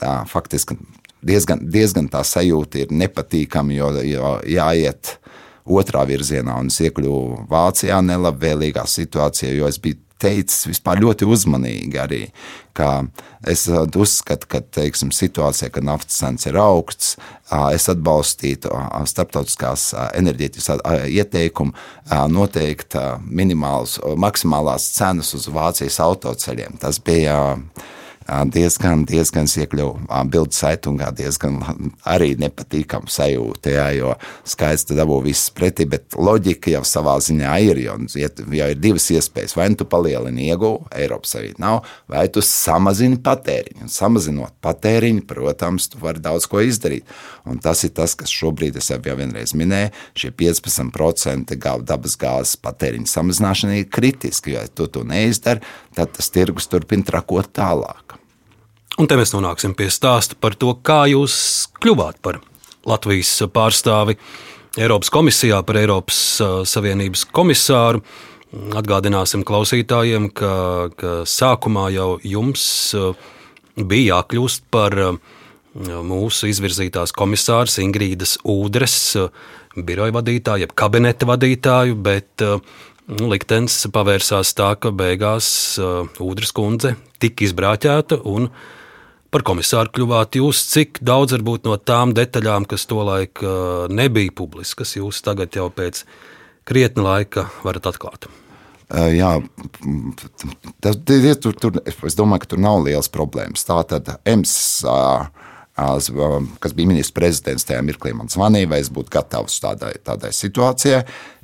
Tā, 0.01 0.23
faktiski 0.27 0.77
diezgan, 1.23 1.61
diezgan 1.71 2.09
tā 2.11 2.23
sajūta 2.27 2.83
ir 2.83 2.95
nepatīkama, 3.03 3.75
jo, 3.77 3.91
jo 4.07 4.33
jāiet 4.49 5.17
otrā 5.63 6.03
virzienā, 6.07 6.57
un 6.59 6.71
es 6.73 6.81
iekļuvu 6.83 7.45
Vācijā 7.51 8.01
nelabvēlīgā 8.03 8.83
situācijā, 8.89 9.53
jo 9.55 9.69
es 9.69 9.79
biju 9.79 10.01
teicis 10.23 10.67
vispār 10.69 11.01
ļoti 11.03 11.27
uzmanīgi 11.29 11.99
arī, 11.99 12.21
es 13.49 13.65
uh, 13.69 13.83
uzskatu, 13.85 14.49
ka 14.49 14.63
teiksim, 14.73 15.11
situācijā, 15.13 15.69
kad 15.75 15.85
naftas 15.85 16.17
cenas 16.21 16.47
ir 16.49 16.57
augsts, 16.61 17.15
es 17.75 17.89
atbalstītu 17.91 18.71
starptautiskās 19.11 19.91
enerģētikas 20.17 20.81
ieteikumu 21.11 21.75
noteikt 22.33 22.97
minimālas, 23.27 23.99
maksimālās 24.17 24.87
cenas 24.95 25.33
uz 25.37 25.49
Vācijas 25.53 25.99
autoceļiem. 26.01 26.79
Tas 26.81 26.97
bija 27.03 27.37
diezgan, 28.27 29.03
diezgan 29.09 29.47
iekļuva 29.47 30.21
bildes 30.31 30.59
saitungā, 30.63 31.11
diezgan 31.15 31.59
arī 32.07 32.33
nepatīkama 32.39 33.11
sajūta, 33.11 33.73
jā, 33.73 33.87
jo 33.97 34.13
skaidrs, 34.47 34.85
ka 34.89 34.97
dabū 34.97 35.19
viss 35.25 35.51
pretī, 35.55 35.87
bet 35.89 36.15
loģika 36.17 36.71
jau 36.73 36.83
savā 36.87 37.17
ziņā 37.23 37.53
ir, 37.67 37.81
jo 37.83 37.97
jau 38.15 38.69
ir 38.71 38.79
divas 38.79 39.09
iespējas. 39.13 39.55
Vai 39.57 39.69
nu 39.73 39.79
tu 39.79 39.87
palielini 39.89 40.49
ieguvu, 40.49 40.87
Eiropas 40.95 41.35
Savienība 41.35 41.63
nav, 41.63 41.91
vai 42.11 42.25
tu 42.33 42.43
samazini 42.45 43.19
patēriņu. 43.23 43.83
Un 43.83 43.93
samazinot 43.93 44.55
patēriņu, 44.63 45.25
protams, 45.29 45.89
tu 45.91 46.01
vari 46.03 46.23
daudz 46.23 46.47
ko 46.49 46.63
izdarīt. 46.63 47.07
Un 47.49 47.59
tas 47.63 47.83
ir 47.83 47.93
tas, 47.97 48.15
kas 48.19 48.31
šobrīd, 48.31 48.77
es 48.79 48.89
jau 48.91 48.99
vienreiz 49.03 49.55
minēju, 49.57 49.91
šie 50.19 50.31
15% 50.39 51.57
dabas 51.83 52.17
gāzes 52.19 52.55
patēriņa 52.63 53.11
samazināšana 53.11 53.81
ir 53.81 53.89
kritiski, 53.91 54.55
jo 54.55 54.63
ja 54.63 54.69
tu 54.71 54.87
to 54.87 55.03
neizdari, 55.07 55.63
tad 55.95 56.13
tas 56.17 56.29
tirgus 56.33 56.69
turpina 56.71 57.05
trakot 57.07 57.51
tālāk. 57.55 58.17
Un 59.01 59.09
te 59.09 59.17
mēs 59.17 59.33
nonāksim 59.33 59.73
pie 59.77 59.89
stāsta 59.89 60.37
par 60.37 60.53
to, 60.59 60.75
kā 60.85 61.03
jūs 61.09 61.35
kļuvāt 61.81 62.19
par 62.21 62.41
Latvijas 62.85 63.31
pārstāvi 63.53 64.17
Eiropas 64.77 65.09
komisijā, 65.13 65.61
par 65.65 65.79
Eiropas 65.81 66.19
Savienības 66.69 67.25
komisāru. 67.33 68.03
Atgādināsim 68.53 69.41
klausītājiem, 69.45 70.27
ka, 70.37 70.53
ka 70.97 71.13
sākumā 71.25 71.87
jau 71.93 72.09
jums 72.21 72.65
bija 73.77 74.19
jākļūst 74.19 74.67
par 74.73 74.97
mūsu 75.73 76.51
izvirzītās 76.51 77.15
komisārs 77.17 77.79
Ingrīdas 77.81 78.37
Udres 78.45 79.15
biroja 79.73 80.13
vadītāju, 80.13 80.67
jeb 80.67 80.75
kabineta 80.77 81.25
vadītāju, 81.25 81.97
bet 81.97 82.45
nu, 82.45 82.59
liktenis 83.07 83.75
pavērsās 83.93 84.53
tā, 84.57 84.73
ka 84.79 84.91
beigās 84.95 85.47
Udres 86.23 86.53
kundze 86.55 86.95
tika 87.21 87.47
izbrāķēta 87.47 88.21
un 88.29 88.49
par 89.33 89.43
komisāru 89.47 89.91
kļuvāt 89.95 90.37
jūs, 90.37 90.61
cik 90.69 91.01
daudz 91.01 91.33
varbūt 91.35 91.65
no 91.67 91.77
tām 91.81 92.13
detaļām, 92.13 92.67
kas 92.69 92.85
tolaik 92.85 93.41
nebija 93.89 94.35
publiskas, 94.37 94.93
jūs 94.99 95.23
tagad 95.25 95.55
jau 95.57 95.71
pēc 95.73 96.03
krietna 96.69 97.07
laika 97.07 97.47
varat 97.65 97.89
atklāt? 97.89 98.29
Jā, 98.93 99.39
tas, 100.85 100.99
tur, 101.41 101.55
tur, 101.57 101.79
es 101.87 102.19
domāju, 102.19 102.43
ka 102.43 102.51
tur 102.51 102.61
nav 102.61 102.83
liels 102.85 103.09
problēmas. 103.09 103.65
Tā 103.65 103.79
tad 103.89 104.11
EMS 104.21 104.53
Um, 104.85 105.52
kas 105.73 106.73
bija 106.77 106.89
ministrs 106.91 107.15
prezidents, 107.15 107.65
tajā 107.65 107.81
mirklī 107.85 108.11
man 108.13 108.29
zvanīja, 108.29 108.69
vai 108.69 108.79
es 108.83 108.91
būtu 108.93 109.09
gatavs 109.15 109.55
tādai, 109.63 109.95
tādai 110.05 110.29
situācijai. 110.35 110.99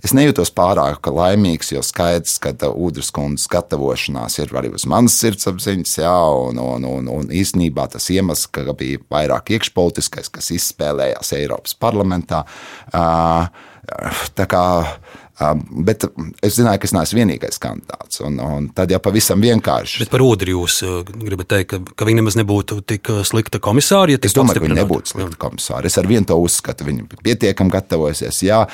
Es 0.05 0.13
nejūtos 0.15 0.51
pārāk 0.55 1.09
laimīgs, 1.11 1.73
jo 1.73 1.81
skaidrs, 1.83 2.37
ka 2.43 2.53
Udras 2.69 3.09
kundzes 3.15 3.49
gatavošanās 3.51 4.37
ir 4.39 4.53
arī 4.55 4.69
uz 4.77 4.85
manas 4.89 5.17
sirdsapziņas, 5.19 5.95
jā, 6.03 6.17
un, 6.45 6.61
un, 6.61 6.85
un, 6.85 7.09
un 7.17 7.33
īstenībā 7.33 7.87
tas 7.89 8.09
iemesls, 8.13 8.45
ka 8.53 8.69
bija 8.77 9.01
vairāk 9.09 9.55
iekšpolitiskais, 9.57 10.29
kas 10.37 10.53
izspēlējās 10.55 11.33
Eiropas 11.39 11.73
parlamentā. 11.79 12.45
Tā 12.93 14.45
kā 14.45 14.65
Bet 15.39 16.03
es 16.43 16.57
zināju, 16.57 16.81
ka 16.81 16.89
es 16.89 16.93
neesmu 16.95 17.19
vienīgais 17.21 17.61
kandidāts. 17.63 18.19
Un, 18.27 18.39
un 18.43 18.69
tad 18.75 18.91
jau 18.91 18.99
pavisam 19.03 19.39
vienkārši. 19.43 20.03
Bet 20.03 20.11
par 20.11 20.23
Udri 20.25 20.55
jūs 20.55 20.81
gribat 21.07 21.51
teikt, 21.53 21.69
ka, 21.71 21.79
ka 21.95 22.07
viņa 22.09 22.19
nemaz 22.19 22.35
nebūtu 22.39 22.81
tik 22.89 23.11
slikta 23.27 23.61
komisāra? 23.63 24.11
Ja 24.15 24.19
es 24.19 24.35
domāju, 24.35 24.59
ka 24.59 24.67
viņa 24.67 24.79
nebūtu 24.81 25.13
slikta 25.13 25.39
komisāra. 25.39 25.87
Es 25.87 25.99
ar 26.01 26.09
vienu 26.09 26.27
to 26.27 26.35
uzskatu. 26.43 26.87
Viņa 26.89 27.21
pietiekami 27.23 27.71
gatavojusies. 27.77 28.43
Jā, 28.49 28.65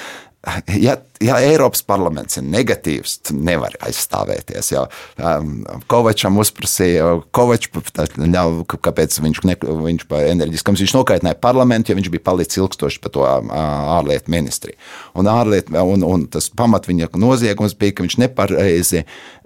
ja, 0.79 0.97
ja 1.21 1.37
Eiropas 1.41 1.81
parlaments 1.85 2.37
ir 2.39 2.45
negatīvs, 2.47 3.17
tad 3.27 3.39
nevar 3.47 3.75
aizstāvēties. 3.85 4.71
Jau 4.73 4.85
um, 5.17 5.63
Kovačam 5.91 6.37
uzprasīja, 6.41 7.07
Kovač, 7.35 7.67
kāpēc 7.71 9.17
viņš, 9.23 9.41
ne, 9.47 9.57
viņš 9.59 10.05
par 10.11 10.27
enerģiskam, 10.29 10.77
viņš 10.77 10.95
nokaitināja 10.97 11.39
parlamentu, 11.41 11.91
jo 11.91 11.99
viņš 11.99 12.11
bija 12.13 12.25
palicis 12.29 12.61
ilgstoši 12.61 13.01
par 13.03 13.15
to 13.15 13.25
uh, 13.25 13.55
ārlietu 13.97 14.33
ministriju. 14.33 14.77
Un, 15.15 15.29
ārliet, 15.31 15.71
un, 15.71 16.05
un 16.05 16.27
tas 16.31 16.49
pamat 16.53 16.89
viņa 16.89 17.11
noziegums 17.21 17.77
bija, 17.79 17.97
ka 17.97 18.05
viņš 18.05 18.19
nepareizi, 18.25 19.05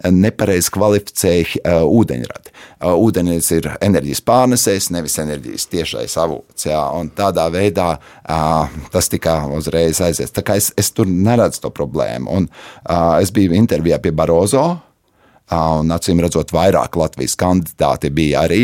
nepareizi 0.10 0.74
kvalificēja 0.76 1.64
uh, 1.64 1.86
ūdeņradi. 1.88 2.56
Uh, 2.80 2.96
ūdenis 2.96 3.50
ir 3.56 3.66
enerģijas 3.84 4.24
pārnesējs, 4.28 4.90
nevis 4.96 5.18
enerģijas 5.22 5.68
tiešais 5.72 6.18
avots. 6.22 6.68
Jā, 6.68 6.82
un 6.96 7.12
tādā 7.16 7.50
veidā 7.54 7.90
uh, 8.00 8.80
tas 8.94 9.12
tika 9.12 9.42
uzreiz 9.56 10.00
aizies. 10.04 10.32
Tā 10.36 10.44
kā 10.46 10.56
es, 10.60 10.72
es 10.80 10.89
tur 10.96 11.10
neredzu 11.10 11.66
to 11.66 11.74
problēmu. 11.76 12.30
Un, 12.30 12.48
uh, 12.50 13.18
es 13.22 13.34
biju 13.36 13.56
intervijā 13.58 14.00
pie 14.04 14.14
Barozo, 14.16 14.66
uh, 14.76 15.80
un 15.82 15.94
acīm 15.96 16.22
redzot, 16.24 16.54
vairāk 16.56 16.98
Latvijas 17.00 17.38
kandidāti 17.40 18.12
bija 18.14 18.46
arī. 18.48 18.64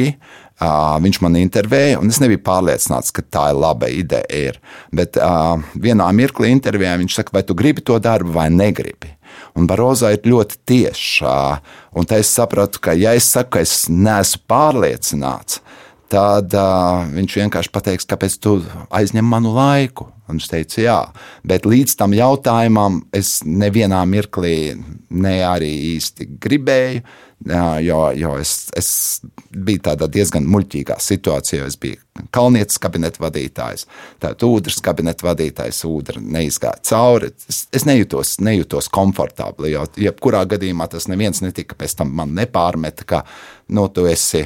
Uh, 0.56 0.96
viņš 1.04 1.20
man 1.20 1.36
intervēja, 1.36 1.98
un 2.00 2.08
es 2.08 2.22
nebiju 2.24 2.40
pārliecināts, 2.46 3.12
ka 3.12 3.26
tā 3.28 3.50
ir 3.52 3.58
laba 3.60 3.90
ideja. 3.92 4.24
Ir. 4.32 4.60
Bet 4.96 5.20
uh, 5.20 5.60
vienā 5.76 6.08
mirklī 6.16 6.54
intervijā 6.54 6.94
viņš 7.02 7.18
saka, 7.20 7.36
vai 7.36 7.44
tu 7.44 7.58
gribi 7.58 7.84
to 7.84 8.00
darbu 8.00 8.32
vai 8.38 8.48
negribi. 8.54 9.12
Un 9.60 9.68
Barozo 9.68 10.08
ir 10.12 10.24
ļoti 10.24 10.62
tiešs. 10.68 11.10
Un 11.96 12.08
tā 12.08 12.22
es 12.24 12.32
sapratu, 12.32 12.80
ka, 12.84 12.96
ja 12.96 13.12
es 13.16 13.28
saku, 13.32 13.58
ka 13.58 13.66
es 13.66 13.86
neesmu 13.92 14.46
pārliecināts, 14.52 15.60
tad 16.16 16.56
uh, 16.56 17.06
viņš 17.12 17.38
vienkārši 17.42 17.72
pateiks, 17.76 18.08
kāpēc 18.08 18.38
tu 18.44 18.58
aizņem 18.96 19.28
manu 19.28 19.52
laiku. 19.56 20.10
Un 20.26 20.40
viņš 20.40 20.48
teica, 20.50 20.78
jā, 20.82 21.00
bet 21.46 21.68
līdz 21.70 22.00
tam 22.00 22.16
jautājumam 22.18 23.04
es 23.14 23.44
nevienā 23.46 24.00
mirklī 24.10 24.74
ne 25.14 25.36
arī 25.46 25.70
īsti 25.94 26.26
gribēju, 26.42 27.04
jo, 27.82 28.00
jo 28.16 28.38
es, 28.40 28.56
es 28.78 28.90
biju 29.52 29.84
tādā 29.90 30.08
diezgan 30.12 30.48
muļķīgā 30.50 30.98
situācijā. 31.02 31.68
Es 31.68 31.78
biju 31.80 32.02
Kalnietes 32.32 32.80
kabineta 32.80 33.20
vadītājs, 33.20 33.82
tātad 34.24 34.46
ūdens 34.48 34.78
kabineta 34.84 35.26
vadītājs, 35.28 35.82
ūdens 35.90 36.24
neizgāja 36.24 36.80
cauri. 36.88 37.34
Es, 37.52 37.66
es 37.76 37.84
nejūtos, 37.84 38.38
nejūtos 38.40 38.88
komfortabli, 38.96 39.74
jo 39.74 39.84
jebkurā 40.00 40.46
gadījumā 40.54 40.88
tas 40.94 41.10
neviens 41.12 41.44
netika 41.44 41.76
pēc 41.76 41.98
tam 42.00 42.16
man 42.16 42.32
nepārmeta, 42.38 43.04
ka 43.10 43.22
nu, 43.68 43.90
tu 43.92 44.08
esi 44.08 44.46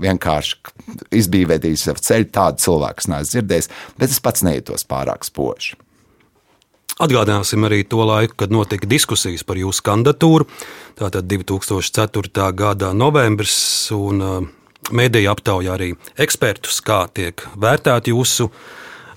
vienkārši 0.00 1.12
izbīvedījis 1.20 1.86
sev 1.90 2.00
ceļu. 2.00 2.30
Tādu 2.32 2.64
cilvēku 2.64 3.12
neesmu 3.12 3.34
dzirdējis, 3.34 3.70
bet 4.00 4.16
es 4.16 4.24
pats 4.24 4.46
nejūtos 4.48 4.88
pārāk 4.88 5.28
spoži. 5.28 5.76
Atgādināsim 7.00 7.64
arī 7.64 7.80
to 7.88 8.02
laiku, 8.04 8.36
kad 8.42 8.52
notika 8.52 8.88
diskusijas 8.88 9.44
par 9.48 9.56
jūsu 9.56 9.80
kandidatūru. 9.86 10.44
Tātad 11.00 11.24
2004. 11.30 12.50
gada 12.52 12.90
novembris, 12.92 13.56
un 13.96 14.20
uh, 14.20 14.36
mēdīja 14.92 15.32
aptaujā 15.32 15.78
arī 15.78 15.94
ekspertus, 16.20 16.82
kā 16.84 17.06
tiek 17.16 17.40
vērtēta 17.56 18.12
jūsu 18.12 18.50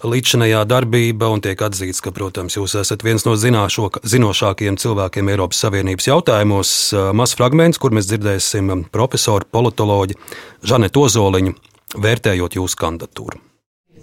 līdzinējā 0.07 0.63
darbība, 0.67 1.27
un 1.31 1.43
tiek 1.43 1.59
atzīts, 1.59 1.99
ka, 2.03 2.15
protams, 2.15 2.55
jūs 2.55 2.77
esat 2.79 3.03
viens 3.03 3.27
no 3.27 3.35
zināšo, 3.39 3.89
zinošākajiem 4.15 4.79
cilvēkiem 4.79 5.35
Eiropas 5.35 5.63
Savienības 5.67 6.07
jautājumos. 6.07 6.75
Uh, 6.95 7.11
mazs 7.11 7.35
fragments, 7.35 7.83
kur 7.83 7.91
mēs 7.91 8.07
dzirdēsim 8.07 8.87
profesoru 8.95 9.51
politoloģi 9.51 10.21
Žanetu 10.63 11.09
Ozoliņu, 11.09 11.57
vērtējot 11.99 12.63
jūsu 12.63 12.79
kandidatūru. 12.79 13.43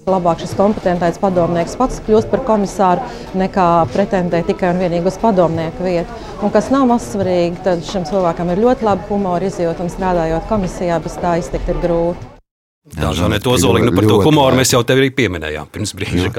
Labāk 0.09 0.41
šis 0.41 0.55
kompetentais 0.57 1.19
padomnieks 1.21 1.77
pats 1.77 2.01
kļūst 2.07 2.31
par 2.33 2.41
komisāru, 2.49 3.05
nekā 3.37 3.67
pretendē 3.93 4.41
tikai 4.49 4.73
un 4.73 4.81
vienīgi 4.81 5.11
uz 5.11 5.19
padomnieku 5.21 5.85
vietu. 5.85 6.17
Un 6.41 6.53
kas 6.55 6.71
nav 6.73 6.87
maz 6.89 7.11
svarīgi, 7.13 7.61
tad 7.67 7.85
šim 7.85 8.07
cilvēkam 8.09 8.49
ir 8.55 8.63
ļoti 8.65 8.89
laba 8.89 9.05
humora 9.11 9.51
izjūta 9.51 9.85
un 9.85 9.93
strādājot 9.93 10.49
komisijā, 10.49 10.97
bez 11.05 11.19
tā 11.21 11.37
iztikt 11.43 11.69
ir 11.69 11.83
grūti. 11.85 12.31
Jā, 12.97 13.13
Žaneta 13.13 13.53
Ozoliņa, 13.53 13.91
nu 13.91 13.97
par 13.99 14.09
to 14.09 14.17
humoru 14.25 14.57
mēs 14.59 14.73
jau 14.73 14.81
tevi 14.89 15.05
arī 15.05 15.13
pieminējām 15.21 15.69
pirms 15.71 15.93
brīža. 15.99 16.33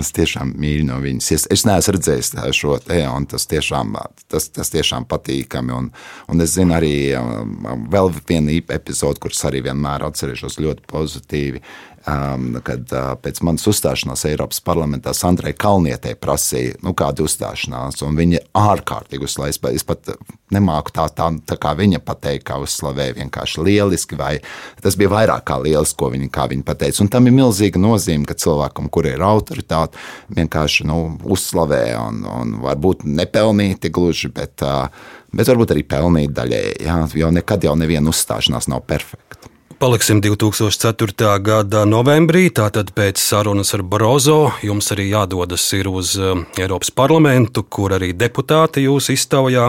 Es 0.00 0.10
tiešām 0.14 0.54
mīlu 0.58 0.88
no 0.88 0.98
viņas. 1.02 1.30
Es, 1.36 1.46
es 1.54 1.62
neesmu 1.68 1.94
redzējis 1.94 2.32
šo 2.56 2.78
te, 2.82 2.98
un 3.06 3.28
tas 3.30 3.46
tiešām, 3.50 3.94
tas, 4.32 4.48
tas 4.50 4.72
tiešām 4.74 5.06
patīkami. 5.10 5.74
Un, 5.76 5.90
un 6.32 6.44
es 6.44 6.56
zinu 6.56 6.74
arī 6.74 6.94
um, 7.18 7.86
vēl 7.92 8.10
vienu 8.26 8.58
epizodi, 8.74 9.22
kuras 9.22 9.44
arī 9.46 9.62
vienmēr 9.68 10.06
atcerēšos 10.08 10.58
ļoti 10.64 10.88
pozitīvi 10.90 11.62
um, 12.08 12.58
kad 12.64 12.92
uh, 12.92 13.12
pēc 13.20 13.40
manas 13.46 13.64
uzstāšanās 13.70 14.24
Eiropas 14.28 14.60
parlamentā 14.64 15.14
Sandrai 15.16 15.54
Kalnietē 15.56 16.14
prasīja, 16.20 16.78
nu, 16.84 16.94
kāda 16.96 17.24
uzstāšanās, 17.24 18.02
un 18.06 18.18
viņa 18.18 18.42
ārkārtīgi 18.58 19.28
uzslavē. 19.28 19.72
Es 19.74 19.86
pat 19.86 20.12
nemāku 20.54 20.94
tā, 20.94 21.06
tā, 21.14 21.30
tā 21.48 21.58
kā 21.60 21.74
viņa 21.78 22.00
pateikt, 22.04 22.46
kā 22.48 22.58
uzslavēja 22.62 23.16
vienkārši 23.18 23.64
lieliski, 23.64 24.18
vai 24.20 24.36
tas 24.84 24.98
bija 25.00 25.12
vairāk 25.14 25.46
kā 25.48 25.58
lieliski, 25.62 25.98
ko 26.00 26.10
viņa, 26.14 26.48
viņa 26.52 26.66
pateica. 26.66 27.02
Un 27.04 27.12
tam 27.12 27.30
ir 27.30 27.36
milzīga 27.36 27.80
nozīme, 27.80 28.28
ka 28.28 28.38
cilvēkam, 28.38 28.90
kur 28.92 29.08
ir 29.10 29.24
autoritāte, 29.24 30.00
vienkārši 30.34 30.88
nu, 30.90 31.00
uzslavē 31.24 31.82
un, 32.02 32.22
un 32.28 32.54
varbūt 32.64 33.06
nepelnīti 33.08 33.92
gluži, 33.94 34.30
bet, 34.34 34.60
uh, 34.66 34.86
bet 35.34 35.50
varbūt 35.50 35.74
arī 35.74 35.86
pelnīt 35.88 36.36
daļēji, 36.36 36.92
jo 37.20 37.32
nekad 37.34 37.66
jau 37.66 37.74
neviena 37.78 38.12
uzstāšanās 38.12 38.70
nav 38.72 38.84
perfekta. 38.88 39.53
Paliksim 39.84 40.22
2004. 40.24 41.26
gada 41.44 41.82
novembrī, 41.84 42.46
tātad 42.48 42.88
pēc 42.96 43.20
sarunas 43.20 43.74
ar 43.76 43.82
Brozo. 43.84 44.54
Jums 44.64 44.86
arī 44.94 45.10
jādodas 45.10 45.66
uz 45.76 46.14
um, 46.16 46.46
Eiropas 46.56 46.88
parlamentu, 46.88 47.60
kur 47.68 47.92
arī 47.92 48.14
deputāti 48.16 48.86
jūs 48.86 49.10
iztaujā. 49.12 49.66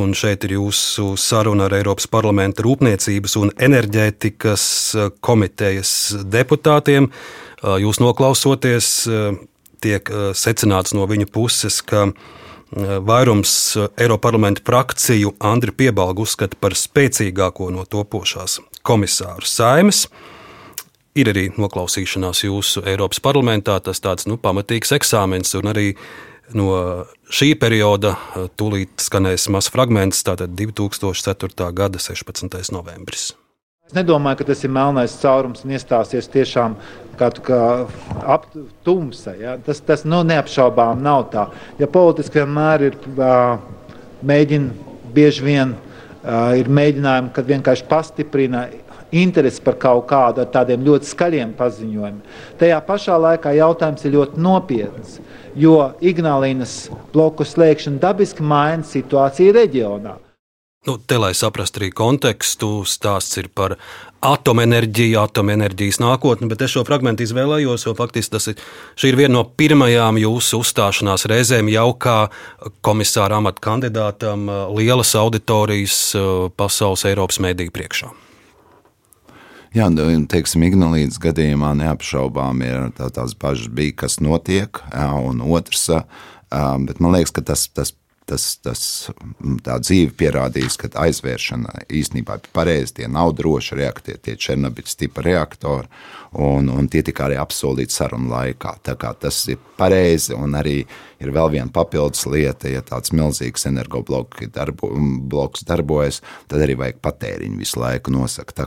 Un 0.00 0.14
šeit 0.16 0.46
ir 0.48 0.54
jūsu 0.56 1.18
saruna 1.20 1.66
ar 1.68 1.74
Eiropas 1.76 2.08
parlamenta 2.08 2.64
rūpniecības 2.64 3.36
un 3.36 3.52
enerģētikas 3.52 4.64
uh, 4.96 5.10
komitejas 5.20 5.90
deputātiem. 6.24 7.10
Uh, 7.60 7.76
jūs 7.76 8.00
noklausoties, 8.00 8.88
uh, 9.04 9.36
tiek 9.84 10.08
secināts 10.32 10.96
no 10.96 11.04
viņu 11.04 11.28
puses, 11.28 11.82
ka 11.84 12.06
vairums 12.72 13.52
Eiropas 14.00 14.30
parlamenta 14.30 14.64
frakciju 14.64 15.34
Andri 15.44 15.76
Piebalgu 15.76 16.24
uzskata 16.24 16.56
par 16.56 16.72
spēcīgāko 16.72 17.68
no 17.76 17.84
topošās 17.84 18.56
komisāru 18.86 19.46
saimes. 19.48 20.06
Ir 21.16 21.30
arī 21.32 21.46
noklausīšanās 21.56 22.44
jūsu 22.44 22.84
Eiropas 22.86 23.22
parlamentā, 23.24 23.78
tas 23.80 24.02
tāds 24.04 24.28
nu, 24.28 24.36
pamatīgs 24.36 24.92
eksāmens, 24.98 25.54
un 25.56 25.72
arī 25.72 25.86
no 26.54 26.68
šī 27.32 27.54
perioda 27.58 28.14
tūlīt 28.60 29.00
skanēs 29.02 29.48
mazs 29.50 29.72
fragments, 29.72 30.20
tātad 30.26 30.52
2004. 30.58 31.72
gada 31.72 32.02
16. 32.02 32.60
novembris. 32.76 33.32
Es 33.86 33.94
nedomāju, 33.94 34.40
ka 34.40 34.48
tas 34.48 34.64
ir 34.66 34.72
melnais 34.74 35.12
caurums 35.22 35.62
un 35.62 35.72
iestāsies 35.76 36.26
tiešām 36.32 36.74
kā, 37.18 37.30
kā 37.46 37.60
aptumsa. 38.34 39.36
Ja? 39.38 39.54
Tas, 39.62 39.78
tas 39.86 40.02
nu, 40.02 40.24
neapšaubām 40.26 41.04
nav 41.06 41.28
tā. 41.30 41.46
Ja 41.78 41.86
politiski 41.86 42.42
vienmēr 42.42 42.88
ir 42.88 42.98
mēģina 44.26 44.90
bieži 45.14 45.46
vien 45.46 45.76
ir 46.58 46.68
mēģinājumi, 46.72 47.32
kad 47.34 47.48
vienkārši 47.48 47.86
pastiprina 47.90 48.66
interesi 49.14 49.62
par 49.62 49.78
kaut 49.78 50.08
kādu 50.10 50.42
ar 50.42 50.50
tādiem 50.52 50.84
ļoti 50.86 51.08
skaļiem 51.12 51.54
paziņojumiem. 51.58 52.20
Tajā 52.60 52.80
pašā 52.86 53.18
laikā 53.22 53.54
jautājums 53.56 54.04
ir 54.04 54.16
ļoti 54.16 54.42
nopietns, 54.42 55.18
jo 55.54 55.78
Ignālīnas 56.02 56.76
bloku 57.14 57.46
slēgšana 57.46 58.02
dabiski 58.02 58.46
maina 58.46 58.86
situāciju 58.86 59.54
reģionā. 59.56 60.16
Nu, 60.86 61.00
te, 61.02 61.16
lai 61.18 61.32
saprastu 61.34 61.80
arī 61.80 61.90
kontekstu, 61.90 62.84
stāsts 62.86 63.40
ir 63.40 63.48
par 63.50 63.74
atomenerģiju, 64.26 65.18
atomenerģijas 65.22 66.00
nākotni, 66.02 66.48
bet 66.50 66.64
es 66.66 66.74
šo 66.74 66.84
fragment 66.88 67.20
izvēlējos, 67.22 67.86
jo 67.86 67.94
faktiski 67.98 68.34
tas 68.36 68.50
ir, 68.52 68.60
ir 69.06 69.18
viena 69.18 69.36
no 69.38 69.44
pirmajām 69.58 70.20
jūsu 70.22 70.60
uzstāšanās 70.64 71.26
reizēm 71.30 71.70
jau 71.72 71.88
kā 72.00 72.18
komisāra 72.86 73.40
amata 73.40 73.62
kandidātam 73.64 74.48
lielas 74.76 75.14
auditorijas 75.18 75.98
pasaules 76.58 77.06
Eiropas 77.08 77.40
mediju 77.44 77.74
priekšā. 77.74 78.12
Jā, 79.76 79.90
teiksim, 80.32 80.62
Ignalīdas 80.64 81.18
gadījumā 81.20 81.74
neapšaubām 81.76 82.62
ir 82.64 82.88
tā, 82.96 83.10
tās 83.12 83.34
bažas 83.36 83.68
bija, 83.68 83.92
kas 84.06 84.20
notiek, 84.24 84.80
jā, 84.88 85.10
un 85.20 85.42
otrs, 85.44 85.90
bet 86.48 87.02
man 87.02 87.12
liekas, 87.12 87.34
ka 87.36 87.44
tas, 87.44 87.66
tas 87.76 87.92
tas, 88.26 88.44
tas 88.62 88.82
tā 89.64 89.78
dzīve 89.82 90.14
pierādījis, 90.18 90.78
ka 90.80 90.90
aizvēršana 91.06 91.86
īstenībā 91.94 92.38
ir 92.40 92.48
pareizi. 92.56 92.98
Tie 93.00 93.08
nav 93.10 93.34
droši 93.38 93.78
reaktori, 93.78 94.20
tie 94.22 94.36
Černobiļs 94.40 94.98
tipa 95.00 95.24
reaktori, 95.24 95.88
un, 96.42 96.70
un 96.72 96.88
tie 96.92 97.04
tika 97.06 97.26
arī 97.28 97.38
apsolīti 97.40 97.94
sarunu 97.94 98.32
laikā. 98.32 98.76
Tas 98.82 99.42
ir 99.52 99.60
pareizi, 99.78 100.34
un 100.36 100.56
arī 100.58 100.80
ir 101.22 101.32
vēl 101.32 101.52
viena 101.54 101.72
papildus 101.72 102.26
lieta, 102.28 102.68
ja 102.70 102.82
tāds 102.84 103.14
milzīgs 103.16 103.66
energobloks 103.70 104.50
darbo, 104.54 104.90
darbojas, 105.68 106.20
tad 106.50 106.66
arī 106.66 106.76
vajag 106.82 107.00
patēriņu 107.04 107.62
visu 107.62 107.80
laiku 107.80 108.12
nosakt. 108.14 108.60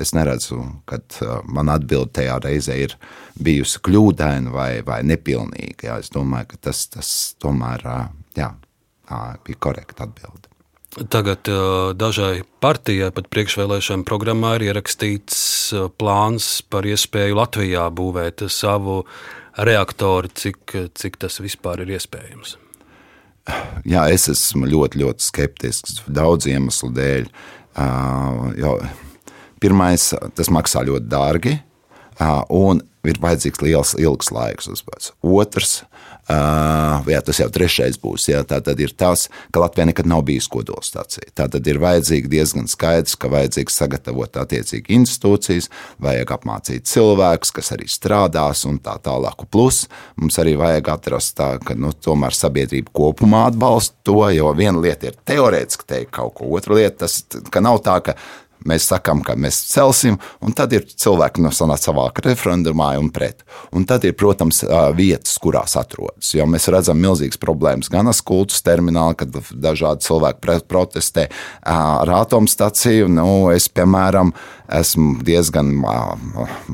Es 0.00 0.14
neredzu, 0.16 0.62
ka 0.88 1.00
man 1.46 1.70
atbilde 1.72 2.14
tajā 2.18 2.40
reizē 2.42 2.78
ir 2.86 2.96
bijusi 3.42 3.80
kļūdaina 3.84 4.52
vai, 4.54 4.72
vai 4.86 5.02
nepilnīga. 5.06 5.88
Jā. 5.88 6.00
Es 6.02 6.12
domāju, 6.14 6.52
ka 6.52 6.62
tas, 6.68 6.86
tas 6.90 7.08
tomēr 7.42 7.86
jā, 8.38 8.52
bija 9.46 9.60
korekta 9.68 10.06
atbilde. 10.08 10.48
Tagad 11.08 11.48
dažai 11.96 12.42
partijai 12.60 13.08
pat 13.16 13.30
priekšvēlēšana 13.32 14.04
programmā 14.04 14.58
ir 14.58 14.66
ierakstīts 14.66 15.38
plāns 15.96 16.58
par 16.68 16.84
iespēju 16.84 17.38
Latvijā 17.38 17.86
būvēt 17.96 18.44
savu 18.52 18.98
reaktoru, 19.56 20.28
cik, 20.36 20.76
cik 20.92 21.16
tas 21.24 21.40
vispār 21.40 21.86
ir 21.86 21.94
iespējams. 21.96 22.58
Jā, 23.88 24.04
es 24.12 24.28
esmu 24.30 24.68
ļoti, 24.70 25.00
ļoti 25.02 25.24
skeptisks 25.24 26.02
daudzu 26.06 26.52
iemeslu 26.52 26.92
dēļ. 26.94 27.26
Jo, 28.60 28.76
pirmais, 29.64 30.10
tas 30.36 30.52
maksā 30.52 30.84
ļoti 30.86 31.08
dārgi, 31.10 31.56
un 32.52 32.84
ir 33.08 33.18
vajadzīgs 33.22 33.64
liels, 33.64 33.94
ilgs 33.98 34.30
laiks. 34.34 34.70
Otrs, 35.24 35.80
Uh, 36.30 37.02
jā, 37.10 37.18
tas 37.26 37.40
jau 37.40 37.48
trešais 37.50 37.96
būs. 37.98 38.28
Jā, 38.30 38.44
tā 38.46 38.60
tad 38.62 38.78
ir 38.78 38.92
tas, 38.94 39.24
ka 39.50 39.64
Latvijā 39.64 39.88
nekad 39.88 40.06
nav 40.06 40.22
bijusi 40.28 40.52
kodolstācija. 40.54 41.32
Tā 41.34 41.48
tad 41.50 41.66
ir 41.66 41.80
vajadzīgi 41.82 42.30
diezgan 42.30 42.68
skaidrs, 42.70 43.16
ka 43.18 43.30
vajadzīgs 43.32 43.78
sagatavot 43.80 44.38
attiecīgi 44.38 44.94
institūcijas, 45.00 45.66
vajag 46.02 46.30
apmācīt 46.36 46.86
cilvēkus, 46.86 47.50
kas 47.56 47.72
arī 47.74 47.90
strādās 47.90 48.62
un 48.70 48.78
tā 48.84 48.94
tālāk. 49.02 49.42
Plus 49.50 49.88
mums 50.14 50.38
arī 50.38 50.54
vajag 50.60 50.92
atrast 50.94 51.34
tā, 51.40 51.56
ka 51.58 51.74
nu, 51.74 51.90
tomēr 51.90 52.38
sabiedrība 52.38 52.94
kopumā 52.94 53.48
atbalsta 53.50 53.98
to, 54.06 54.20
jo 54.30 54.54
viena 54.54 54.78
lieta 54.78 55.10
ir 55.10 55.18
teorētiski 55.26 55.90
teikt 55.90 56.14
kaut 56.14 56.36
ko, 56.38 56.52
otra 56.54 56.78
lieta 56.78 57.02
tas, 57.02 57.18
ka 57.50 57.64
nav 57.64 57.82
tā, 57.82 57.98
ka 58.06 58.14
Mēs 58.68 58.86
sakām, 58.90 59.22
ka 59.26 59.34
mēs 59.38 59.58
celsim, 59.70 60.18
un 60.44 60.54
tad 60.56 60.74
ir 60.76 60.86
cilvēki 60.86 61.42
no 61.44 61.52
savāka 61.52 62.24
referendumā 62.26 62.92
un 63.00 63.10
pret. 63.14 63.42
Un 63.74 63.86
tad 63.88 64.06
ir, 64.06 64.14
protams, 64.18 64.62
vietas, 64.96 65.36
kurās 65.42 65.76
atrodas. 65.80 66.32
Jo 66.36 66.46
mēs 66.50 66.68
redzam 66.72 67.00
milzīgas 67.02 67.40
problēmas 67.42 67.90
gan 67.92 68.10
ar 68.10 68.20
kultus 68.26 68.62
terminālu, 68.64 69.16
kad 69.18 69.38
dažādi 69.52 70.06
cilvēki 70.06 70.62
protestē 70.70 71.28
ar 71.68 72.14
atomstaciju. 72.22 73.10
Nu, 73.12 73.28
es, 73.54 73.68
piemēram, 73.72 74.32
esmu 74.68 75.22
diezgan, 75.26 75.72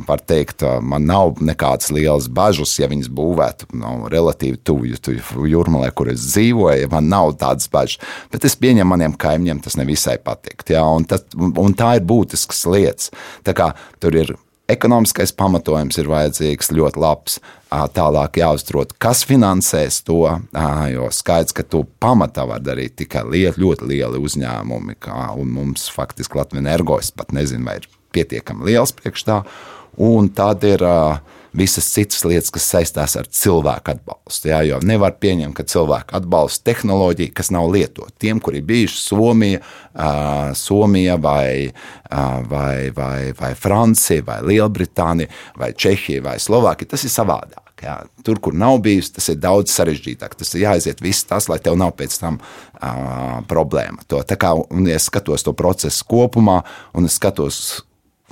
var 0.09 0.22
teikt, 0.28 0.64
man 0.82 1.07
nav 1.09 1.39
nekādas 1.45 1.93
lielas 1.95 2.28
bažas, 2.32 2.76
ja 2.80 2.89
viņas 2.91 3.11
būvētu 3.14 3.70
nu, 3.78 3.95
relatīvi 4.12 4.61
tuvu 4.64 5.49
jūrmalē, 5.49 5.91
kur 5.97 6.12
es 6.12 6.26
dzīvoju. 6.32 6.91
Man 6.93 7.09
nav 7.12 7.36
tādas 7.41 7.70
bažas, 7.72 8.03
bet 8.32 8.45
es 8.49 8.59
pieņemu 8.59 8.93
maniem 8.93 9.16
kaimiņiem, 9.18 9.62
tas 9.64 9.78
nevisai 9.80 10.18
patikt. 10.22 10.74
Ja? 10.74 10.84
Un, 10.89 11.09
tad, 11.09 11.28
un 11.36 11.76
tā 11.78 11.97
ir 11.99 12.07
būtisks 12.09 12.66
lietas. 12.68 13.12
Tā 13.47 13.57
kā 13.57 13.72
tur 14.03 14.16
ir 14.18 14.36
ekonomiskais 14.69 15.33
pamatojums 15.37 15.99
ir 16.01 16.11
vajadzīgs 16.11 16.73
ļoti 16.77 17.01
labs. 17.03 17.39
Tālāk 17.69 18.39
jāuztrod, 18.41 18.95
kas 19.03 19.25
finansēs 19.29 20.01
to, 20.07 20.23
jo 20.93 21.09
skaidrs, 21.12 21.55
ka 21.57 21.64
to 21.64 21.83
pamatā 22.01 22.47
var 22.49 22.62
darīt 22.64 22.97
tikai 23.03 23.27
lieli, 23.29 23.61
ļoti 23.61 23.89
lieli 23.91 24.21
uzņēmumi, 24.25 24.97
kā, 25.05 25.33
un 25.37 25.53
mums 25.57 25.89
faktiski 25.93 26.41
Latvijas 26.41 26.64
energos 26.64 27.12
pat 27.16 27.35
nezinu, 27.37 27.66
vai 27.69 27.79
ir 27.83 27.91
pietiekami 28.16 28.71
liels 28.71 28.95
priekš 28.97 29.27
tā. 29.29 29.43
Un 29.99 30.31
tad 30.33 30.64
ir 30.64 30.85
uh, 30.87 31.19
visas 31.57 31.86
citas 31.92 32.24
lietas, 32.24 32.51
kas 32.55 32.66
saistās 32.72 33.16
ar 33.18 33.28
cilvēku 33.30 33.94
atbalstu. 33.94 34.51
Jā, 34.51 34.62
jo 34.66 34.80
nevar 34.86 35.16
pieņemt, 35.20 35.57
ka 35.57 35.66
cilvēku 35.68 36.16
atbalsta 36.18 36.70
tehnoloģija, 36.70 37.34
kas 37.36 37.53
nav 37.55 37.70
lietota. 37.72 38.12
Tiem, 38.20 38.42
kuri 38.44 38.62
bijuši 38.64 39.01
Somija, 39.03 39.62
uh, 39.62 40.51
Somija 40.59 41.16
vai, 41.22 41.68
uh, 41.68 42.42
vai, 42.49 42.90
vai, 42.96 43.32
vai 43.38 43.55
Francija, 43.59 44.24
vai 44.26 44.42
Lielbritānija, 44.51 45.32
vai 45.59 45.72
Čehija, 45.72 46.24
vai 46.30 46.38
Slovākija, 46.42 46.94
tas 46.94 47.07
ir 47.09 47.14
savādāk. 47.14 47.64
Jā. 47.82 48.01
Tur, 48.26 48.40
kur 48.42 48.57
nav 48.59 48.80
bijis, 48.82 49.12
tas 49.14 49.28
ir 49.30 49.38
daudz 49.38 49.70
sarežģītāk. 49.70 50.34
Tas 50.38 50.51
ir 50.55 50.64
jāaiziet 50.64 51.03
viss 51.05 51.26
tas, 51.28 51.46
lai 51.51 51.61
tev 51.62 51.78
nav 51.78 51.92
pēc 51.99 52.16
tam 52.18 52.40
uh, 52.40 53.38
problēma. 53.46 54.03
To, 54.11 54.24
kā, 54.34 54.55
un 54.74 54.88
es 54.90 55.07
skatos 55.07 55.46
to 55.46 55.55
procesu 55.55 56.07
kopumā, 56.11 56.62
un 56.99 57.07
es 57.07 57.18
skatos 57.20 57.61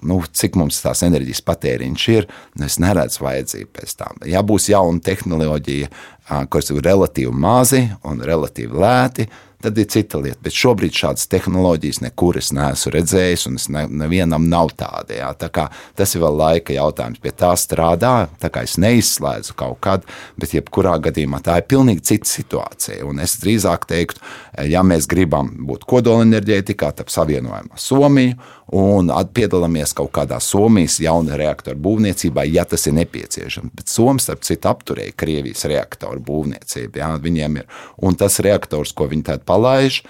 nu, 0.02 0.20
cik 0.32 0.58
mums 0.60 0.82
tās 0.84 1.02
enerģijas 1.06 1.42
patēriņš 1.46 2.08
ir, 2.12 2.28
nu, 2.58 2.66
es 2.68 2.78
neredzu 2.82 3.24
vajadzību 3.24 3.72
pēc 3.78 3.96
tam. 4.00 4.20
Ja 4.28 4.42
būs 4.46 4.68
jauna 4.72 5.00
tehnoloģija, 5.04 5.90
kas 6.26 6.72
ir 6.72 6.82
relatīvi 6.82 7.32
mazi 7.32 7.84
un 8.04 8.22
relatīvi 8.24 8.80
lēti, 8.82 9.28
tad 9.62 9.78
ir 9.78 9.88
cita 9.90 10.18
lieta. 10.20 10.38
Bet 10.44 10.54
šobrīd 10.54 10.94
šādas 10.94 11.26
tehnoloģijas 11.32 12.00
nekur 12.04 12.38
es 12.38 12.52
neesmu 12.54 12.92
redzējis, 12.94 13.46
un 13.48 13.58
es 13.60 13.68
ne, 13.72 13.86
nevienam 14.02 14.48
nav 14.50 14.72
tāda. 14.78 15.16
Jā. 15.16 15.30
Tā 15.38 15.48
kā, 15.52 15.68
tas 15.98 16.14
ir 16.14 16.22
vēl 16.22 16.36
laika 16.38 16.76
jautājums. 16.76 17.22
Pie 17.22 17.32
tā 17.36 17.52
strādā, 17.58 18.14
tā 18.42 18.50
kā 18.52 18.66
es 18.66 18.76
neizslēdzu 18.82 19.56
kaut 19.58 19.80
kad, 19.84 20.04
bet 20.40 20.54
jebkurā 20.56 20.96
gadījumā 21.08 21.40
tā 21.46 21.58
ir 21.60 21.68
pilnīgi 21.70 22.04
cita 22.12 22.30
situācija. 22.30 23.00
Un 23.08 23.22
es 23.24 23.38
drīzāk 23.42 23.88
teiktu, 23.90 24.22
ja 24.68 24.84
mēs 24.86 25.08
gribam 25.10 25.50
būt 25.66 25.88
kodolenerģētikā, 25.88 26.92
tad 27.00 27.12
savienojam 27.12 27.72
ar 27.72 27.82
Somiju 27.82 28.36
un 28.76 29.10
piedalāmies 29.34 29.94
kaut 29.96 30.10
kādā 30.16 30.40
Somijas 30.42 30.98
jauna 31.02 31.38
reaktora 31.38 31.78
būvniecībā, 31.78 32.46
ja 32.50 32.64
tas 32.66 32.86
ir 32.86 32.96
nepieciešams. 32.98 33.74
Bet 33.74 33.90
Somija, 33.90 34.26
starp 34.26 34.46
citu, 34.46 34.70
apturēja 34.70 35.14
Krievijas 35.16 35.66
reaktoru 35.70 36.15
būvniecību. 36.24 37.00
Jā, 37.02 37.12
viņiem 37.22 37.60
ir, 37.62 37.68
un 37.98 38.18
tas 38.18 38.40
reaktors, 38.44 38.94
ko 38.96 39.08
viņi 39.10 39.26
tagad 39.30 39.46
palaiž, 39.48 40.02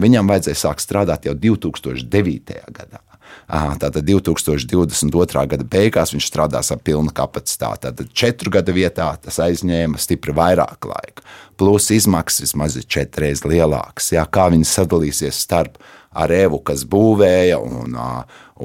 viņam 0.00 0.30
vajadzēja 0.30 0.62
sākt 0.66 0.84
strādāt 0.86 1.28
jau 1.28 1.36
2009. 1.38 2.62
gadā. 2.74 3.02
Tātad 3.48 4.04
2022. 4.04 5.44
gada 5.48 5.64
beigās 5.64 6.12
viņš 6.12 6.26
strādās 6.28 6.68
ar 6.72 6.80
pilnu 6.84 7.12
kapacitāti. 7.16 7.88
Tad 7.88 8.10
četru 8.12 8.52
gadu 8.52 8.74
vietā 8.76 9.08
tas 9.22 9.38
aizņēma 9.40 10.00
stipri 10.00 10.34
vairāk 10.36 10.88
laika. 10.88 11.24
Plus 11.56 11.88
izmaksas 11.94 12.44
vismaz 12.44 12.76
ir 12.76 12.84
četras 12.84 13.46
lielākas. 13.48 14.12
Jā, 14.12 14.26
kā 14.28 14.50
viņi 14.52 14.68
sadalīsies 14.68 15.40
starp 15.46 15.80
ar 16.12 16.32
Evu, 16.32 16.60
kas 16.64 16.84
būvēja, 16.88 17.56
un, 17.60 17.96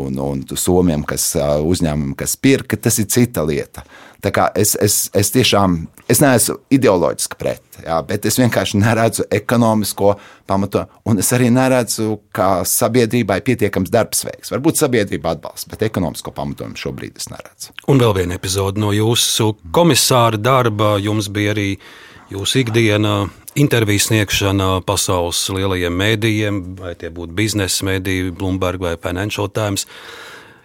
un, 0.04 0.20
un 0.20 0.44
Somijam, 0.60 1.08
kas 1.08 1.32
uzņēmumam, 1.40 2.16
kas 2.20 2.36
pirka, 2.36 2.80
tas 2.80 3.00
ir 3.00 3.08
cita 3.12 3.44
lieta. 3.48 3.86
Tā 4.24 4.32
kā 4.36 4.50
es, 4.56 4.76
es, 4.80 5.08
es 5.16 5.32
tiešām 5.36 5.86
es 6.12 6.22
neesmu 6.24 6.58
ideoloģiski 6.74 7.38
pret, 7.40 7.64
jā, 7.84 7.98
bet 8.08 8.26
es 8.28 8.38
vienkārši 8.40 8.80
neredzu 8.82 9.26
ekonomisko 9.34 10.16
pamatu, 10.50 10.84
un 11.10 11.22
es 11.24 11.32
arī 11.36 11.50
neredzu, 11.54 12.18
ka 12.36 12.64
sabiedrībai 12.68 13.40
ir 13.40 13.46
pietiekams 13.48 13.92
darbs 13.94 14.26
veiks. 14.28 14.52
Varbūt 14.54 14.82
sabiedrība 14.82 15.36
atbalsta, 15.38 15.72
bet 15.74 15.86
ekonomisko 15.88 16.34
pamatojumu 16.36 16.80
šobrīd 16.80 17.22
es 17.22 17.30
neredzu. 17.32 17.76
Un 17.92 18.02
vēl 18.04 18.18
viena 18.20 18.40
epizode 18.40 18.82
no 18.84 18.92
jūsu 18.96 19.54
komisāra 19.76 20.40
darba. 20.42 20.96
Jums 21.04 21.30
bija 21.34 21.56
arī 21.56 21.70
jūsu 22.34 22.64
ikdiena 22.64 23.24
interviju 23.60 24.02
sniegšana 24.08 24.70
pasaules 24.88 25.42
lielajiem 25.54 25.98
mēdījiem, 26.00 26.62
vai 26.80 26.94
tie 27.00 27.12
būtu 27.14 27.36
biznesa 27.38 27.86
mēdīji, 27.88 28.34
Bloomberg 28.38 28.82
vai 28.82 28.96
Financial 29.02 29.50
Times. 29.54 29.88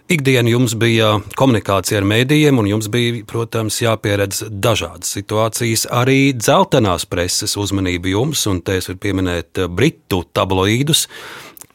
Ikdiena 0.09 0.49
jums 0.49 0.73
bija 0.73 1.19
komunikācija 1.37 1.99
ar 1.99 2.05
mēdījiem, 2.09 2.57
un 2.57 2.65
jums 2.65 2.87
bija, 2.89 3.19
protams, 3.29 3.75
jāpieredz 3.83 4.39
dažādas 4.49 5.11
situācijas. 5.13 5.83
Arī 5.93 6.31
dzeltenās 6.33 7.05
preses 7.05 7.53
uzmanība 7.61 8.09
jums, 8.15 8.41
un 8.49 8.63
te 8.65 8.79
es 8.79 8.89
varu 8.89 8.97
pieminēt 9.03 9.61
britu 9.69 10.23
tabloīdus, 10.33 11.03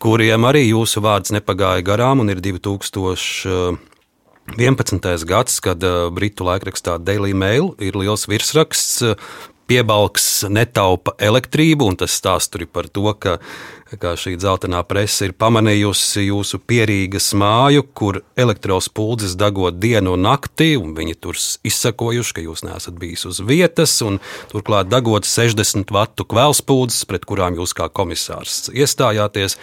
kuriem 0.02 0.48
arī 0.50 0.64
jūsu 0.64 1.04
vārds 1.06 1.30
nepagāja 1.36 1.86
garām, 1.86 2.24
un 2.24 2.34
ir 2.34 2.42
2000. 2.42 3.78
11. 4.58 4.98
gads, 5.24 5.54
kad 5.64 5.86
britu 6.12 6.44
laikrakstā 6.44 6.98
Daily 7.00 7.32
Mail 7.32 7.70
ir 7.80 7.96
liels 7.96 8.26
virsraksts 8.28 8.98
piebalgs 9.68 10.44
netaupa 10.52 11.14
elektrību, 11.18 11.88
un 11.90 11.98
tas 12.00 12.14
stāsta 12.18 12.58
tur 12.58 12.66
par 12.70 12.88
to, 12.92 13.06
ka, 13.18 13.38
šī 14.20 14.34
dzeltenā 14.40 14.82
presa 14.88 15.28
ir 15.28 15.34
pamanījusi 15.38 16.26
jūsu 16.28 16.60
pierīgas 16.66 17.32
māju, 17.38 17.84
kur 17.96 18.20
elektrospuldzes 18.36 19.36
dagot 19.40 19.78
dienu 19.80 20.16
un 20.16 20.24
nakti, 20.26 20.74
un 20.80 20.94
viņi 20.96 21.18
tur 21.20 21.38
izsakojuši, 21.38 22.34
ka 22.38 22.46
jūs 22.46 22.64
neesat 22.66 22.98
bijis 23.00 23.26
uz 23.30 23.42
vietas, 23.44 23.96
un 24.06 24.20
turklāt 24.52 24.90
dagot 24.92 25.28
60 25.28 25.94
vatu 25.94 26.26
kvēlspuldzes, 26.28 27.04
pret 27.10 27.28
kurām 27.28 27.60
jūs 27.60 27.76
kā 27.76 27.90
komisārs 27.92 28.68
iestājāties. 28.74 29.58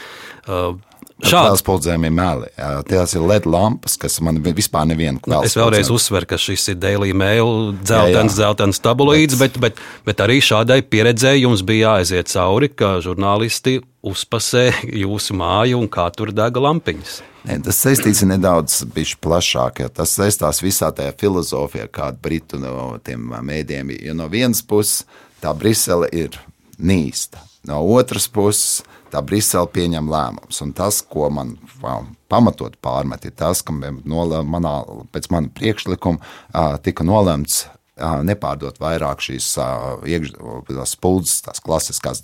Šādas 1.21 1.63
puldzēm 1.65 2.05
ir 2.07 2.13
meli. 2.15 2.49
Tās 2.89 3.13
ir 3.15 3.23
LED 3.25 3.47
lampas, 3.49 3.95
kas 3.99 4.17
man 4.25 4.39
vispār 4.41 4.87
nevienu 4.89 5.21
kvēlu. 5.23 5.47
Es 5.47 5.55
vēlreiz 5.57 5.91
uzsveru, 5.93 6.27
ka 6.29 6.39
šis 6.41 6.71
ir 6.73 6.79
Daily 6.81 7.13
Mail, 7.17 7.71
dzeltens, 7.81 8.35
dzeltens 8.37 8.81
tabloīds, 8.83 9.37
bet, 9.39 9.59
bet, 9.61 9.79
bet 10.07 10.23
arī 10.25 10.39
šādai 10.43 10.81
pieredzēji 10.87 11.45
jums 11.45 11.63
bija 11.67 11.95
jāaiziet 11.95 12.31
cauri, 12.33 12.71
ka 12.73 12.97
žurnālisti 13.05 13.79
uzpasē 14.01 14.67
jūsu 15.03 15.37
māju 15.37 15.81
un 15.81 15.91
kā 15.91 16.07
tur 16.15 16.33
dega 16.35 16.65
lampiņas. 16.67 17.19
Ne, 17.47 17.57
tas 17.65 17.79
saistīts 17.81 18.21
nedaudz 18.27 18.83
plašāk. 19.21 19.81
Ja 19.81 19.89
tas 19.89 20.13
saistās 20.17 20.61
visā 20.61 20.91
tajā 20.93 21.13
filozofijā, 21.17 21.87
kāda 21.89 22.21
britu 22.21 22.59
no 22.61 22.93
tiem 23.03 23.33
mēdiem. 23.41 23.95
Jo 23.97 24.17
no 24.17 24.29
vienas 24.29 24.61
puses 24.61 25.07
tā 25.41 25.53
Brisele 25.57 26.09
ir 26.13 26.37
nīsta, 26.77 27.41
no 27.69 27.81
otras 27.95 28.27
puses 28.29 28.81
tā 29.11 29.21
Brisele 29.25 29.69
pieņem 29.71 30.09
lēmumus. 30.11 30.61
Un 30.65 30.73
tas, 30.77 31.01
ko 31.01 31.29
man 31.33 31.55
wow, 31.83 32.05
pamatot 32.31 32.77
pārmet, 32.83 33.27
ir 33.27 33.35
tas, 33.37 33.63
ka 33.65 33.75
manā, 33.75 34.73
pēc 35.13 35.29
mana 35.33 35.51
priekšlikuma 35.57 36.77
tika 36.85 37.05
nolemts 37.07 37.65
nepārdot 37.99 38.77
vairāk 38.79 39.19
šīs 39.23 39.47
iekšzemes 40.07 41.33
tās 41.45 41.61
klasiskās 41.63 42.23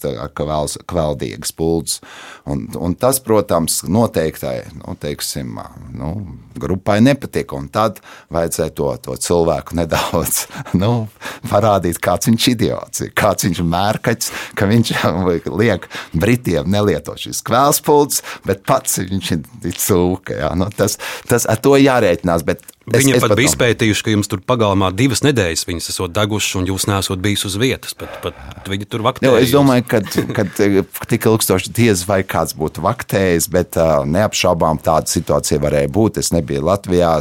kvēldiegas 0.88 1.51
puldzes. 1.57 1.99
Un, 2.47 2.65
un 2.80 2.95
tas, 2.95 3.20
protams, 3.24 3.82
noteiktai 3.84 4.55
nu, 4.80 4.95
teiksim, 4.99 5.59
nu, 5.97 6.11
grupai 6.57 6.99
nepatika. 7.03 7.57
Un 7.59 7.68
tad 7.74 7.99
vajadzēja 8.34 8.74
to, 8.78 8.89
to 9.03 9.18
cilvēku 9.28 9.78
nedaudz 9.78 10.45
nu, 10.82 11.09
parādīt, 11.51 11.99
kāds 12.03 12.32
viņš 12.32 12.47
ir 12.47 12.55
idiots, 12.55 13.03
kāds 13.18 13.47
viņš 13.47 13.61
ir 13.61 13.70
mērkaķis, 13.76 14.32
ka 14.57 14.70
viņš 14.72 14.93
liek 15.61 15.89
Britiem 16.15 16.72
nelietot 16.72 17.20
šīs 17.22 17.43
kvēlspuldzes, 17.47 18.24
bet 18.47 18.63
pats 18.68 19.01
viņš 19.03 19.36
ir 19.36 19.78
cūka. 19.78 20.39
Ja? 20.41 20.55
Nu, 20.57 20.72
tas, 20.74 20.97
tas 21.28 21.45
ar 21.49 21.59
to 21.61 21.76
jārēķinās. 21.78 22.47
Bet 22.47 22.63
Viņi 22.88 23.18
es 23.18 23.24
pat 23.24 23.34
bija 23.36 23.50
izpētījuši, 23.50 24.04
ka 24.06 24.12
jums 24.14 24.30
tur 24.32 24.40
pagalmā 24.48 24.94
divas 24.96 25.20
nedēļas 25.26 25.66
viņas 25.68 25.90
esat 25.92 26.14
degušas, 26.16 26.54
un 26.56 26.68
jūs 26.70 26.86
nesat 26.88 27.20
bijis 27.20 27.44
uz 27.50 27.58
vietas. 27.60 27.92
Pat, 28.00 28.14
pat, 28.24 28.38
viņi 28.72 28.88
tur 28.88 29.02
vaktēja. 29.04 29.42
Es 29.44 29.52
domāju, 29.52 29.84
ka 29.90 30.00
tik 31.12 31.28
ilgstoši 31.28 31.74
diez 31.76 32.06
vai 32.08 32.22
kāds 32.24 32.56
būtu 32.56 32.86
vaktējis, 32.86 33.50
bet 33.52 33.76
uh, 33.76 34.06
neapšaubām 34.08 34.80
tāda 34.86 35.12
situācija 35.12 35.60
varēja 35.66 35.90
būt. 35.98 36.22
Es 36.22 36.32
nebiju 36.32 36.64
Latvijā, 36.70 37.12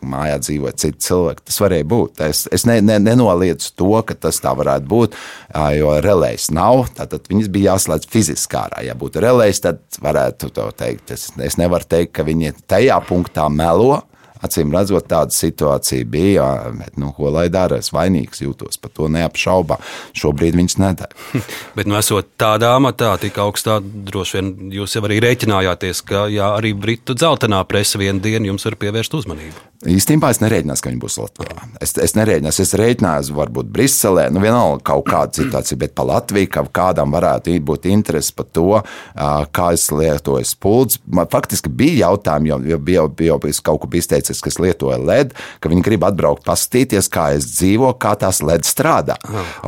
mājā 0.00 0.38
dzīvoja 0.46 0.78
citi 0.86 1.04
cilvēki. 1.10 1.44
Tas 1.50 1.60
varēja 1.66 1.88
būt. 1.92 2.24
Es, 2.30 2.46
es 2.56 2.64
ne, 2.70 2.78
ne, 2.80 2.96
nenoliedzu 3.04 3.74
to, 3.76 3.92
ka 4.08 4.16
tas 4.16 4.40
tā 4.40 4.56
varētu 4.56 4.88
būt, 4.88 5.20
uh, 5.52 5.68
jo 5.76 5.92
relējas 6.00 6.48
nav. 6.56 6.86
Tad 6.96 7.28
viņas 7.28 7.52
bija 7.52 7.74
jāslēdz 7.74 8.08
fiziski 8.08 8.60
ārā. 8.62 8.80
Ja 8.88 8.96
būtu 8.96 9.20
relējas, 9.20 9.66
tad 9.68 9.84
varētu 10.00 10.48
to 10.56 10.70
teikt. 10.80 11.12
Es, 11.12 11.28
es 11.36 11.60
nevaru 11.60 11.92
teikt, 11.92 12.16
ka 12.16 12.24
viņi 12.24 12.56
tajā 12.72 12.96
punktā 13.04 13.50
melo 13.52 14.00
Acīm 14.44 14.72
redzot, 14.74 15.06
tāda 15.10 15.34
situācija 15.34 16.06
bija. 16.08 16.48
Bet, 16.78 16.98
nu, 17.00 17.12
ko 17.16 17.32
lai 17.34 17.46
dara? 17.52 17.80
Es 17.80 17.92
vainīgs 17.94 18.44
jūtos 18.44 18.80
par 18.80 18.92
to 18.96 19.08
neapšaubā. 19.12 19.78
Šobrīd 20.16 20.58
viņš 20.58 20.78
nedara. 20.82 21.12
bet, 21.76 21.88
nu, 21.88 21.96
esot 21.98 22.34
tādā 22.40 22.74
amatā, 22.78 23.14
tik 23.22 23.38
augstā, 23.42 23.80
droši 23.82 24.40
vien 24.40 24.74
jūs 24.80 24.96
jau 24.96 25.04
arī 25.08 25.20
rēķinājāties, 25.24 26.04
ka 26.08 26.26
jā, 26.32 26.50
arī 26.58 26.74
Britu 26.76 27.16
dzeltenā 27.16 27.62
presa 27.68 28.00
vienu 28.00 28.22
dienu 28.24 28.52
jums 28.52 28.68
var 28.68 28.78
pievērst 28.80 29.20
uzmanību. 29.20 29.70
Īstenībā 29.84 30.30
es 30.32 30.40
nerēķinās, 30.40 30.80
ka 30.80 30.88
viņi 30.88 31.00
būs 31.02 31.18
Latvijā. 31.20 31.66
Es, 31.84 31.92
es 32.00 32.14
nerēķinās, 32.16 32.58
es 32.62 32.72
rēķinājos, 32.78 33.30
varbūt 33.36 33.68
Briselē, 33.74 34.30
nu 34.32 34.40
vienalga 34.40 34.80
kaut 34.88 35.04
kāda 35.10 35.42
situācija, 35.42 35.76
bet 35.82 35.92
par 35.98 36.08
Latviju, 36.08 36.48
ka 36.54 36.64
kādam 36.72 37.12
varētu 37.12 37.58
būt 37.60 37.88
interesi 37.90 38.32
par 38.36 38.48
to, 38.56 38.80
kā 39.14 39.66
es 39.76 39.84
lietoju 39.92 40.48
spuldzi. 40.48 41.02
Man 41.04 41.28
faktiski 41.32 41.68
bija 41.68 42.08
jautājumi, 42.08 42.52
jo, 42.52 42.58
jo 42.72 42.78
bija, 42.80 43.06
bija, 43.20 43.36
bija 43.42 43.64
kaut 43.66 43.82
ko 43.84 43.90
izteicis, 43.98 44.33
kas 44.44 44.58
lietoja 44.62 44.98
LED, 44.98 45.34
ka 45.60 45.70
viņi 45.70 45.84
grib 45.84 46.06
atbraukt, 46.06 46.44
paskatīties, 46.46 47.10
kā 47.12 47.30
es 47.38 47.46
dzīvoju, 47.52 47.98
kā 48.00 48.14
tās 48.20 48.42
LED 48.44 48.66
strādā. 48.68 49.18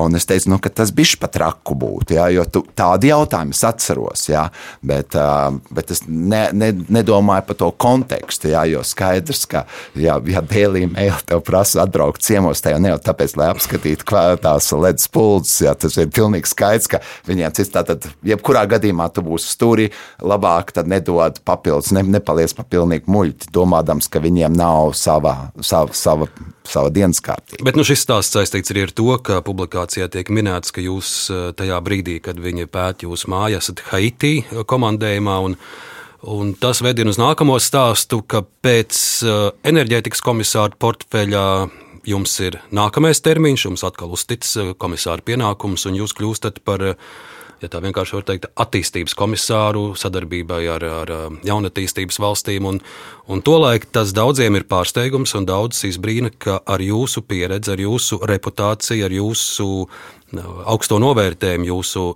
Un 0.01 0.17
es 0.19 0.27
teicu, 0.29 0.51
nu, 0.53 0.61
ka 0.63 0.73
tas 0.73 0.93
bija 0.95 1.21
pat 1.21 1.39
raku 1.41 1.77
būt, 1.79 2.17
jā, 2.17 2.27
jo 2.35 2.45
tu, 2.51 2.65
tādi 2.77 3.11
jautājumi 3.13 3.55
es 3.55 3.63
atceros, 3.67 4.27
jā, 4.29 4.47
bet, 4.83 5.15
bet 5.77 5.93
es 5.95 6.03
ne, 6.07 6.47
ne, 6.57 6.73
nedomāju 6.93 7.47
par 7.49 7.59
to 7.61 7.71
kontekstu, 7.87 8.51
jā, 8.53 8.65
jo 8.71 8.83
skaidrs, 8.87 9.45
ka 9.51 9.65
ja, 9.95 10.19
ja 10.27 10.43
Daily 10.43 10.87
Mail 10.91 11.19
tev 11.27 11.43
prasa 11.47 11.85
atbraukt 11.85 12.25
ciemos, 12.27 12.63
jau 12.65 12.81
ne 12.83 12.93
jau 12.93 13.01
tāpēc, 13.11 13.37
lai 13.39 13.51
apskatītu 13.53 14.07
tās 14.43 14.71
ledus 14.75 15.09
pulces, 15.13 15.61
ja 15.65 15.75
tas 15.79 15.97
ir 16.01 16.11
pilnīgi 16.15 16.51
skaidrs, 16.51 16.91
ka 16.91 17.03
viņiem 17.29 17.55
cits 17.57 17.73
tātad, 17.75 18.07
jebkurā 18.27 18.67
gadījumā 18.71 19.09
tu 19.15 19.25
būsi 19.27 19.51
stūri, 19.55 19.89
labāk 20.23 20.73
tad 20.77 20.91
nedod 20.91 21.41
papildus, 21.47 21.93
ne, 21.97 22.05
nepaliec 22.17 22.55
pa 22.57 22.67
pilnīgi 22.69 23.11
muļķi, 23.11 23.51
domādams, 23.55 24.11
ka 24.13 24.23
viņiem 24.23 24.46
nav 24.53 24.95
sava, 24.99 25.51
sava, 25.65 25.95
sava, 25.97 26.29
sava 26.67 26.93
dienas 26.95 27.23
kārtība. 27.25 27.65
Bet 27.69 27.79
nu, 27.79 27.85
šis 27.87 28.05
stāsts 28.07 28.37
saistīts 28.37 28.73
arī 28.75 28.87
ar 28.87 28.95
to, 28.97 29.09
ka 29.25 29.43
publikācijā 29.47 30.09
tiek 30.13 30.31
minēts, 30.35 30.75
ka 30.75 30.85
jūs 30.85 31.11
eh, 31.31 31.51
tajā 31.57 31.81
brīdī, 31.85 32.21
kad 32.25 32.41
viņi 32.43 32.71
pēt 32.71 33.07
jūsu 33.07 33.33
māju, 33.33 33.61
esat 33.63 33.85
Haiti 33.91 34.39
komandējumā 34.69 35.43
un 35.49 35.61
Un 36.27 36.55
tas 36.59 36.81
vedina 36.83 37.13
uz 37.13 37.21
nākamo 37.21 37.55
stāstu, 37.63 38.19
ka 38.27 38.41
pēc 38.65 38.97
uh, 39.23 39.35
enerģētikas 39.69 40.25
komisāra 40.25 40.75
portfeļā 40.81 41.43
jums 42.09 42.33
ir 42.43 42.57
nākamais 42.75 43.21
termiņš, 43.23 43.67
jums 43.69 43.85
atkal 43.87 44.11
uztic 44.17 44.43
uh, 44.57 44.73
komisāra 44.81 45.23
pienākums, 45.23 45.85
un 45.87 46.01
jūs 46.01 46.17
kļūstat 46.19 46.63
par, 46.67 46.83
uh, 46.83 47.21
ja 47.63 47.71
tā 47.73 47.81
vienkārši 47.85 48.17
var 48.17 48.27
teikt, 48.29 48.49
attīstības 48.59 49.15
komisāru 49.17 49.85
sadarbībai 49.99 50.61
ar, 50.75 50.85
ar 51.03 51.13
jaunatīstības 51.47 52.21
valstīm. 52.23 52.69
Un, 52.69 52.81
un 53.33 53.43
tolaik 53.47 53.89
tas 53.95 54.13
daudziem 54.17 54.59
ir 54.59 54.67
pārsteigums, 54.71 55.35
un 55.39 55.49
daudz 55.49 55.85
izbrīna, 55.89 56.33
ka 56.33 56.61
ar 56.67 56.85
jūsu 56.85 57.25
pieredzi, 57.27 57.73
ar 57.75 57.83
jūsu 57.83 58.21
reputāciju, 58.29 59.07
ar 59.09 59.17
jūsu 59.17 59.71
augsto 60.67 61.01
novērtējumu, 61.03 61.71
jūsu 61.73 62.07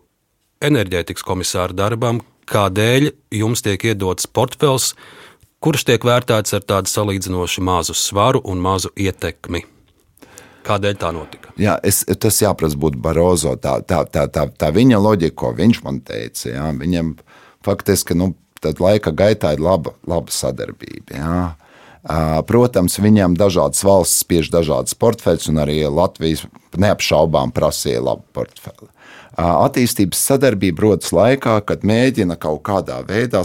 enerģētikas 0.64 1.24
komisāra 1.24 1.76
darbam, 1.76 2.20
kādēļ 2.50 3.10
jums 3.40 3.64
tiek 3.64 3.90
iedots 3.92 4.28
portfels, 4.28 4.92
kurš 5.64 5.86
tiek 5.88 6.04
vērtēts 6.04 6.56
ar 6.56 6.64
tādu 6.66 6.90
salīdzinoši 6.90 7.64
mazu 7.64 7.96
svaru 7.96 8.42
un 8.44 8.60
mazu 8.64 8.92
ietekmi. 8.96 9.64
Kādēļ 10.70 10.98
tā 11.00 11.10
notika? 11.14 11.54
Jā, 11.58 11.78
es, 11.86 12.04
tas 12.22 12.38
jāprasa 12.42 12.78
būt 12.78 12.98
Barozo. 13.02 13.56
Tā, 13.58 13.80
tā, 13.82 14.04
tā, 14.06 14.26
tā, 14.30 14.46
tā 14.54 14.70
viņa 14.74 15.00
loģika, 15.02 15.36
ko 15.42 15.54
viņš 15.58 15.82
man 15.86 15.98
teica, 16.06 16.46
jā, 16.52 16.68
viņam 16.78 17.16
faktiski 17.66 18.14
nu, 18.18 18.32
laika 18.62 19.12
gaitā 19.16 19.54
ir 19.56 19.64
laba, 19.64 19.96
laba 20.08 20.32
sadarbība. 20.34 21.16
Jā. 21.16 21.40
Protams, 22.48 22.96
viņam 22.96 23.34
dažādas 23.36 23.82
valsts 23.84 24.22
spiež 24.24 24.48
dažādas 24.52 24.96
portfeļus, 24.96 25.50
un 25.52 25.60
arī 25.60 25.82
Latvijas 25.84 26.46
neapšaubām 26.80 27.52
prasīja 27.52 28.00
labu 28.06 28.24
portfeli. 28.32 28.88
Attīstības 29.40 30.22
sadarbība 30.30 30.86
rodas 30.86 31.12
laikā, 31.12 31.58
kad 31.68 31.84
mēģina 31.86 32.38
kaut 32.40 32.62
kādā 32.66 33.02
veidā 33.08 33.42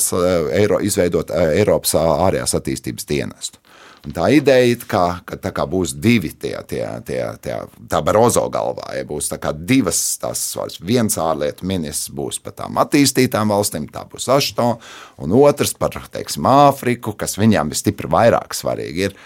izveidot 0.84 1.32
Eiropas 1.36 1.98
ārējās 2.00 2.56
attīstības 2.58 3.08
dienestu. 3.12 3.60
Tā 4.14 4.28
ideja, 4.36 4.76
ka, 4.86 5.04
ka 5.26 5.52
kā 5.56 5.64
būs 5.70 5.96
divi 5.98 6.30
tie, 6.30 6.54
tie, 6.70 6.84
tie, 7.08 7.22
tie 7.42 7.56
tā 7.90 8.02
Barozo 8.06 8.44
galvā, 8.54 8.92
ja 8.94 9.06
būs 9.08 9.32
tā 9.32 9.40
divas 9.56 10.00
tās 10.22 10.44
svars. 10.52 10.78
Viens 10.78 11.18
ārlietu 11.22 11.66
ministrs 11.66 12.14
būs 12.14 12.38
par 12.44 12.54
tām 12.60 12.78
attīstītām 12.84 13.50
valstīm, 13.50 13.88
tā 13.90 14.04
būs 14.10 14.28
Aštona, 14.30 14.78
un 15.18 15.34
otrs 15.40 15.74
par, 15.80 15.98
teiksim, 16.14 16.46
Āfriku, 16.46 17.16
kas 17.18 17.40
viņām 17.42 17.74
visstipri 17.74 18.12
vairāk 18.12 18.54
svarīgi 18.54 19.10
ir. 19.10 19.18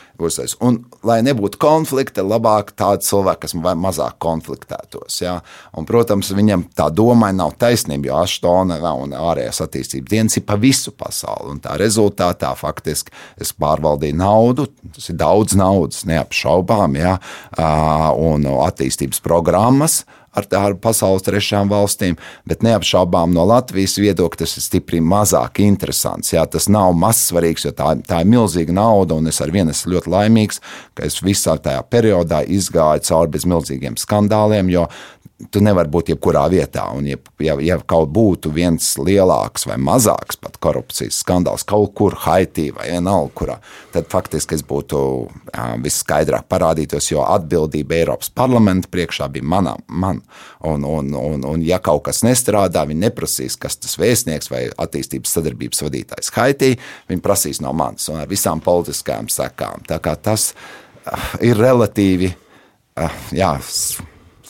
Un, 0.66 0.82
lai 1.08 1.20
nebūtu 1.26 1.60
konflikta, 1.62 2.24
labāk 2.26 2.74
tādi 2.78 3.08
cilvēki, 3.08 3.46
kas 3.46 3.56
mazāk 3.56 4.18
konfliktētos. 4.22 5.22
Ja? 5.24 5.38
Un, 5.78 5.88
protams, 5.90 6.32
viņam 6.36 6.68
tā 6.78 6.90
domai 6.94 7.32
nav 7.38 7.56
taisnība, 7.62 8.10
jo 8.10 8.20
Aštona 8.24 8.80
un 9.00 9.16
ārējās 9.16 9.64
attīstības 9.66 10.12
dienas 10.12 10.38
ir 10.40 10.46
pa 10.48 10.60
visu 10.60 10.94
pasauli. 10.96 11.56
Un 11.56 11.64
tā 11.64 11.78
rezultātā 11.80 12.52
faktiski 12.60 13.16
es 13.40 13.54
pārvaldīju 13.56 14.20
naudu, 14.20 14.68
tas 14.96 15.10
ir 15.12 15.20
daudz 15.20 15.56
naudas, 15.60 16.06
neapšaubām, 16.10 17.00
ja? 17.00 17.18
un 18.20 18.48
attīstības 18.60 19.24
programmas 19.24 20.04
ar, 20.40 20.48
ar 20.60 20.76
pasaules 20.82 21.26
trešām 21.26 21.72
valstīm, 21.72 22.18
bet 22.50 22.64
neapšaubām 22.66 23.34
no 23.36 23.46
Latvijas 23.50 23.98
viedokļa 24.02 24.44
tas 24.44 24.58
ir 24.58 24.66
stipri 24.66 25.02
mazāk 25.04 25.62
interesants. 25.64 26.34
Jā, 26.34 26.46
tas 26.50 26.70
nav 26.72 26.96
mazsvarīgs, 27.00 27.68
jo 27.68 27.76
tā, 27.76 27.94
tā 28.08 28.24
ir 28.24 28.32
milzīga 28.32 28.76
nauda, 28.76 29.20
un 29.20 29.30
es 29.32 29.42
ar 29.44 29.54
vienu 29.54 29.76
esmu 29.76 29.96
ļoti 29.96 30.14
laimīgs, 30.16 30.64
ka 30.98 31.08
es 31.08 31.20
visā 31.26 31.58
tajā 31.62 31.84
periodā 31.92 32.44
izgāju 32.48 33.06
cauri 33.10 33.36
bez 33.36 33.48
milzīgiem 33.50 34.00
skandāliem, 34.00 34.72
jo 34.74 34.88
tu 35.48 35.62
nevari 35.64 35.90
būt 35.92 36.12
jebkurā 36.14 36.44
vietā. 36.52 36.84
Un, 36.96 37.08
ja, 37.08 37.18
ja, 37.44 37.56
ja 37.64 37.78
kaut 37.80 38.12
būtu 38.16 38.52
viens 38.54 38.92
lielāks 39.00 39.66
vai 39.70 39.78
mazāks 39.82 40.40
pat 40.42 40.58
korupcijas 40.62 41.22
skandāls 41.24 41.64
kaut 41.68 41.94
kur 41.98 42.18
Haitī 42.26 42.70
vai 42.76 42.90
vienalga, 42.92 43.32
kurā, 43.40 43.56
tad 43.94 44.10
faktiski 44.12 44.58
es 44.58 44.66
būtu 44.68 45.00
jā, 45.54 45.68
visskaidrāk 45.86 46.50
parādītos, 46.52 47.08
jo 47.14 47.24
atbildība 47.24 48.02
Eiropas 48.02 48.32
parlamenta 48.36 48.92
priekšā 48.92 49.30
bija 49.32 49.48
manā, 49.56 49.78
man. 49.88 50.22
Un, 50.68 50.84
un, 50.84 51.14
un, 51.16 51.48
un 51.48 51.64
ja 51.64 51.80
kaut 51.84 52.04
kas 52.10 52.22
nestrādā, 52.28 52.84
viņi 52.90 53.06
neprasīs, 53.08 53.56
kas 53.60 53.80
tas 53.80 53.96
vēstnieks 54.02 54.52
vai 54.52 54.66
attīstības 54.76 55.38
sadarbības 55.38 55.86
vadītājs 55.88 56.36
Haitī, 56.36 56.74
viņi 57.08 57.24
prasīs 57.24 57.64
no 57.64 57.72
manis 57.76 58.12
un 58.12 58.20
ar 58.20 58.30
visām 58.30 58.60
politiskajām 58.64 59.32
sekām. 59.32 59.88
Tā 59.88 60.02
kā 60.04 60.18
tas 60.20 60.52
ir 61.44 61.60
relatīvi, 61.60 62.34
jā, 63.36 63.54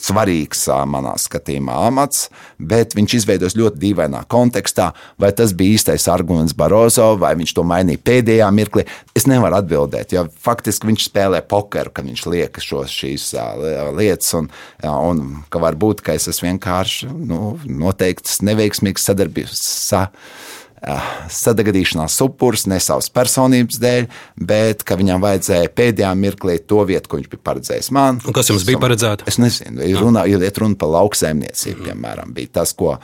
svarīgs 0.00 0.64
manā 0.88 1.14
skatījumā 1.20 1.76
amats, 1.88 2.28
bet 2.58 2.94
viņš 2.96 3.16
izveidos 3.20 3.56
ļoti 3.58 3.80
dīvainā 3.82 4.22
kontekstā. 4.30 4.90
Vai 5.20 5.32
tas 5.36 5.54
bija 5.56 5.76
īstais 5.78 6.08
arguments 6.12 6.56
Barozo, 6.56 7.12
vai 7.20 7.34
viņš 7.38 7.54
to 7.56 7.64
mainīja 7.68 8.02
pēdējā 8.06 8.50
mirklī? 8.54 8.86
Es 9.16 9.28
nevaru 9.30 9.60
atbildēt, 9.60 10.14
jo 10.16 10.26
faktiski 10.44 10.90
viņš 10.90 11.08
spēlē 11.10 11.42
pokeru, 11.50 11.92
kad 11.94 12.08
viņš 12.08 12.26
liek 12.32 12.60
šos, 12.64 12.94
šīs 13.02 13.30
lietas, 13.96 14.32
un, 14.38 14.50
un 14.84 15.24
ka 15.52 15.62
varbūt 15.62 16.04
ka 16.06 16.16
es 16.18 16.28
esmu 16.30 16.50
vienkārši 16.50 17.10
nu, 17.12 17.54
noteikts 17.64 18.40
neveiksmīgs 18.46 19.04
sadarbības. 19.10 19.66
Sa, 19.90 20.06
sadagadīšanās 20.80 22.16
upuris 22.24 22.66
ne 22.70 22.78
savas 22.80 23.10
personības 23.12 23.80
dēļ, 23.82 24.06
bet 24.50 24.84
ka 24.88 24.96
viņam 25.00 25.22
vajadzēja 25.24 25.72
pēdējā 25.76 26.12
mirklī 26.16 26.58
to 26.64 26.84
vietu, 26.88 27.10
ko 27.10 27.20
viņš 27.20 27.32
bija 27.34 27.46
paredzējis 27.50 27.90
man. 27.96 28.20
Un 28.24 28.36
kas 28.36 28.48
jums 28.52 28.64
bija 28.68 28.80
paredzēts? 28.80 29.28
Es 29.28 29.40
nezinu, 29.42 29.82
ir 29.84 30.00
runa, 30.00 30.24
ir 30.30 30.46
runa 30.62 30.78
par 30.80 30.94
lauksaimniecību, 30.96 31.84
piemēram, 31.90 32.32
bija 32.36 32.60
tas, 32.60 32.72
ko 32.76 32.96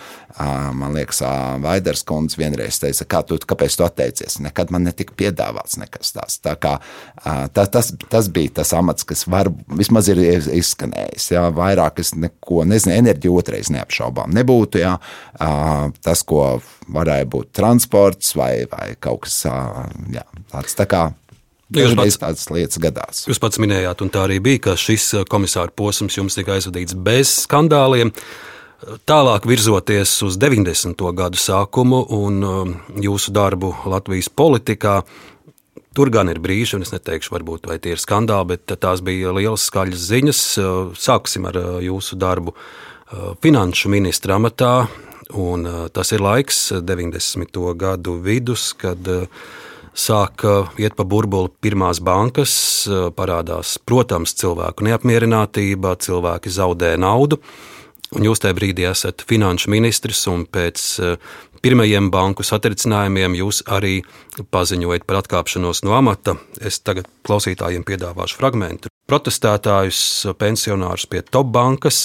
man 0.77 0.93
liekas, 0.93 1.23
Vaiders 1.63 2.03
kundze 2.07 2.37
vienreiz 2.41 2.79
teica, 2.81 3.07
kā 3.09 3.23
tu, 3.27 3.39
kāpēc 3.49 3.77
tu 3.79 3.87
atteicies. 3.87 4.39
Nekad 4.45 4.73
man 4.75 4.85
netika 4.85 5.17
piedāvāts 5.17 5.79
nekas 5.81 6.13
tāds. 6.17 6.39
Tā 6.45 6.57
kā, 6.61 6.77
tā, 7.25 7.65
tas, 7.73 7.93
tas 8.13 8.29
bija 8.33 8.59
tas 8.61 8.75
amats, 8.77 9.07
kas 9.09 9.25
var, 9.33 9.51
vismaz 9.79 10.11
ir 10.13 10.21
izskanējis. 10.59 11.31
Jā, 11.37 11.47
vairāk 11.57 12.03
es 12.05 12.13
neko 12.17 12.67
nezinu, 12.69 12.99
enerģiju 12.99 13.39
otrais 13.41 13.73
neapšaubām 13.73 14.35
nebūtu. 14.37 14.83
Jā, 14.85 14.97
tas, 16.05 16.25
ko 16.29 16.59
varēja 16.93 17.29
būt 17.31 17.53
transports 17.57 18.35
vai, 18.39 18.67
vai 18.71 18.95
kaut 19.01 19.25
kas 19.27 19.45
jā, 19.47 20.27
tāds. 20.53 20.77
Tā 20.79 20.87
kā 20.91 21.07
Jūs 21.75 21.97
pats, 21.99 22.19
tādas 22.23 22.45
lietas 22.55 22.79
gadās. 22.79 23.25
Jūs 23.27 23.41
pats 23.43 23.59
minējāt, 23.59 24.03
un 24.05 24.11
tā 24.15 24.23
arī 24.29 24.39
bija, 24.43 24.69
ka 24.69 24.75
šis 24.79 25.25
komisāra 25.31 25.75
posms 25.75 26.15
jums 26.15 26.39
tika 26.39 26.55
aizvadīts 26.55 26.95
bez 26.95 27.33
skandāliem. 27.43 28.13
Tālāk 29.09 29.49
virzoties 29.49 30.13
uz 30.23 30.37
90. 30.39 31.01
gadu 31.17 31.41
sākumu 31.41 32.05
un 32.15 32.39
jūsu 33.03 33.35
darbu 33.35 33.73
Latvijas 33.91 34.29
politikā, 34.31 35.01
tur 35.97 36.13
gan 36.15 36.31
ir 36.31 36.39
brīži, 36.45 36.77
un 36.77 36.87
es 36.87 36.93
neteikšu, 36.95 37.33
varbūt 37.35 37.67
tie 37.83 37.97
ir 37.97 38.03
skandāli, 38.03 38.53
bet 38.55 38.77
tās 38.79 39.03
bija 39.03 39.35
lielas 39.35 39.67
skaļas 39.67 40.07
ziņas. 40.13 40.45
Sāksim 41.03 41.51
ar 41.51 41.59
jūsu 41.83 42.21
darbu 42.21 42.55
finanšu 43.43 43.91
ministra 43.91 44.39
amatā. 44.39 44.87
Un, 45.35 45.67
uh, 45.67 45.87
tas 45.91 46.13
ir 46.15 46.23
laiks, 46.23 46.69
90. 46.87 47.59
Uh, 47.59 47.73
gadu 47.75 48.19
vidus, 48.23 48.71
kad 48.79 49.09
uh, 49.11 49.27
sāk 49.97 50.45
iet 50.79 50.95
pa 50.95 51.07
burbuli 51.09 51.49
pirmās 51.65 52.03
bankas, 52.05 52.53
parādās, 53.17 53.79
protams, 53.81 54.35
cilvēku 54.37 54.85
neapmierinātība, 54.85 55.95
cilvēki 56.05 56.53
zaudē 56.53 56.93
naudu. 57.01 57.41
Un 58.15 58.29
jūs 58.29 58.43
tajā 58.45 58.55
brīdī 58.55 58.85
esat 58.87 59.25
finanšu 59.27 59.73
ministrs, 59.73 60.21
un 60.31 60.45
pēc 60.45 60.85
pirmajiem 61.65 62.11
banku 62.13 62.45
satricinājumiem 62.47 63.35
jūs 63.41 63.65
arī 63.73 64.03
paziņojat 64.53 65.09
par 65.09 65.23
atkāpšanos 65.23 65.83
no 65.89 65.97
amata. 65.97 66.37
Es 66.61 66.79
tagad 66.85 67.09
klausītājiem 67.27 67.89
piedāvāšu 67.89 68.37
fragment. 68.39 68.91
Protestētājus, 69.09 70.01
pensionārus 70.39 71.09
pie 71.11 71.25
Top 71.25 71.49
bankas 71.57 72.05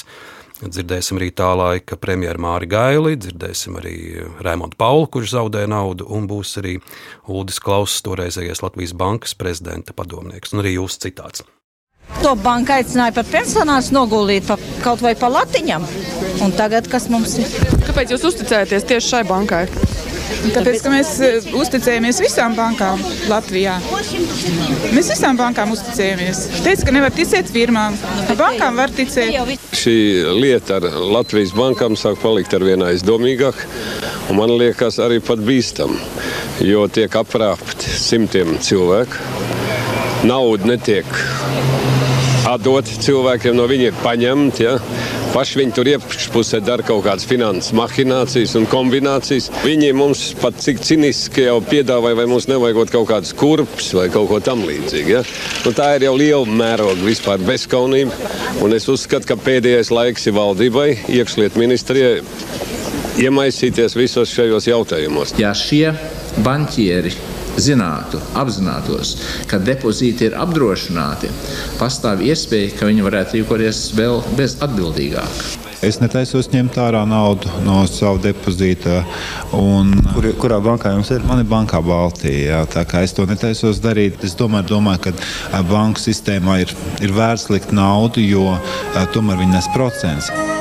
Dzirdēsim 0.62 1.18
arī 1.18 1.32
tā 1.34 1.48
laika 1.58 1.98
premjeru 1.98 2.44
Māri 2.44 2.68
Gaili, 2.70 3.16
dzirdēsim 3.18 3.80
arī 3.80 3.96
Raimondu 4.46 4.78
Paulu, 4.78 5.08
kurš 5.10 5.34
zaudē 5.34 5.64
naudu, 5.70 6.06
un 6.06 6.28
būs 6.30 6.54
arī 6.62 6.76
Uldis 7.26 7.58
Klauss, 7.64 8.04
toreizējais 8.06 8.62
Latvijas 8.62 8.94
bankas 8.94 9.34
prezidenta 9.34 9.96
padomnieks, 9.98 10.54
un 10.54 10.62
arī 10.62 10.76
jūsu 10.76 11.08
citāts. 11.08 11.42
To 12.22 12.36
banka 12.38 12.78
aicināja 12.78 13.16
pat 13.16 13.32
personāls 13.32 13.90
noguldīt 13.96 14.46
pa, 14.46 14.60
kaut 14.84 15.02
vai 15.02 15.16
pa 15.18 15.32
latiņam. 15.32 15.88
Un 16.46 16.54
tagad 16.58 16.90
kas 16.92 17.08
mums 17.10 17.40
ir? 17.42 17.50
Kāpēc 17.88 18.14
jūs 18.14 18.28
uzticēties 18.30 18.86
tieši 18.92 19.14
šai 19.16 19.24
bankai? 19.30 19.66
Tāpēc, 20.52 20.82
ka 20.84 20.92
mēs 20.94 21.12
eh, 21.26 21.48
uzticējamies 21.58 22.22
visām 22.24 22.56
bankām 22.58 23.02
Latvijā. 23.30 23.78
Mēs 24.96 25.12
visām 25.14 25.40
bankām 25.40 25.74
uzticējamies. 25.76 26.44
Teica, 26.66 26.88
ka 26.88 26.96
nevar 26.96 27.14
ticēt 27.16 27.52
firmām. 27.54 27.98
Bankām 28.40 28.80
var 28.80 28.94
ticēt. 28.96 29.56
Šī 29.78 29.96
lieta 30.38 30.80
ar 30.80 30.88
Latvijas 31.16 31.54
bankām 31.58 31.98
sāk 32.00 32.20
palikt 32.24 32.56
ar 32.58 32.66
vien 32.66 32.84
aizdomīgāk. 32.88 33.66
Man 34.38 34.56
liekas, 34.58 35.00
arī 35.04 35.20
pat 35.24 35.42
bīstam, 35.44 35.98
jo 36.64 36.88
tiek 36.92 37.16
aprāpti 37.22 37.92
simtiem 38.00 38.58
cilvēku. 38.64 39.20
Nauda 40.28 40.70
netiek 40.70 41.08
atdota 42.52 43.02
cilvēkiem, 43.06 43.56
no 43.58 43.66
viņiem 43.70 43.92
ir 43.92 44.02
paņemta. 44.04 44.64
Ja? 44.66 45.21
Paši 45.32 45.62
viņi 45.62 45.72
tur 45.76 45.88
iekšpusē 45.88 46.60
dara 46.66 46.84
kaut 46.84 47.06
kādas 47.06 47.24
finanses 47.28 47.72
mahinācijas 47.78 48.58
un 48.60 48.66
kombinācijas. 48.68 49.48
Viņi 49.64 49.94
mums 49.96 50.26
pat 50.42 50.60
cik 50.60 50.82
ciniski 50.84 51.46
jau 51.46 51.62
piedāvāja, 51.64 52.18
vai 52.20 52.28
mums 52.28 52.50
nevajag 52.52 52.92
kaut 52.92 53.08
kādas 53.14 53.32
kurpes 53.40 53.94
vai 53.96 54.10
kaut 54.12 54.28
ko 54.28 54.42
tamlīdzīgu. 54.44 55.14
Ja? 55.16 55.24
Un 55.68 55.78
tā 55.78 55.88
ir 55.96 56.08
jau 56.10 56.18
liela 56.20 56.58
mēroga 56.62 57.00
vispār 57.08 57.40
bezskaunība. 57.48 58.32
Un 58.66 58.76
es 58.76 58.90
uzskatu, 58.92 59.32
ka 59.32 59.40
pēdējais 59.40 59.94
laiks 59.96 60.28
ir 60.28 60.36
valdībai, 60.36 60.90
iekšlietu 61.16 61.64
ministrijai 61.64 62.20
iemaisīties 63.22 63.96
visos 63.96 64.36
šajos 64.36 64.68
jautājumos. 64.68 65.38
Ja 65.40 65.56
šie 65.56 65.94
banķieri 66.44 67.16
zinātu, 67.60 68.22
apzinātos, 68.40 69.16
ka 69.50 69.60
depozīti 69.62 70.30
ir 70.30 70.38
apdrošināti, 70.40 71.32
pastāv 71.80 72.24
iespēja, 72.28 72.76
ka 72.78 72.92
viņi 72.92 73.08
varētu 73.08 73.40
rīkoties 73.40 73.90
vēl 73.98 74.22
bezatbildīgāk. 74.38 75.60
Es 75.82 75.98
netaisos 75.98 76.52
ņemt 76.54 76.76
ārā 76.78 77.02
naudu 77.10 77.50
no 77.66 77.80
sava 77.90 78.20
depozīta. 78.22 79.00
Un, 79.58 79.96
Kur, 80.14 80.28
kurā 80.44 80.60
bankā 80.62 80.92
jums 80.94 81.10
ir? 81.16 81.26
Man 81.26 81.42
ir 81.42 81.50
bankā 81.50 81.82
Baltijā. 81.82 82.62
Tā 82.70 82.86
kā 82.86 83.02
es 83.02 83.18
to 83.18 83.26
netaisos 83.26 83.82
darīt, 83.82 84.22
es 84.22 84.38
domāju, 84.38 84.76
domāju 84.76 85.08
ka 85.08 85.64
banku 85.72 86.04
sistēmā 86.04 86.62
ir, 86.68 86.78
ir 87.02 87.18
vērts 87.18 87.50
likt 87.50 87.74
naudu, 87.74 88.22
jo 88.22 88.52
tomēr 89.16 89.42
viņi 89.42 89.58
nes 89.58 89.72
procentus. 89.74 90.61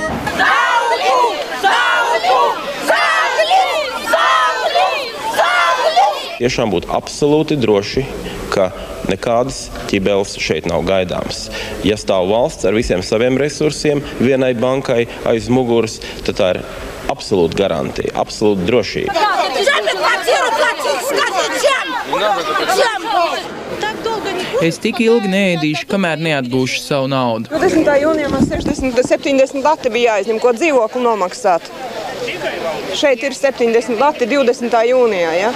Tiešām 6.41 6.73
būt 6.73 6.89
absolūti 6.91 7.59
droši, 7.61 8.05
ka 8.53 8.71
nekādas 9.11 9.69
ķibeles 9.91 10.37
šeit 10.41 10.69
nav 10.71 10.85
gaidāmas. 10.89 11.49
Ja 11.87 11.99
stāv 12.01 12.31
valsts 12.33 12.67
ar 12.69 12.77
visiem 12.77 13.05
saviem 13.07 13.39
resursiem 13.41 14.03
vienai 14.21 14.55
bankai 14.59 15.05
aiz 15.29 15.51
muguras, 15.53 16.01
tad 16.27 16.41
tā 16.41 16.55
ir 16.55 16.63
absolūta 17.11 17.59
garantija, 17.59 18.15
absolūta 18.23 18.67
drošība. 18.69 19.15
Es 24.61 24.77
tik 24.77 24.99
ilgi 25.01 25.29
neēdīšu, 25.33 25.87
kamēr 25.89 26.21
neatgūšu 26.21 26.83
savu 26.85 27.07
naudu. 27.09 27.49
20. 27.49 27.87
jūnijā 28.03 28.29
man 28.29 28.45
60, 28.45 28.99
70 29.09 29.65
lati 29.65 29.93
bija 29.93 30.19
jāizņem, 30.19 30.41
ko 30.43 30.53
dzīvokli 30.53 31.01
nomaksāt. 31.07 31.71
Šeit 33.01 33.25
ir 33.25 33.37
70 33.37 33.97
lati 34.03 34.29
20. 34.29 34.77
jūnijā. 34.91 35.33
Ja? 35.39 35.55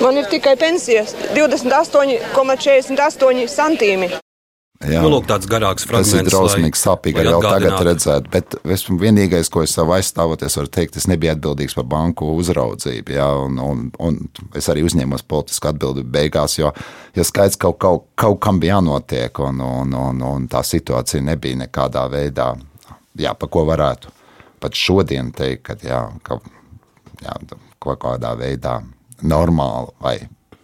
Man 0.00 0.16
ir 0.16 0.24
tikai 0.32 0.56
pensijas 0.56 1.12
28,48 1.36 3.52
centīmi. 3.52 4.08
Jā, 4.80 5.02
nu, 5.04 5.10
lūk, 5.12 5.26
tāds 5.28 5.44
garāks 5.44 5.84
fragments. 5.84 6.14
Tas 6.14 6.22
ir 6.22 6.28
drausmīgi 6.30 6.78
sāpīgi 6.80 7.20
arī 7.20 7.34
tagad 7.44 7.82
redzēt, 7.84 8.30
bet 8.32 8.54
es, 8.64 8.86
vienīgais, 8.88 9.50
ko 9.52 9.60
es 9.60 9.74
savu 9.76 9.92
aizstāvoties, 9.92 10.56
varu 10.56 10.70
teikt, 10.72 10.96
es 10.96 11.04
nebiju 11.10 11.34
atbildīgs 11.34 11.76
par 11.76 11.84
banku 11.90 12.24
uzraudzību, 12.40 13.12
jā, 13.12 13.26
un, 13.44 13.58
un, 13.60 13.82
un 14.00 14.16
es 14.56 14.64
arī 14.72 14.80
uzņēmos 14.88 15.26
politisku 15.28 15.68
atbildību 15.68 16.08
beigās, 16.14 16.56
jo, 16.56 16.72
jo 17.12 17.26
skaidrs 17.28 17.60
kaut, 17.60 17.76
kaut, 17.82 18.06
kaut 18.16 18.40
kam 18.40 18.56
bija 18.62 18.78
jānotiek, 18.78 19.36
un, 19.44 19.60
un, 19.60 19.92
un, 20.00 20.22
un 20.30 20.48
tā 20.48 20.64
situācija 20.64 21.20
nebija 21.28 21.60
nekādā 21.66 22.06
veidā, 22.08 22.56
jā, 23.20 23.34
pa 23.36 23.50
ko 23.52 23.68
varētu 23.68 24.08
pat 24.64 24.80
šodien 24.80 25.28
teikt, 25.36 25.66
ka, 25.68 25.76
jā, 25.84 26.00
ka 26.24 26.40
jā, 27.20 27.36
kaut 27.76 28.00
kādā 28.00 28.32
veidā 28.40 28.78
normāli 29.22 29.96
vai 30.02 30.16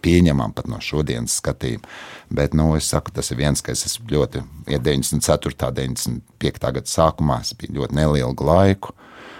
pieņemama 0.05 0.55
pat 0.55 0.69
no 0.71 0.79
šodienas 0.83 1.39
skatījuma. 1.41 1.87
Bet 2.29 2.55
nu, 2.57 2.69
es 2.77 2.89
saku, 2.91 3.13
tas 3.15 3.31
ir 3.31 3.39
viens, 3.41 3.63
kas 3.63 3.85
es 3.87 3.97
ļoti, 4.11 4.43
ja 4.71 4.79
94. 4.83 5.55
un 5.69 5.75
95. 5.79 6.71
gada 6.77 6.91
sākumā, 6.91 7.41
es 7.43 7.53
biju 7.57 7.81
ļoti 7.81 7.97
nelielu 7.97 8.47
laiku. 8.47 8.93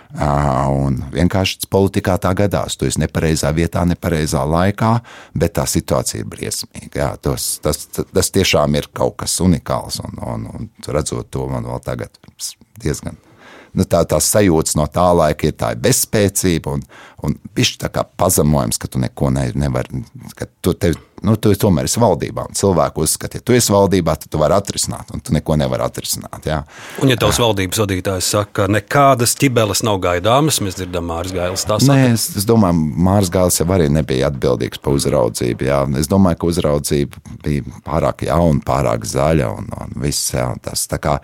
Un 0.07 1.01
vienkārši 1.11 1.67
politikā 1.69 2.15
tā 2.23 2.31
gadās. 2.37 2.77
Tu 2.79 2.87
esi 2.87 3.01
nepareizā 3.03 3.51
vietā, 3.55 3.83
nepareizā 3.85 4.45
laikā, 4.47 4.93
bet 5.35 5.57
tā 5.59 5.67
situācija 5.67 6.23
ir 6.23 6.31
briesmīga. 6.31 6.93
Jā, 6.95 7.09
tas, 7.27 7.57
tas, 7.63 7.83
tas 7.91 8.31
tiešām 8.31 8.79
ir 8.79 8.87
kaut 8.95 9.19
kas 9.19 9.35
unikāls. 9.43 9.99
Un, 10.07 10.19
un, 10.23 10.47
un 10.47 10.71
redzot 10.87 11.27
to, 11.35 11.49
man 11.51 11.67
vēl 11.67 11.83
tagad 11.83 12.15
diezgan 12.79 13.19
nu, 13.73 13.85
tā, 13.89 14.03
tās 14.09 14.29
sajūtas 14.33 14.77
no 14.79 14.87
tā 14.91 15.07
laika 15.17 15.49
ir 15.49 15.57
tā 15.57 15.73
bezspēcība 15.81 16.77
un, 16.77 16.85
un 17.25 17.35
pišķi 17.57 17.81
tā 17.83 17.91
kā 17.93 18.05
pazemojums, 18.19 18.79
ka 18.81 18.89
tu 18.91 19.01
neko 19.03 19.31
ne, 19.35 19.49
nevari, 19.57 20.03
ka 20.37 20.49
tu, 20.61 20.75
tev, 20.77 20.99
nu, 21.25 21.35
tu 21.41 21.51
tomēr 21.57 21.87
esi 21.87 22.01
valdībā. 22.01 22.47
Cilvēku 22.57 23.03
uzskata, 23.05 23.39
ja 23.39 23.45
tu 23.45 23.55
esi 23.57 23.73
valdībā, 23.73 24.17
tad 24.21 24.31
tu 24.33 24.41
vari 24.41 24.53
atrisināt, 24.57 25.09
un 25.15 25.21
tu 25.23 25.33
neko 25.35 25.57
nevari 25.59 25.85
atrisināt. 25.85 26.45
Jā. 26.45 26.59
Un, 27.01 27.11
ja 27.11 27.17
tavs 27.19 27.39
valdības 27.41 27.81
vadītājs 27.81 28.29
saka, 28.35 28.51
ka 28.61 28.67
nekādas 28.71 29.33
ķibeles 29.39 29.83
nav 29.87 29.99
gaidāmas, 30.03 30.59
mēs 30.63 30.77
dzirdam 30.77 31.09
Mārs 31.09 31.33
Gailis. 31.33 31.65
Nē, 31.87 31.97
es, 32.11 32.27
es 32.37 32.47
domāju, 32.47 32.77
Mārs 33.07 33.31
Gailis 33.33 33.57
jau 33.61 33.67
arī 33.73 33.89
nebija 33.93 34.29
atbildīgs 34.31 34.81
par 34.83 34.97
uzraudzību. 34.97 35.67
Jā. 35.69 35.81
Es 35.99 36.11
domāju, 36.11 36.41
ka 36.41 36.51
uzraudzība 36.51 37.23
bija 37.45 37.65
pārāk 37.87 38.27
jauna, 38.27 38.61
pārāk 38.67 39.07
zaļa 39.09 39.49
un, 39.57 39.71
un 39.81 39.97
viss. 40.03 40.31
Jā, 40.35 40.51
tas, 40.63 40.85
tā, 40.91 41.01
kā, 41.01 41.17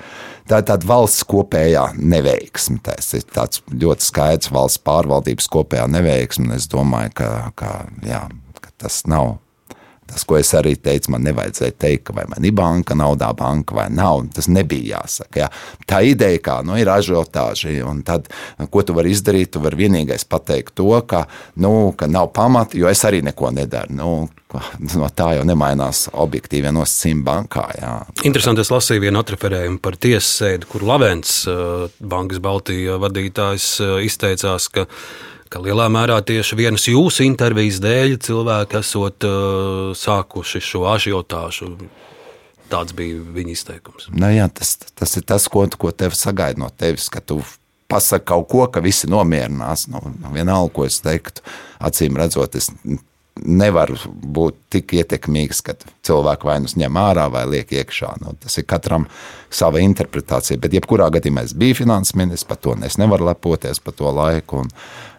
tā 0.50 0.64
ir 0.64 0.68
tāda 0.72 0.90
valsts 0.90 1.28
kopējā 1.30 1.90
neveiksme. 2.00 2.80
Tas 2.86 3.14
ir 3.18 3.28
tāds 3.30 3.62
ļoti 3.70 4.10
skaidrs 4.10 4.54
valsts 4.54 4.82
pārvaldības 4.86 5.50
kopējā 5.54 5.88
neveiksme. 5.94 6.54
Es 6.58 6.70
domāju, 6.72 7.14
ka, 7.22 7.32
ka, 7.60 7.74
jā, 8.08 8.26
ka 8.60 8.74
tas 8.82 9.04
nav 9.10 9.38
Tas, 10.14 10.26
ko 10.30 10.38
es 10.38 10.52
arī 10.58 10.76
teicu, 10.78 11.10
man 11.16 11.26
nevajadzēja 11.26 11.74
teikt, 11.82 12.12
vai 12.14 12.28
man 12.30 12.46
ir 12.46 12.54
banka, 12.54 12.94
naudā 12.98 13.32
banka 13.38 13.76
vai 13.78 13.88
nav. 13.90 14.28
Tas 14.36 14.50
nebija 14.52 15.00
jāsaka. 15.00 15.42
Jā. 15.42 15.50
Tā 15.90 16.04
ideja, 16.06 16.42
kā 16.44 16.60
nu, 16.66 16.78
ir 16.78 16.92
ažiotāža, 16.94 17.74
un 17.90 18.04
tad, 18.06 18.30
ko 18.70 18.86
tu 18.86 18.94
vari 18.94 19.14
izdarīt, 19.16 19.56
tu 19.56 19.64
vari 19.64 19.84
vienīgais 19.84 20.28
pateikt 20.30 20.78
to, 20.78 20.92
ka, 21.10 21.26
nu, 21.64 21.92
ka 21.98 22.10
nav 22.12 22.30
pamata, 22.36 22.78
jo 22.78 22.92
es 22.92 23.02
arī 23.10 23.24
neko 23.26 23.52
nedaru. 23.58 23.98
Nu, 23.98 24.14
no 24.94 25.10
tā 25.10 25.32
jau 25.38 25.44
nemainās 25.48 26.06
objektīvie 26.14 26.72
nosacījumi 26.76 27.26
bankā. 27.26 27.66
Jā. 27.80 27.94
Interesanti, 28.28 28.62
es 28.62 28.72
lasīju 28.74 29.08
vienu 29.08 29.22
atreferējumu 29.24 29.82
par 29.84 29.98
tiesas 29.98 30.30
sēdi, 30.42 30.70
kur 30.70 30.86
Lavens, 30.88 31.44
eh, 31.50 31.88
Bankas 32.00 32.42
Baltijas 32.44 33.02
vadītājs, 33.02 33.70
eh, 33.82 33.96
izteicās, 34.06 34.70
ka 34.70 34.86
ka 35.54 35.62
lielā 35.62 35.86
mērā 35.94 36.18
tieši 36.26 36.58
vienas 36.58 36.88
jūsu 36.90 37.28
intervijas 37.28 37.78
dēļ 37.84 38.18
cilvēki 38.26 38.80
esot 38.80 39.28
uh, 39.28 39.92
sākuši 39.98 40.62
šo 40.64 40.88
ažiotāžu. 40.96 41.76
Tāds 42.72 42.96
bija 42.98 43.22
viņa 43.36 43.54
izteikums. 43.54 44.08
Nu, 44.10 44.32
jā, 44.34 44.48
tas, 44.50 44.76
tas 44.98 45.14
ir 45.20 45.28
tas, 45.30 45.46
ko, 45.52 45.68
ko 45.78 45.92
tev 45.94 46.16
sagaida 46.18 46.64
no 46.64 46.72
tevis, 46.74 47.06
ka 47.14 47.22
tu 47.22 47.42
pasaki 47.92 48.26
kaut 48.32 48.48
ko, 48.50 48.66
ka 48.74 48.82
visi 48.82 49.10
nomierinās. 49.12 49.86
Nu, 49.94 50.02
vienalga, 50.34 50.72
ko 50.74 50.88
es 50.90 50.98
teiktu, 51.04 51.44
acīm 51.84 52.18
redzot, 52.18 52.58
es 52.58 52.72
nevar 53.42 53.92
būt 54.06 54.58
tik 54.74 54.94
ietekmīgs, 55.00 55.64
ka 55.66 55.74
cilvēku 56.06 56.48
vai 56.48 56.60
nu 56.62 56.70
ņem 56.70 57.00
ārā 57.02 57.26
vai 57.34 57.44
liek 57.50 57.72
iekšā. 57.74 58.12
Nu, 58.22 58.36
tas 58.40 58.60
ir 58.62 58.68
katram 58.70 59.08
sava 59.54 59.82
interpretācija. 59.82 60.60
Bet, 60.62 60.76
jebkurā 60.78 61.10
gadījumā 61.14 61.46
es 61.48 61.56
biju 61.58 61.80
finanses 61.82 62.16
ministrs, 62.20 62.48
par 62.50 62.62
to 62.62 62.76
es 62.86 63.00
nevaru 63.02 63.28
lepoties 63.32 63.82
par 63.84 63.98
to 63.98 64.12
laiku. 64.14 64.62
Un, 64.64 64.72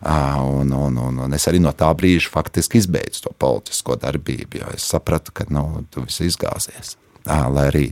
un, 0.05 0.75
un, 0.79 0.99
un, 1.09 1.23
un 1.27 1.35
es 1.35 1.49
arī 1.51 1.63
no 1.63 1.73
tā 1.75 1.91
brīža 1.97 2.31
faktiski 2.31 2.79
izbeidzu 2.83 3.27
to 3.27 3.35
politisko 3.39 3.99
darbību, 4.01 4.61
jo 4.63 4.75
es 4.77 4.87
sapratu, 4.95 5.35
ka 5.35 5.49
nu, 5.51 5.85
tu 5.91 6.05
viss 6.07 6.23
izgāzies. 6.23 6.95
Lai 7.27 7.71
arī 7.71 7.89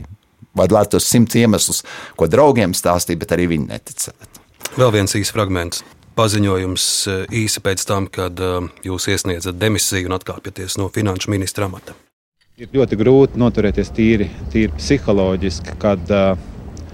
vadītos 0.55 1.09
simts 1.09 1.35
iemeslus, 1.35 1.81
ko 2.15 2.29
draugiem 2.29 2.75
stāstīja, 2.77 3.19
bet 3.23 3.35
arī 3.35 3.49
viņi 3.55 3.71
neticētu. 3.73 4.45
Vēl 4.77 4.93
viens 4.95 5.17
īsts 5.17 5.35
fragments 5.35 5.83
paziņojums 6.17 6.87
eh, 7.07 7.21
īsi 7.43 7.61
pēc 7.63 7.85
tam, 7.89 8.07
kad 8.11 8.39
eh, 8.39 8.71
jūs 8.85 9.09
iesniedzat 9.11 9.57
demisiju 9.59 10.09
un 10.09 10.17
atkāpjaties 10.17 10.77
no 10.81 10.89
finanšu 10.93 11.33
ministra 11.33 11.69
amata? 11.69 11.95
Ir 12.61 12.69
ļoti 12.69 12.97
grūti 12.99 13.39
noturēties 13.41 13.89
tīri, 13.97 14.27
tīri 14.53 14.69
psiholoģiski, 14.77 15.73
kad 15.81 16.11
uh, 16.13 16.35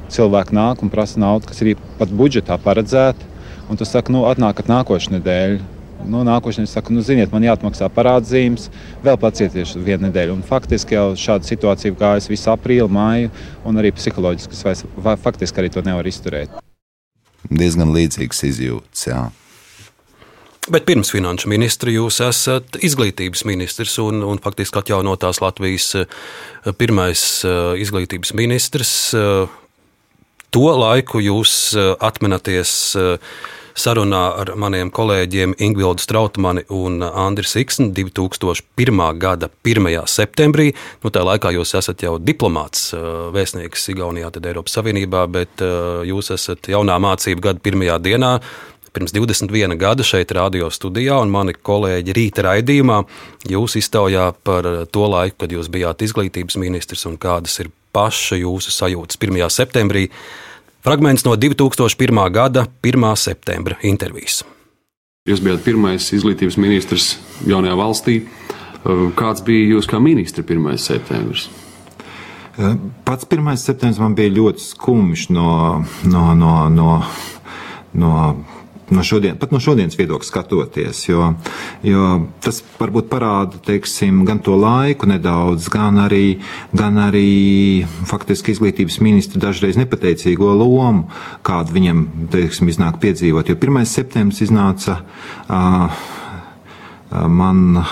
cilvēki 0.08 0.56
nāk 0.56 0.84
un 0.86 0.92
prasa 0.94 1.20
naudu, 1.20 1.50
kas 1.50 1.60
ir 1.66 1.74
pat 2.00 2.14
budžetā 2.16 2.56
paredzēta. 2.64 3.28
Un 3.70 3.78
tu 3.78 3.86
saki, 3.86 4.14
nu, 4.16 4.24
atnākat 4.30 4.72
nākošais 4.72 5.12
nedēļa. 5.18 5.60
Nu, 6.08 6.24
Nākošais 6.24 6.64
nedēļa 6.64 6.78
saka, 6.78 6.96
nu, 6.96 7.04
ziniet, 7.04 7.34
man 7.36 7.44
jāatmaksā 7.44 7.92
parādzīmes, 7.92 8.70
vēl 9.04 9.20
pacietieši 9.20 9.84
vienu 9.84 10.08
nedēļu. 10.08 10.40
Un 10.40 10.48
faktiski 10.48 10.96
jau 10.96 11.12
šāda 11.20 11.52
situācija 11.52 12.00
gājas 12.00 12.32
visu 12.32 12.56
aprīli, 12.56 12.88
māju, 12.96 13.36
un 13.68 13.84
arī 13.84 13.92
psiholoģiski, 14.00 14.64
vai 14.96 15.20
faktiski 15.20 15.60
arī 15.60 15.76
to 15.76 15.84
nevar 15.84 16.08
izturēt 16.08 16.56
diezgan 17.48 17.94
līdzīgas 17.96 18.44
izjūtas. 18.50 19.08
Jā. 19.08 19.22
Bet 20.70 20.86
pirms 20.86 21.10
finanšu 21.10 21.50
ministra 21.50 21.90
jūs 21.90 22.20
esat 22.22 22.76
izglītības 22.86 23.42
ministrs 23.50 23.96
un, 24.04 24.22
un 24.22 24.42
faktiski 24.44 24.78
atjaunotās 24.82 25.40
Latvijas 25.42 25.88
eh, 25.98 26.20
pirmais 26.78 27.24
eh, 27.48 27.80
izglītības 27.82 28.36
ministrs. 28.38 28.92
Eh, 29.18 29.56
to 30.54 30.66
laiku 30.78 31.22
jūs 31.22 31.54
atminaties 32.02 32.72
sarunā 33.78 34.22
ar 34.42 34.54
maniem 34.60 34.92
kolēģiem 34.94 35.56
Ingvildu 35.60 36.04
Strautmani 36.04 36.64
un 36.74 37.04
Andriu 37.04 37.48
Siksnu 37.50 37.92
2001. 37.96 39.04
gada 39.20 39.50
1. 39.66 39.90
septembrī. 40.10 40.72
Nu, 41.04 41.12
tā 41.14 41.24
laikā 41.26 41.54
jūs 41.56 41.76
esat 41.80 42.04
jau 42.06 42.18
diplomāts, 42.22 42.90
vēstnieks 43.36 43.90
Igaunijā, 43.94 44.32
tad 44.34 44.50
Eiropas 44.50 44.78
Savienībā, 44.80 45.26
bet 45.32 45.64
jūs 46.08 46.34
esat 46.36 46.72
jaunā 46.72 46.98
mācību 47.02 47.50
gada 47.50 47.64
pirmajā 47.64 48.00
dienā. 48.06 48.34
Pirms 48.90 49.14
21 49.14 49.78
gada 49.78 50.04
šeit, 50.04 50.32
radio 50.34 50.72
studijā, 50.74 51.20
un 51.22 51.30
mani 51.30 51.54
kolēģi 51.54 52.16
rīta 52.18 52.48
raidījumā 52.48 53.04
jūs 53.52 53.78
iztaujā 53.78 54.32
par 54.44 54.66
to 54.90 55.06
laiku, 55.14 55.44
kad 55.44 55.54
jūs 55.54 55.70
bijāt 55.70 56.02
izglītības 56.08 56.58
ministrs 56.58 57.06
un 57.06 57.20
kādas 57.22 57.60
ir 57.62 57.70
paša 57.94 58.40
jūsu 58.42 58.74
sajūtas 58.74 59.22
1. 59.22 59.46
septembrī. 59.54 60.08
Fragments 60.82 61.26
no 61.26 61.36
2001. 61.36 62.32
gada 62.32 62.66
1. 62.84 63.16
septembra 63.16 63.76
intervijas. 63.84 64.46
Jūs 65.28 65.42
bijat 65.44 65.66
pirmais 65.66 66.06
izglītības 66.16 66.56
ministrs 66.56 67.18
jaunajā 67.44 67.76
valstī. 67.76 68.16
Kāds 69.20 69.44
bija 69.44 69.74
jūs 69.74 69.90
kā 69.92 70.00
ministra 70.00 70.46
1. 70.48 70.78
septembris? 70.80 71.50
Pats 73.04 73.28
1. 73.28 73.52
septembris 73.60 74.00
man 74.00 74.16
bija 74.16 74.32
ļoti 74.38 74.64
skumjš 74.70 75.26
no, 75.36 75.50
no, 76.08 76.24
no, 76.40 76.54
no, 76.72 76.96
no 77.92 78.14
no 78.96 79.04
šodien, 79.06 79.38
pat 79.40 79.54
no 79.54 79.62
šodienas 79.64 79.98
viedokļa 80.00 80.28
skatoties. 80.28 81.02
Jo, 81.08 81.34
jo 81.86 82.06
tas 82.44 82.62
varbūt 82.80 83.10
parāda 83.12 83.62
teiksim, 83.66 84.24
gan 84.28 84.42
to 84.44 84.58
laiku 84.60 85.10
nedaudz, 85.10 85.70
gan 85.74 86.00
arī, 86.04 86.40
gan 86.76 87.00
arī 87.02 87.86
faktiski 88.10 88.56
izglītības 88.56 89.00
ministra 89.06 89.42
dažreiz 89.50 89.80
nepateicīgo 89.80 90.54
lomu, 90.60 91.08
kādu 91.46 91.76
viņam 91.78 92.06
teiksim, 92.34 92.72
iznāk 92.72 93.02
piedzīvot. 93.04 93.52
Jo 93.52 93.60
1. 93.60 93.84
septembris 93.90 94.44
iznāca. 94.46 95.02
Uh, 95.50 96.18
man 97.10 97.84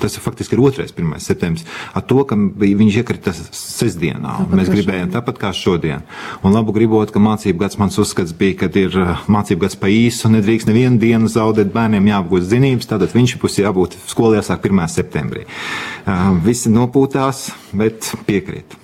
tas 0.00 0.16
ir 0.16 0.22
faktiski 0.24 0.56
ir 0.56 0.62
2. 0.62 0.86
1. 0.96 1.18
septembris, 1.20 1.66
ar 1.92 2.04
to, 2.08 2.22
ka 2.28 2.36
bija, 2.36 2.78
viņš 2.80 2.98
iekrita 3.02 3.34
sestdienā. 3.34 4.38
Tāpat 4.40 4.58
mēs 4.60 4.70
gribējām 4.72 5.10
tāpat 5.12 5.40
kā 5.42 5.50
šodien. 5.56 6.04
Un 6.44 6.56
labu 6.56 6.72
gribot, 6.76 7.12
ka 7.12 7.22
mācību 7.22 7.60
gads 7.60 7.78
mans 7.80 7.98
uzskats 8.00 8.32
bija, 8.36 8.62
ka 8.64 8.70
ir 8.80 8.96
mācību 9.28 9.66
gads 9.66 9.76
pa 9.80 9.90
īsu, 9.92 10.32
nedrīkst 10.32 10.70
nevienu 10.70 11.00
dienu 11.02 11.28
zaudēt 11.30 11.74
bērniem 11.74 12.08
jāapgūst 12.12 12.48
zinības, 12.54 12.88
tātad 12.88 13.12
viņš 13.14 13.36
būs 13.42 13.60
jābūt 13.60 13.98
skolā 14.08 14.40
jāsāk 14.40 14.70
1. 14.70 14.86
septembrī. 14.94 15.44
Visi 16.44 16.72
nopūtās, 16.72 17.50
bet 17.76 18.14
piekrīt. 18.28 18.80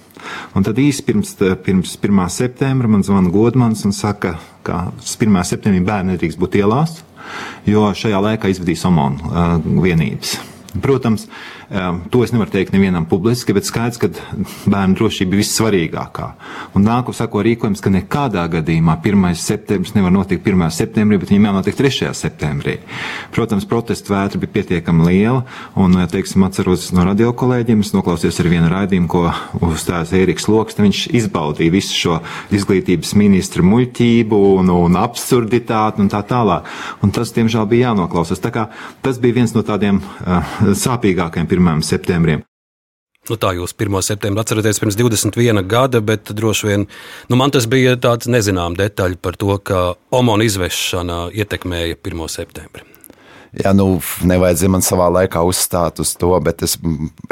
Un 0.54 0.66
tad 0.66 0.78
īsi 0.80 1.04
pirms, 1.06 1.32
pirms 1.64 1.94
1. 1.96 2.24
septembra 2.28 2.90
man 2.90 3.04
zvana 3.06 3.32
Godmans 3.32 3.86
un 3.88 3.94
saka, 3.96 4.36
ka 4.66 4.90
1. 5.00 5.40
septembrī 5.48 5.80
bērni 5.86 6.14
nedrīkst 6.14 6.40
būt 6.40 6.58
ielās, 6.60 7.00
jo 7.68 7.88
šajā 7.96 8.20
laikā 8.26 8.50
izvadīs 8.52 8.84
omonu 8.88 9.30
uh, 9.30 9.56
vienības. 9.82 10.38
Protams, 10.80 11.26
to 12.10 12.24
es 12.24 12.32
nevaru 12.34 12.50
teikt 12.50 12.72
nevienam 12.74 13.04
publiski, 13.06 13.54
bet 13.54 13.66
skaidrs, 13.68 14.00
ka 14.02 14.08
bērnu 14.66 14.96
drošība 14.98 15.36
ir 15.36 15.42
vissvarīgākā. 15.44 16.26
Un 16.74 16.82
nākamā 16.86 17.14
sako 17.14 17.44
rīkojums, 17.46 17.82
ka 17.84 17.92
nekādā 17.94 18.42
gadījumā 18.50 18.96
1. 18.98 19.28
septembris 19.38 19.94
nevar 19.94 20.10
notikt 20.14 20.46
1. 20.46 20.66
septembrī, 20.74 21.20
bet 21.22 21.30
viņam 21.30 21.46
jānotiek 21.50 21.78
3. 21.78 22.10
septembrī. 22.18 22.74
Protams, 23.36 23.68
protestu 23.70 24.16
vētra 24.16 24.40
bija 24.42 24.54
pietiekami 24.56 25.06
liela, 25.06 25.44
un, 25.78 25.94
teiksim, 26.10 26.42
atceros 26.48 26.88
no 26.96 27.04
radio 27.06 27.30
kolēģiem, 27.38 27.84
es 27.86 27.94
noklausījos 27.94 28.42
ar 28.42 28.50
vienu 28.50 28.72
raidījumu, 28.72 29.10
ko 29.10 29.22
uzstājas 29.70 30.14
Ēriks 30.18 30.50
Loks, 30.50 30.80
viņš 30.80 31.04
izbaudīja 31.22 31.76
visu 31.76 31.94
šo 31.94 32.18
izglītības 32.50 33.14
ministra 33.20 33.62
muļķību 33.62 34.42
un, 34.56 34.74
un 34.74 34.98
absurditāti 34.98 36.02
un 36.02 36.10
tā 36.10 36.24
tālāk. 36.26 36.66
Un 37.06 37.14
tas, 37.14 37.30
diemžēl, 37.36 37.70
bija 37.70 37.92
jānoklausās. 37.92 38.42
Tā 38.42 38.50
kā 38.54 38.66
tas 39.06 39.22
bija 39.22 39.38
viens 39.38 39.54
no 39.54 39.62
tādiem 39.66 40.02
uh, 40.02 40.54
sāpīgākajiem 40.74 41.46
1. 41.46 41.59
Septembriem. 41.86 42.44
Nu, 43.28 43.36
tā 43.36 43.52
jūs 43.54 43.74
1. 43.76 44.00
septembrī 44.02 44.42
atceraties 44.42 44.80
pirms 44.80 44.96
21 44.96 45.62
gada, 45.68 46.00
bet 46.00 46.32
droši 46.34 46.70
vien 46.70 46.86
nu, 47.28 47.36
man 47.36 47.52
tas 47.52 47.68
bija 47.70 47.98
tāds 48.00 48.30
nezināms 48.32 48.80
detaļa 48.80 49.20
par 49.20 49.36
to, 49.36 49.52
ka 49.60 49.82
omona 50.16 50.46
izvešana 50.48 51.26
ietekmēja 51.36 52.00
1. 52.00 52.24
septembri. 52.32 52.86
Jā, 53.50 53.72
nu, 53.74 53.96
nevajadzēja 54.30 54.70
man 54.70 54.84
savā 54.86 55.08
laikā 55.10 55.40
uzstāt 55.42 55.98
uz 56.02 56.12
to, 56.14 56.30
bet 56.44 56.62
es, 56.62 56.76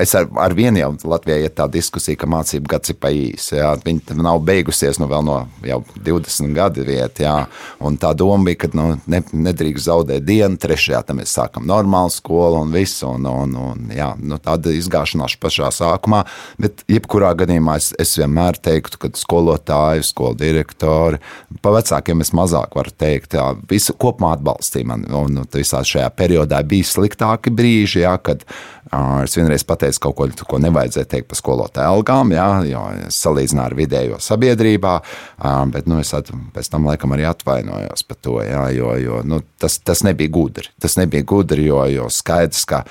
es 0.03 0.14
ar, 0.19 0.25
ar 0.43 0.55
vienu 0.59 0.81
jau 0.81 0.89
Latvijā 1.12 1.37
ir 1.45 1.53
tā 1.55 1.69
diskusija, 1.71 2.19
ka 2.19 2.27
mācību 2.27 2.73
gads 2.73 2.91
ir 2.91 2.97
pa 2.99 3.12
īsi. 3.14 3.55
Jā. 3.61 3.69
Viņa 3.85 4.16
nav 4.19 4.41
beigusies 4.47 4.99
nu, 4.99 5.07
vēl 5.11 5.23
no 5.23 5.37
jau 5.62 5.79
20 5.95 6.57
gadu. 6.57 6.83
Jā. 6.89 7.37
Un 7.85 7.99
tā 8.03 8.11
doma 8.19 8.49
bija, 8.49 8.64
ka 8.64 8.71
nu, 8.75 8.89
ne, 9.07 9.21
nedrīkst 9.31 9.87
zaudēt 9.87 10.27
dienu, 10.27 10.59
trešajā 10.59 11.05
tam 11.07 11.21
mēs 11.21 11.37
sākam 11.39 11.69
normālu 11.71 12.11
skolu 12.11 12.64
un 12.64 12.75
visu. 12.75 13.07
Un, 13.12 13.31
un, 13.31 13.55
un, 13.69 13.87
jā, 13.95 14.11
nu, 14.19 14.41
tāda 14.43 14.75
izgāšanās 14.75 15.39
pašā 15.39 15.71
sākumā, 15.79 16.25
bet 16.59 16.83
jebkurā 16.91 17.31
gadījumā 17.39 17.79
es, 17.79 17.93
es 17.95 18.16
vienmēr 18.19 18.59
teiktu, 18.59 19.05
ka 19.05 19.12
skolotāji, 19.14 20.03
skolu 20.11 20.35
direktori, 20.43 21.23
pa 21.62 21.77
vecākiem 21.79 22.27
es 22.27 22.35
mazāk 22.35 22.75
varu 22.75 22.91
teikt, 22.99 23.39
jā, 23.39 23.53
visu 23.71 23.95
kopumā 23.95 24.35
atbalstīja 24.35 24.91
mani 24.91 25.11
un, 25.14 25.39
un 25.45 25.51
visā 25.55 25.87
šajā 25.87 26.07
tajā 26.09 26.16
periodā 26.16 26.62
bija 26.62 26.84
sliktāki 26.84 27.50
brīži, 27.50 28.02
jā, 28.02 28.16
kad 28.22 28.44
uh, 28.44 29.22
es 29.24 29.36
vienreiz 29.36 29.64
pateicu 29.64 30.00
kaut 30.00 30.16
ko, 30.16 30.28
ko 30.46 30.59
nevajadzēja 30.59 31.06
teikt 31.06 31.28
par 31.28 31.38
skolotāju 31.38 31.98
algām, 31.98 32.32
jā, 32.32 32.64
jo 32.68 32.82
salīdzināju 33.09 33.66
ar 33.66 33.76
vidējo 33.76 34.18
sabiedrībā, 34.18 34.94
uh, 35.02 35.66
bet 35.70 35.86
nu, 35.86 36.00
es 36.00 36.12
at, 36.14 36.30
pēc 36.54 36.70
tam 36.70 36.86
laikam 36.88 37.12
arī 37.12 37.28
atvainojos 37.28 38.04
par 38.09 38.20
to, 38.20 38.40
jā, 38.42 38.68
jo, 38.76 38.96
jo 38.96 39.22
nu, 39.24 39.42
tas, 39.59 39.78
tas 39.78 40.02
nebija 40.02 40.30
gudri. 40.30 40.68
Tas 40.80 40.96
nebija 40.96 41.24
gudri, 41.24 41.66
jo, 41.68 41.84
jo 41.86 42.09
skaidrs, 42.11 42.64
ka 42.68 42.84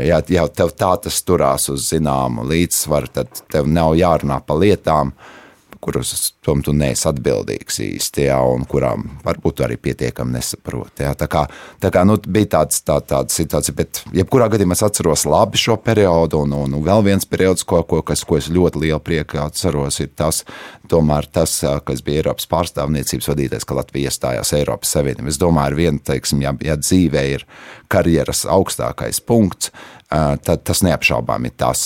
ja 0.00 0.22
jau 0.32 0.46
tev 0.48 0.70
tā 0.72 0.94
tas 1.04 1.18
turās 1.28 1.68
uz 1.68 1.90
zināmu 1.90 2.46
līdzsvaru, 2.48 3.10
tad 3.12 3.42
tev 3.52 3.68
nav 3.68 3.98
jārunā 3.98 4.40
par 4.46 4.62
lietām, 4.62 5.12
uh, 5.12 5.37
kuras 5.80 6.32
tom 6.44 6.62
tu 6.64 6.72
neesi 6.76 7.06
atbildīgs 7.08 7.80
īsti, 7.84 8.26
jā, 8.28 8.38
un 8.52 8.64
kurām 8.68 9.04
varbūt 9.24 9.62
arī 9.66 9.78
pietiekami 9.80 10.36
nesaproti. 10.36 11.04
Jā. 11.06 11.14
Tā 11.18 11.28
kā, 11.30 11.44
tā 11.82 11.90
kā 11.94 12.04
nu, 12.08 12.18
bija 12.26 12.52
tāds, 12.58 12.82
tā, 12.86 12.98
tāda 13.04 13.32
situācija, 13.32 13.76
bet 13.78 14.02
jebkurā 14.16 14.48
gadījumā 14.52 14.76
es 14.76 14.84
atceros 14.86 15.26
labi 15.28 15.60
šo 15.60 15.78
periodu, 15.84 16.42
un, 16.46 16.56
un, 16.64 16.78
un 16.78 16.86
vēl 16.86 17.04
viens 17.06 17.28
periods, 17.28 17.66
ko, 17.68 17.82
ko, 17.88 18.02
kas, 18.06 18.24
ko 18.28 18.38
es 18.40 18.50
ļoti 18.52 18.84
lielu 18.84 19.00
prieku 19.04 19.40
atceros, 19.42 20.00
ir 20.04 20.12
tas, 20.18 20.42
tomēr 20.90 21.28
tas, 21.32 21.60
kas 21.86 22.02
bija 22.04 22.22
Eiropas 22.22 22.48
pārstāvniecības 22.50 23.30
vadītājs, 23.32 23.68
ka 23.68 23.78
Latvija 23.78 24.12
iestājās 24.12 24.54
Eiropas 24.58 24.94
Savienībā. 24.96 25.30
Es 25.30 25.40
domāju, 25.40 25.78
viena, 25.78 26.02
teiksim, 26.10 26.42
ja, 26.44 26.54
ja 26.64 26.78
dzīvē 26.80 27.24
ir 27.36 27.46
karjeras 27.92 28.44
augstākais 28.48 29.22
punkts, 29.24 29.72
tad 30.08 30.62
tas 30.64 30.80
neapšaubām 30.86 31.44
ir 31.44 31.52
tas, 31.60 31.82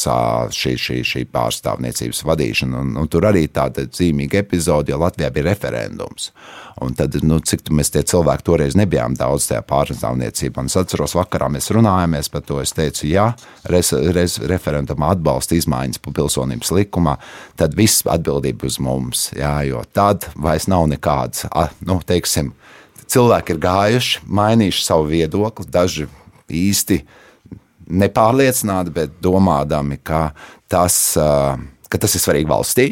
šī, 0.55 0.77
šī, 0.79 0.99
šī 1.07 1.23
pārstāvniecības 1.33 2.23
vadīšana. 2.29 2.83
Un, 2.85 2.93
un 3.01 3.09
tur 3.11 3.27
arī 3.27 3.49
tāda 3.51 3.89
zīmīga 3.91 4.45
epizode, 4.45 4.93
jo 4.93 5.01
Latvijā 5.03 5.33
bija 5.35 5.49
referendums. 5.49 6.31
Un 6.83 6.95
tad, 6.99 7.17
nu, 7.27 7.41
cik 7.43 7.67
mēs 7.75 7.91
tie 7.93 8.05
cilvēki 8.07 8.47
toreiz 8.47 8.77
nebijām 8.79 9.17
daudz 9.19 9.49
tajā 9.51 9.65
pārstāvniecībā. 9.67 10.63
Un 10.63 10.71
es 10.71 10.79
atceros, 10.79 11.17
vakarā 11.19 11.51
mēs 11.53 11.73
runājāmies 11.75 12.31
par 12.33 12.45
to. 12.47 12.61
Es 12.63 12.75
teicu, 12.77 13.09
ja 13.11 13.33
res, 13.71 13.91
res, 14.15 14.39
referendumā 14.51 15.13
atbalsta 15.17 15.59
izmaiņas 15.59 16.03
pilsonības 16.07 16.73
likumā, 16.79 17.17
tad 17.59 17.75
viss 17.79 18.07
atbildība 18.07 18.71
uz 18.71 18.79
mums. 18.83 19.29
Jā, 19.35 19.57
jo 19.67 19.83
tad 19.93 20.29
vairs 20.39 20.69
nav 20.71 20.87
nekādas, 20.95 21.49
nu, 21.83 21.99
teiksim, 22.07 22.55
cilvēki 23.11 23.57
ir 23.57 23.61
gājuši, 23.67 24.23
mainījuši 24.31 24.87
savu 24.87 25.11
viedokli, 25.11 25.69
daži 25.75 26.09
īsti 26.53 27.03
nepārliecināti, 27.89 28.95
bet 28.95 29.15
domādami, 29.25 29.99
ka 30.05 30.31
tas, 30.71 30.97
ka 31.17 32.01
tas 32.01 32.17
ir 32.17 32.25
svarīgi 32.25 32.51
valstī. 32.51 32.89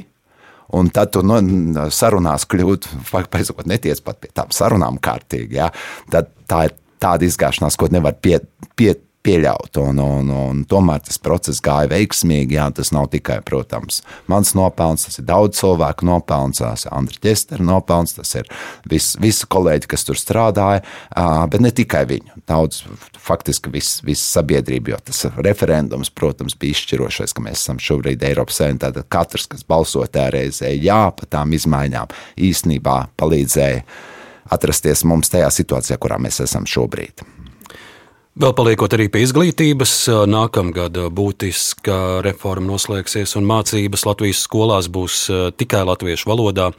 Un 0.78 0.86
tad 0.95 1.11
tu 1.14 1.22
nu, 1.26 1.41
sarunās 1.91 2.45
kļūt, 2.51 2.86
paiesakot, 3.11 3.66
netiec 3.66 3.99
pat 4.07 4.20
pie 4.22 4.30
tām 4.34 4.53
sarunām 4.55 5.01
kārtīgi. 5.03 5.59
Ja? 5.59 5.70
Tad 6.12 6.30
tā 6.51 6.68
ir 6.68 6.76
tāda 7.03 7.26
izgāšanās, 7.26 7.78
ko 7.80 7.88
nevar 7.91 8.14
pie, 8.22 8.38
pie, 8.78 8.95
pieļaut. 9.26 9.76
Un, 9.82 10.00
un, 10.00 10.30
un 10.32 10.62
tomēr 10.68 11.02
tas 11.04 11.18
process 11.22 11.62
gāja 11.64 11.90
veiksmīgi. 11.92 12.56
Jā, 12.56 12.68
tas 12.74 12.92
nav 12.94 13.10
tikai, 13.12 13.40
protams, 13.46 14.00
mans 14.30 14.54
nopelns, 14.58 15.06
tas 15.06 15.20
ir 15.20 15.26
daudz 15.28 15.60
cilvēku 15.60 16.08
nopelns, 16.08 16.62
tas 16.62 16.86
ir 16.86 16.94
Andriņa 16.96 17.24
Čestera 17.26 17.66
nopelns, 17.66 18.14
tas 18.16 18.32
ir 18.38 18.48
vis, 18.90 19.12
visi 19.20 19.48
kolēģi, 19.50 19.90
kas 19.90 20.06
tur 20.08 20.18
strādāja, 20.20 20.84
bet 21.52 21.64
ne 21.64 21.72
tikai 21.74 22.04
viņu. 22.10 22.40
Daudz, 22.50 22.82
faktiski 23.20 23.72
viss 23.72 24.00
vis 24.06 24.22
sabiedrība, 24.24 24.94
jo 24.94 25.00
tas 25.10 25.26
referendums, 25.38 26.12
protams, 26.14 26.56
bija 26.60 26.76
izšķirošais, 26.76 27.36
ka 27.36 27.44
mēs 27.44 27.64
esam 27.64 27.80
šobrīd 27.82 28.24
Eiropas 28.30 28.60
Savienībā. 28.62 28.92
Tad 28.96 29.10
katrs, 29.12 29.48
kas 29.50 29.66
balsoja 29.68 30.10
tajā 30.14 30.30
reizē 30.36 30.72
jā 30.74 31.02
par 31.16 31.28
tām 31.30 31.52
izmaiņām, 31.56 32.14
īstenībā 32.50 32.96
palīdzēja 33.20 33.84
atrasties 34.50 35.04
mums 35.06 35.30
tajā 35.30 35.50
situācijā, 35.60 36.00
kurā 36.00 36.18
mēs 36.22 36.40
esam 36.42 36.66
šobrīd. 36.68 37.22
Vēl 38.41 38.55
paliekot 38.57 38.95
arī 38.97 39.11
pie 39.12 39.20
izglītības, 39.26 39.91
nākamgad 40.30 40.95
būtiska 41.12 42.22
reforma 42.24 42.70
noslēgsies 42.70 43.34
un 43.36 43.45
mācības 43.45 44.07
Latvijas 44.09 44.38
skolās 44.47 44.86
būs 44.88 45.26
tikai 45.61 45.82
latviešu 45.84 46.30
valodā. 46.30 46.70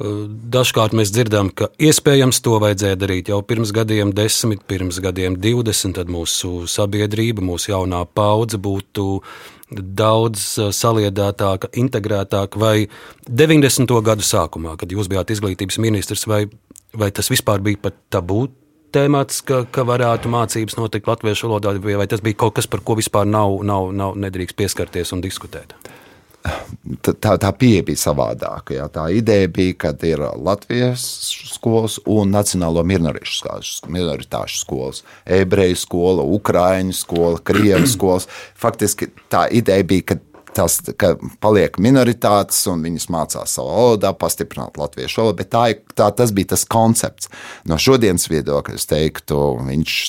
Dažkārt 0.00 0.94
mēs 0.96 1.12
dzirdam, 1.12 1.50
ka 1.52 1.68
iespējams 1.76 2.40
to 2.40 2.56
vajadzēja 2.62 2.96
darīt 3.02 3.28
jau 3.28 3.42
pirms 3.44 3.74
gadiem, 3.76 4.14
desmit, 4.16 4.62
pirms 4.70 5.02
gadiem, 5.04 5.36
divdesmit. 5.42 5.98
Tad 5.98 6.08
mūsu 6.08 6.64
sabiedrība, 6.70 7.44
mūsu 7.44 7.74
jaunā 7.74 8.06
paudze 8.08 8.56
būtu 8.56 9.18
daudz 10.00 10.46
saliedētāka, 10.78 11.74
integrētāka. 11.82 12.62
Vai 12.62 12.88
90. 13.28 13.92
gadu 14.06 14.24
sākumā, 14.24 14.78
kad 14.80 14.96
jūs 14.96 15.12
bijāt 15.12 15.34
izglītības 15.36 15.76
ministrs, 15.84 16.24
vai, 16.30 16.46
vai 16.96 17.12
tas 17.12 17.28
vispār 17.28 17.60
bija 17.68 17.84
pat 17.90 18.00
tabū 18.16 18.46
tēmats, 18.94 19.40
ka, 19.46 19.62
ka 19.72 19.84
varētu 19.88 20.30
mācības 20.32 20.78
notikt 20.78 21.08
latviešu 21.10 21.48
valodā, 21.48 21.74
vai 21.78 22.08
tas 22.10 22.22
bija 22.24 22.42
kaut 22.44 22.58
kas, 22.58 22.68
par 22.70 22.84
ko 22.84 22.98
vispār 22.98 23.28
nav, 23.28 23.60
nav, 23.66 23.90
nav 23.96 24.18
nedrīkst 24.20 24.58
pieskarties 24.58 25.14
un 25.16 25.24
diskutēt? 25.24 25.76
Tā, 26.40 27.34
tā 27.36 27.50
pieeja 27.52 27.84
bija 27.84 28.00
savādāka. 28.00 28.72
Jā. 28.72 28.86
Tā 28.92 29.04
ideja 29.12 29.48
bija, 29.52 29.74
ka 29.82 29.90
ir 30.08 30.22
Latvijas 30.40 31.02
skolas 31.52 31.98
un 32.08 32.32
Nacionālo 32.32 32.80
minoritāšu 32.86 34.56
skolas, 34.62 35.02
ebreju 35.28 35.76
skola, 35.76 36.24
Ukrāņu 36.24 36.96
skola, 36.96 37.42
Krievijas 37.44 37.92
skolas. 37.98 38.28
Faktiski 38.56 39.10
tā 39.28 39.44
ideja 39.52 39.84
bija, 39.84 40.14
ka 40.14 40.18
tas, 40.56 40.78
paliek 41.42 41.78
minoritātes 41.82 42.62
un 42.70 42.82
viņas 42.86 43.08
mācās 43.12 43.56
savā 43.58 43.76
valodā, 43.76 44.14
pastiprināt 44.18 44.80
latviešu 44.80 45.22
valodu, 45.22 45.46
tā, 45.50 45.66
tā, 45.94 46.10
tas 46.16 46.34
bija 46.36 46.54
tas 46.54 46.66
koncepts. 46.70 47.30
No 47.68 47.78
šodienas 47.80 48.28
viedokļa 48.32 48.80
es 48.80 48.88
teiktu, 48.90 49.40
viņš 49.68 50.00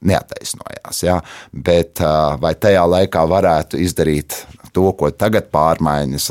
neataisnojās. 0.00 1.02
Ja? 1.02 1.18
Bet 1.52 2.02
vai 2.40 2.54
tajā 2.60 2.84
laikā 2.88 3.24
varētu 3.28 3.80
izdarīt 3.82 4.36
to, 4.72 4.90
ko 4.98 5.10
tagad 5.14 5.48
pārmaiņas, 5.54 6.28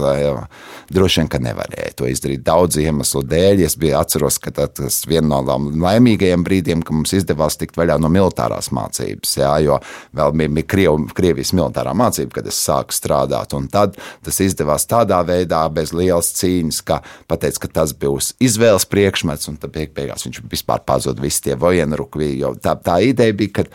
droši 0.94 1.22
vien, 1.22 1.30
ka 1.32 1.40
nevarēja 1.44 1.96
to 2.00 2.08
izdarīt 2.10 2.44
daudz 2.46 2.80
iemeslu 2.82 3.24
dēļ. 3.28 3.64
Es 3.66 3.76
biju 3.80 3.98
atceros, 4.00 4.40
ka 4.42 4.54
tas 4.56 5.02
viena 5.10 5.42
no 5.42 5.58
laimīgajiem 5.84 6.46
brīdiem, 6.46 6.84
kad 6.86 6.96
mums 6.96 7.16
izdevās 7.18 7.60
tikt 7.60 7.78
vaļā 7.80 7.98
no 8.02 8.12
militārās 8.14 8.70
mācības, 8.76 9.36
jā, 9.42 9.52
jo 9.66 9.80
vēl 10.16 10.36
bija 10.38 10.68
Kriev, 10.70 11.10
Krievijas 11.18 11.54
militārā 11.58 11.94
mācība, 11.98 12.38
kad 12.38 12.50
es 12.50 12.60
sāku 12.62 12.96
strādāt, 12.96 13.56
un 13.58 13.68
tad 13.72 13.98
tas 14.26 14.40
izdevās 14.44 14.88
tādā 14.90 15.20
veidā, 15.28 15.64
bez 15.74 15.94
lielas 15.96 16.32
cīņas, 16.38 16.82
ka 16.88 17.02
pateica, 17.30 17.66
ka 17.66 17.74
tas 17.82 17.96
būs 17.98 18.34
izvēles 18.44 18.88
priekšmets, 18.90 19.50
un 19.52 19.60
tad 19.62 19.76
beigās 19.76 20.28
viņš 20.28 20.42
vispār 20.52 20.84
pazuda 20.88 21.24
visi 21.24 21.44
tie 21.50 21.58
vojenrukvi, 21.60 22.32
jo 22.42 22.54
tā, 22.62 22.78
tā 22.80 23.00
ideja 23.06 23.36
bija, 23.38 23.57
ka 23.58 23.68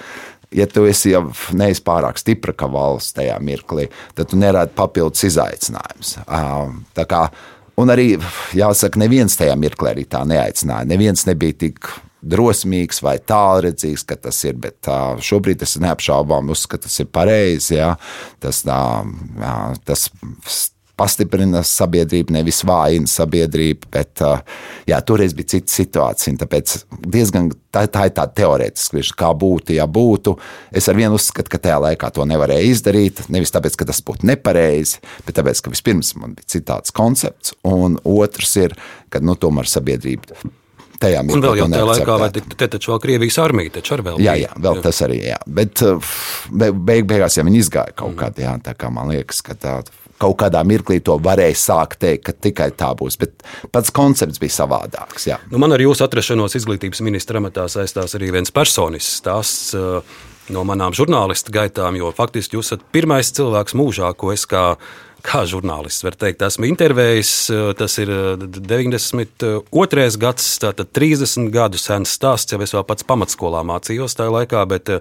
ja 0.53 0.66
tu 0.70 0.85
esi 0.89 1.12
jau 1.14 1.24
neesi 1.57 1.83
pārāk 1.85 2.20
stipra 2.20 2.55
kā 2.57 2.68
valsts 2.70 3.16
tajā 3.16 3.39
mirklī, 3.45 3.89
tad 4.16 4.30
tu 4.30 4.39
nerādi 4.41 4.74
papildus 4.76 5.24
izaicinājumus. 5.30 6.16
Tā 6.97 7.07
un 7.80 7.93
arī 7.93 8.14
jāsaka, 8.57 9.01
neviens 9.01 9.37
tajā 9.39 9.57
mirklī 9.59 9.93
arī 9.95 10.07
tā 10.09 10.22
neaicināja. 10.28 10.89
Neviens 10.89 11.26
nebija 11.28 11.57
tik 11.64 11.89
drosmīgs 12.22 13.03
vai 13.03 13.16
tālredzīgs, 13.18 14.05
ka 14.07 14.16
tas 14.28 14.39
ir. 14.47 14.59
Bet 14.62 14.91
uh, 14.91 15.18
šobrīd 15.22 15.64
es 15.66 15.74
neapšaubām 15.83 16.53
uzskatu, 16.55 16.85
ka 16.85 16.89
tas 16.89 17.01
ir 17.03 17.09
pareizi. 17.11 17.78
Ja? 17.80 17.97
Tas, 18.43 18.62
uh, 18.68 19.74
tas 19.89 20.07
pastiprina 20.99 21.62
sabiedrību, 21.66 22.34
nevis 22.36 22.62
vājina 22.68 23.11
sabiedrību. 23.11 23.90
Bet 23.93 24.22
jā, 24.88 25.01
toreiz 25.07 25.34
bija 25.36 25.55
cita 25.55 25.74
situācija. 25.74 26.40
Tāpēc 26.45 26.76
diezgan 27.07 27.51
tā, 27.74 27.86
tā 27.90 28.07
ir 28.09 28.14
tāda 28.16 28.36
teorētiska, 28.43 29.05
kā 29.18 29.32
būtu, 29.38 29.76
ja 29.78 29.88
būtu. 29.90 30.36
Es 30.70 30.88
ar 30.93 30.99
vienu 30.99 31.18
uzskatu, 31.18 31.53
ka 31.53 31.61
tajā 31.62 31.80
laikā 31.88 32.12
to 32.14 32.26
nevarēja 32.28 32.70
izdarīt. 32.70 33.26
Nevis 33.32 33.55
tāpēc, 33.55 33.78
ka 33.80 33.88
tas 33.90 34.03
būtu 34.05 34.28
nepareizi, 34.30 35.03
bet 35.26 35.38
tāpēc, 35.40 35.64
ka 35.64 35.74
vispirms 35.74 36.14
man 36.20 36.36
bija 36.38 36.59
citāds 36.59 36.95
koncepts, 36.95 37.57
un 37.66 37.99
otrs 38.05 38.57
ir, 38.61 38.76
ka 39.12 39.22
nu, 39.24 39.38
tomēr 39.38 39.70
sabiedrība 39.70 40.43
tajā 41.03 41.22
Un 41.22 41.28
mirklī 41.28 41.49
vēl 41.49 41.61
jau 41.61 41.68
tajā 41.72 41.86
laikā, 41.88 42.16
vai 42.20 42.28
te, 42.34 42.43
te 42.59 42.68
taču 42.76 42.93
vēl 42.93 43.01
Krievijas 43.03 43.38
armija, 43.43 43.74
taču 43.78 43.97
arī 43.97 44.07
vēl 44.09 44.20
Jā, 44.22 44.36
bija. 44.36 44.47
jā, 44.47 44.62
vēl 44.66 44.78
jā. 44.78 44.84
tas 44.86 45.03
arī. 45.07 45.18
Jā. 45.26 45.40
Bet 45.59 45.82
uh, 45.86 46.12
be, 46.51 46.70
beig, 46.72 47.09
beigās 47.11 47.38
jau 47.38 47.47
viņi 47.49 47.62
izgāja 47.64 47.97
kaut 47.99 48.14
kādā, 48.20 48.45
jā, 48.47 48.55
tā 48.62 48.76
kā 48.78 48.93
man 48.95 49.11
liekas, 49.12 49.43
ka 49.47 49.59
tā. 49.59 49.80
Kaut 50.22 50.38
kādā 50.42 50.62
mirklī 50.66 51.00
to 51.04 51.18
varēja 51.22 51.58
sākt 51.58 52.02
teikt, 52.04 52.26
ka 52.28 52.36
tikai 52.48 52.70
tā 52.78 52.92
būs. 52.98 53.18
Bet 53.20 53.42
pats 53.74 53.92
koncepts 53.94 54.40
bija 54.42 54.54
savādāks. 54.62 55.26
Jā. 55.30 55.40
Nu, 55.50 55.60
man 55.62 55.74
ar 55.74 55.82
jūsu 55.82 56.06
atrašanos 56.06 56.54
izglītības 56.60 57.02
ministra 57.04 57.42
amatā 57.42 57.66
saistās 57.72 58.14
arī 58.18 58.30
viens 58.36 58.54
personisks 58.54 59.18
stāsts 59.22 59.72
uh, 59.78 60.20
no 60.52 60.64
manām 60.68 60.94
žurnālistu 60.96 61.54
gaitām, 61.54 61.96
jo 61.98 62.12
faktiski 62.14 62.58
jūs 62.58 62.72
esat 62.72 62.84
pirmais 62.94 63.32
cilvēks 63.34 63.76
mūžā, 63.78 64.12
ko 64.18 64.32
es 64.34 64.44
kā, 64.50 64.64
kā 65.26 65.42
žurnālists 65.48 66.04
varu 66.06 66.18
teikt, 66.24 66.42
esmu 66.46 66.68
intervējis. 66.70 67.34
uh, 67.54 67.70
Tas 67.78 67.98
ir 68.02 68.10
uh, 68.12 68.46
92. 68.46 70.08
gads, 70.22 70.48
tātad 70.62 70.90
30 70.94 71.50
gadu 71.54 71.80
sens 71.80 72.14
stāsts, 72.18 72.54
jau 72.54 72.62
es 72.64 72.74
vēl 72.74 72.86
pats 72.88 73.06
pamatskolā 73.08 73.62
mācījos 73.68 74.18
tajā 74.18 74.34
laikā, 74.40 74.64
bet 74.70 74.96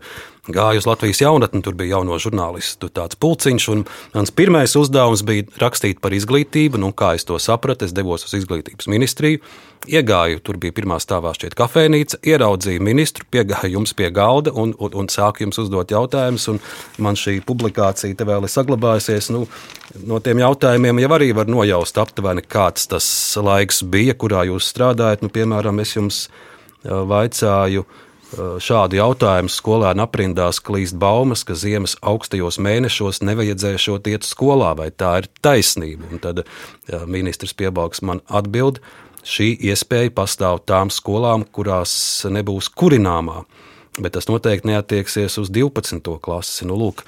gāju 0.49 0.81
uz 0.81 0.87
Latvijas 0.89 1.21
jaunatni, 1.21 1.61
tur 1.61 1.75
bija 1.77 1.97
jauno 1.97 2.17
žurnālistu 2.17 2.89
tāds 2.89 3.17
pulciņš, 3.21 3.67
un 3.73 3.83
mans 4.15 4.33
pirmais 4.33 4.73
uzdevums 4.77 5.21
bija 5.27 5.45
rakstīt 5.61 6.01
par 6.01 6.15
izglītību, 6.17 6.81
nu, 6.81 6.89
kā 6.97 7.13
es 7.17 7.27
to 7.29 7.37
sapratu, 7.39 7.85
es 7.85 7.93
devos 7.93 8.25
uz 8.25 8.33
izglītības 8.39 8.89
ministriju, 8.89 9.41
iegāju, 9.85 10.41
tur 10.45 10.57
bija 10.61 10.73
pirmā 10.77 10.97
stāvā 11.01 11.35
šķiet 11.37 11.55
kafejnīca, 11.57 12.21
ieraudzīju 12.25 12.81
ministru, 12.85 13.25
piegāju 13.33 13.75
jums 13.77 13.93
pie 13.97 14.09
galda 14.13 14.53
un, 14.53 14.73
un, 14.81 14.97
un 14.97 15.09
sāku 15.13 15.45
jums 15.45 15.61
uzdot 15.61 15.93
jautājumus, 15.93 16.47
un 16.53 16.61
man 17.01 17.17
šī 17.17 17.39
publikācija 17.45 18.17
te 18.17 18.25
vēl 18.25 18.45
ir 18.45 18.53
saglabājusies, 18.53 19.29
nu, 19.35 19.45
no 20.09 20.21
tiem 20.25 20.41
jautājumiem 20.41 21.05
jau 21.05 21.15
arī 21.17 21.31
var 21.37 21.49
nojaust 21.49 22.01
aptuveni, 22.01 22.45
kāds 22.49 22.89
tas 22.89 23.07
laiks 23.37 23.83
bija, 23.85 24.17
kurā 24.17 24.47
jūs 24.49 24.73
strādājat, 24.73 25.21
nu, 25.21 25.29
piemēram, 25.33 25.81
es 25.85 25.97
jums 25.97 26.23
vaicāju, 26.81 27.85
šādu 28.37 28.97
jautājumu 28.99 29.51
skolēnu 29.51 30.03
aprindās 30.05 30.61
klīst 30.63 30.97
baumas, 30.99 31.43
ka 31.47 31.55
ziemas 31.57 31.97
augstajos 32.01 32.59
mēnešos 32.63 33.21
nevajadzēšot 33.27 34.07
iet 34.11 34.27
skolā, 34.27 34.73
vai 34.77 34.89
tā 34.91 35.17
ir 35.21 35.29
taisnība. 35.43 36.07
Un 36.11 36.21
tad 36.23 36.43
jā, 36.43 37.01
ministrs 37.07 37.55
piebalgs 37.57 38.03
man 38.07 38.23
atbild, 38.27 38.79
šī 39.27 39.53
iespēja 39.71 40.13
pastāv 40.15 40.63
tām 40.69 40.93
skolām, 40.93 41.43
kurās 41.43 41.93
nebūs 42.29 42.71
kurināmā, 42.71 43.43
bet 43.99 44.15
tas 44.15 44.29
noteikti 44.31 44.71
neatieksies 44.71 45.37
uz 45.41 45.51
12. 45.51 46.15
klasi. 46.23 46.69
Nu, 46.69 46.79
lūk, 46.79 47.05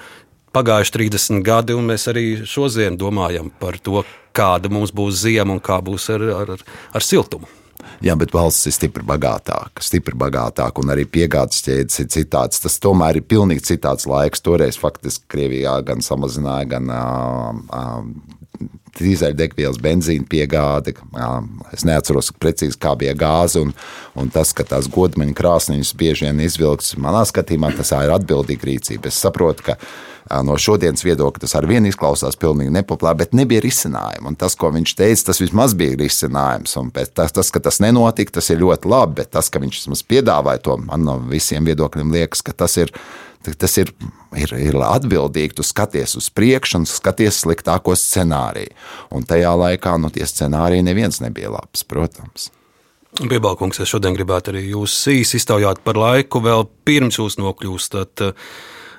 Pagājuši 0.54 0.94
30 0.94 1.40
gadi, 1.42 1.74
un 1.74 1.88
mēs 1.90 2.04
arī 2.12 2.44
šodien 2.46 2.94
domājam 3.02 3.48
par 3.58 3.80
to, 3.82 4.04
kāda 4.38 4.70
mums 4.70 4.94
būs 4.94 5.24
ziema 5.24 5.56
un 5.56 5.62
kā 5.64 5.80
būs 5.82 6.12
ar, 6.14 6.26
ar, 6.44 6.52
ar 6.94 7.06
siltumu. 7.06 7.50
Jā, 8.04 8.18
bet 8.20 8.34
valsts 8.36 8.68
ir 8.68 8.74
stipri 8.76 9.06
bagātāka, 9.08 9.80
stipri 9.86 10.18
bagātāka, 10.20 10.84
un 10.84 10.92
arī 10.92 11.06
piegādes 11.08 11.64
ķēdes 11.64 12.02
ir 12.04 12.10
citāds. 12.12 12.60
Tas 12.60 12.76
tomēr 12.84 13.22
ir 13.22 13.28
pilnīgi 13.32 13.64
citāds 13.70 14.10
laiks. 14.12 14.44
Toreiz 14.44 14.76
faktiski 14.80 15.30
Krievijā 15.32 15.78
gan 15.88 16.04
samazināja, 16.04 16.68
gan 16.76 16.92
uh, 16.92 18.10
dīzeļdegvielas, 19.00 19.82
benzīna 19.82 20.28
piegāde. 20.30 20.94
Es 21.74 21.86
neatceros 21.88 22.32
precīzi, 22.40 22.80
kā 22.82 22.94
bija 23.00 23.16
gāze. 23.18 23.64
Un, 23.64 23.74
un 24.20 24.32
tas, 24.34 24.54
ka 24.56 24.66
tās 24.68 24.90
godmeņa 24.94 25.36
krāsniņas 25.38 25.94
bieži 26.00 26.28
vien 26.28 26.42
izvilktas, 26.46 26.96
manā 27.02 27.24
skatījumā, 27.30 27.74
tas 27.78 27.94
ir 27.98 28.14
atbildīga 28.14 28.70
rīcība. 28.70 29.10
Es 29.10 29.22
saprotu, 29.24 29.72
ka 29.72 29.78
no 30.46 30.56
šodienas 30.60 31.04
viedokļa 31.06 31.44
tas 31.44 31.56
ar 31.60 31.68
vienu 31.70 31.90
izklausās 31.92 32.38
pilnīgi 32.40 32.74
nepopulāri, 32.74 33.22
bet 33.24 33.36
nebija 33.38 33.64
risinājumu. 33.64 34.32
Un 34.32 34.40
tas, 34.40 34.56
ko 34.60 34.72
viņš 34.74 34.96
teica, 35.00 35.28
tas 35.30 35.42
vismaz 35.44 35.76
bija 35.78 35.98
risinājums. 36.00 36.78
Un 36.80 36.94
tas, 36.96 37.36
tas, 37.36 37.52
ka 37.54 37.62
tas 37.64 37.82
nenotika, 37.84 38.38
tas 38.40 38.50
ir 38.54 38.62
ļoti 38.64 38.90
labi, 38.94 39.20
bet 39.22 39.34
tas, 39.36 39.52
ka 39.52 39.62
viņš 39.64 39.82
vismaz 39.82 40.06
piedāvāja 40.08 40.64
to, 40.64 40.80
man 40.88 41.06
no 41.08 41.20
visiem 41.30 41.68
viedokļiem 41.68 42.16
liekas, 42.16 42.46
ka 42.46 42.56
tas 42.64 42.80
ir. 42.82 42.94
Tas 43.44 43.78
ir, 43.82 43.92
ir, 44.40 44.54
ir 44.56 44.78
atbildīgi. 44.88 45.58
Tu 45.58 45.66
skaties 45.68 46.16
uz 46.20 46.30
priekšu 46.32 46.80
un 46.82 46.86
skaties 46.88 47.42
sliktāko 47.44 47.96
scenāriju. 48.00 48.72
Un 49.12 49.28
tajā 49.28 49.52
laikā 49.60 49.98
nu, 50.00 50.12
tie 50.14 50.28
scenāriji 50.30 50.86
neviens 50.88 51.20
nebija 51.24 51.52
labs, 51.52 51.84
protams. 51.88 52.50
Piebalkungs, 53.14 53.78
es 53.84 53.92
šodien 53.92 54.16
gribētu 54.16 54.50
arī 54.50 54.64
jūs 54.72 54.96
īsi 55.12 55.38
iztaujāt 55.38 55.84
par 55.86 56.00
laiku, 56.02 56.40
vēl 56.42 56.64
pirms 56.88 57.20
jūs 57.20 57.38
nokļūstat 57.38 58.24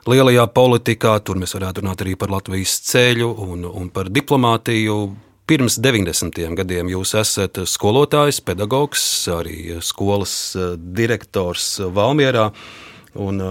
lielajā 0.06 0.44
politikā. 0.54 1.16
Tur 1.26 1.40
mēs 1.40 1.56
varētu 1.56 1.82
runāt 1.82 2.04
arī 2.04 2.14
par 2.20 2.30
Latvijas 2.30 2.76
ceļu 2.92 3.32
un, 3.48 3.64
un 3.66 3.88
par 3.90 4.12
diplomātiju. 4.14 4.98
Pirms 5.50 5.80
90. 5.82 6.38
gadiem 6.56 6.92
jūs 6.94 7.16
esat 7.20 7.58
skolotājs, 7.68 8.38
pedagogs, 8.40 9.02
arī 9.34 9.80
skolas 9.84 10.54
direktors 10.78 11.74
Valmjerā. 11.96 12.46
Un, 13.20 13.42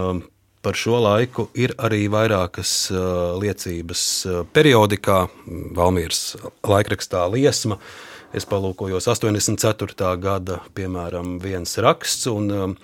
Par 0.63 0.77
šo 0.79 0.95
laiku 1.03 1.49
ir 1.59 1.73
arī 1.75 2.05
vairākas 2.07 2.71
uh, 2.93 3.33
liecības 3.35 4.01
uh, 4.23 4.35
periodikā, 4.55 5.25
Valmīras 5.75 6.37
laikrakstā 6.63 7.25
Liesma. 7.33 7.81
Es 8.31 8.47
palūkojos 8.47 9.09
84. 9.11 10.13
gada, 10.23 10.61
piemēram, 10.73 11.35
viens 11.43 11.75
raksts 11.83 12.29
un 12.31 12.47
um, 12.55 12.75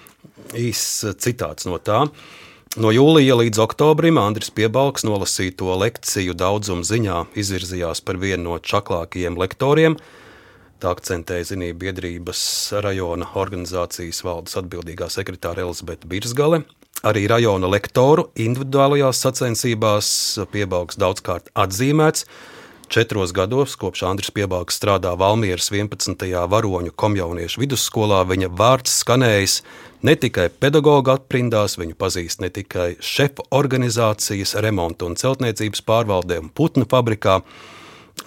īsts 0.51 1.07
citāts 1.23 1.69
no 1.69 1.79
tā. 1.79 2.01
No 2.77 2.91
jūlija 2.91 3.37
līdz 3.39 3.61
oktobrim 3.63 4.19
Andris 4.21 4.51
Piebalgs 4.53 5.07
nolasīto 5.07 5.71
lekciju 5.79 6.35
daudzuma 6.37 6.83
ziņā 6.85 7.21
izvirzījās 7.39 8.03
par 8.03 8.19
vienu 8.19 8.43
no 8.49 8.57
čaklākajiem 8.59 9.39
lektoriem. 9.39 9.95
Tā 10.83 10.91
akcentēja 10.93 11.47
zinību 11.53 11.79
biedrības 11.87 12.43
rajona 12.83 13.31
organizācijas 13.39 14.19
valdes 14.27 14.59
atbildīgā 14.59 15.07
sekretāra 15.15 15.63
Elizabete 15.63 16.11
Birzgale. 16.11 16.61
Arī 16.99 17.29
rajona 17.31 17.69
lektoru 17.71 18.25
individuālajās 18.35 19.21
sacensībās 19.23 20.07
piebalgs 20.51 20.97
daudzkārt 20.99 21.47
atzīmēts. 21.55 22.25
Četros 22.91 23.31
gados, 23.31 23.77
kopš 23.79 24.01
Andris 24.09 24.33
Piebalgs 24.35 24.75
strādā 24.75 25.13
Valmieras 25.15 25.69
11. 25.71 26.25
varoņu 26.51 26.91
komjauniešu 26.99 27.61
vidusskolā, 27.61 28.23
viņa 28.27 28.49
vārds 28.51 28.97
skanējis 29.03 29.59
ne 30.03 30.15
tikai 30.19 30.49
pedagoģa 30.49 31.15
aprindās, 31.21 31.77
viņu 31.79 31.95
pazīst 32.01 32.43
ne 32.43 32.49
tikai 32.51 32.89
šefu 32.99 33.45
organizācijas, 33.55 34.57
remonta 34.59 35.07
un 35.07 35.15
celtniecības 35.21 35.85
pārvaldē 35.87 36.41
un 36.43 36.49
putnu 36.51 36.89
fabrikā. 36.89 37.37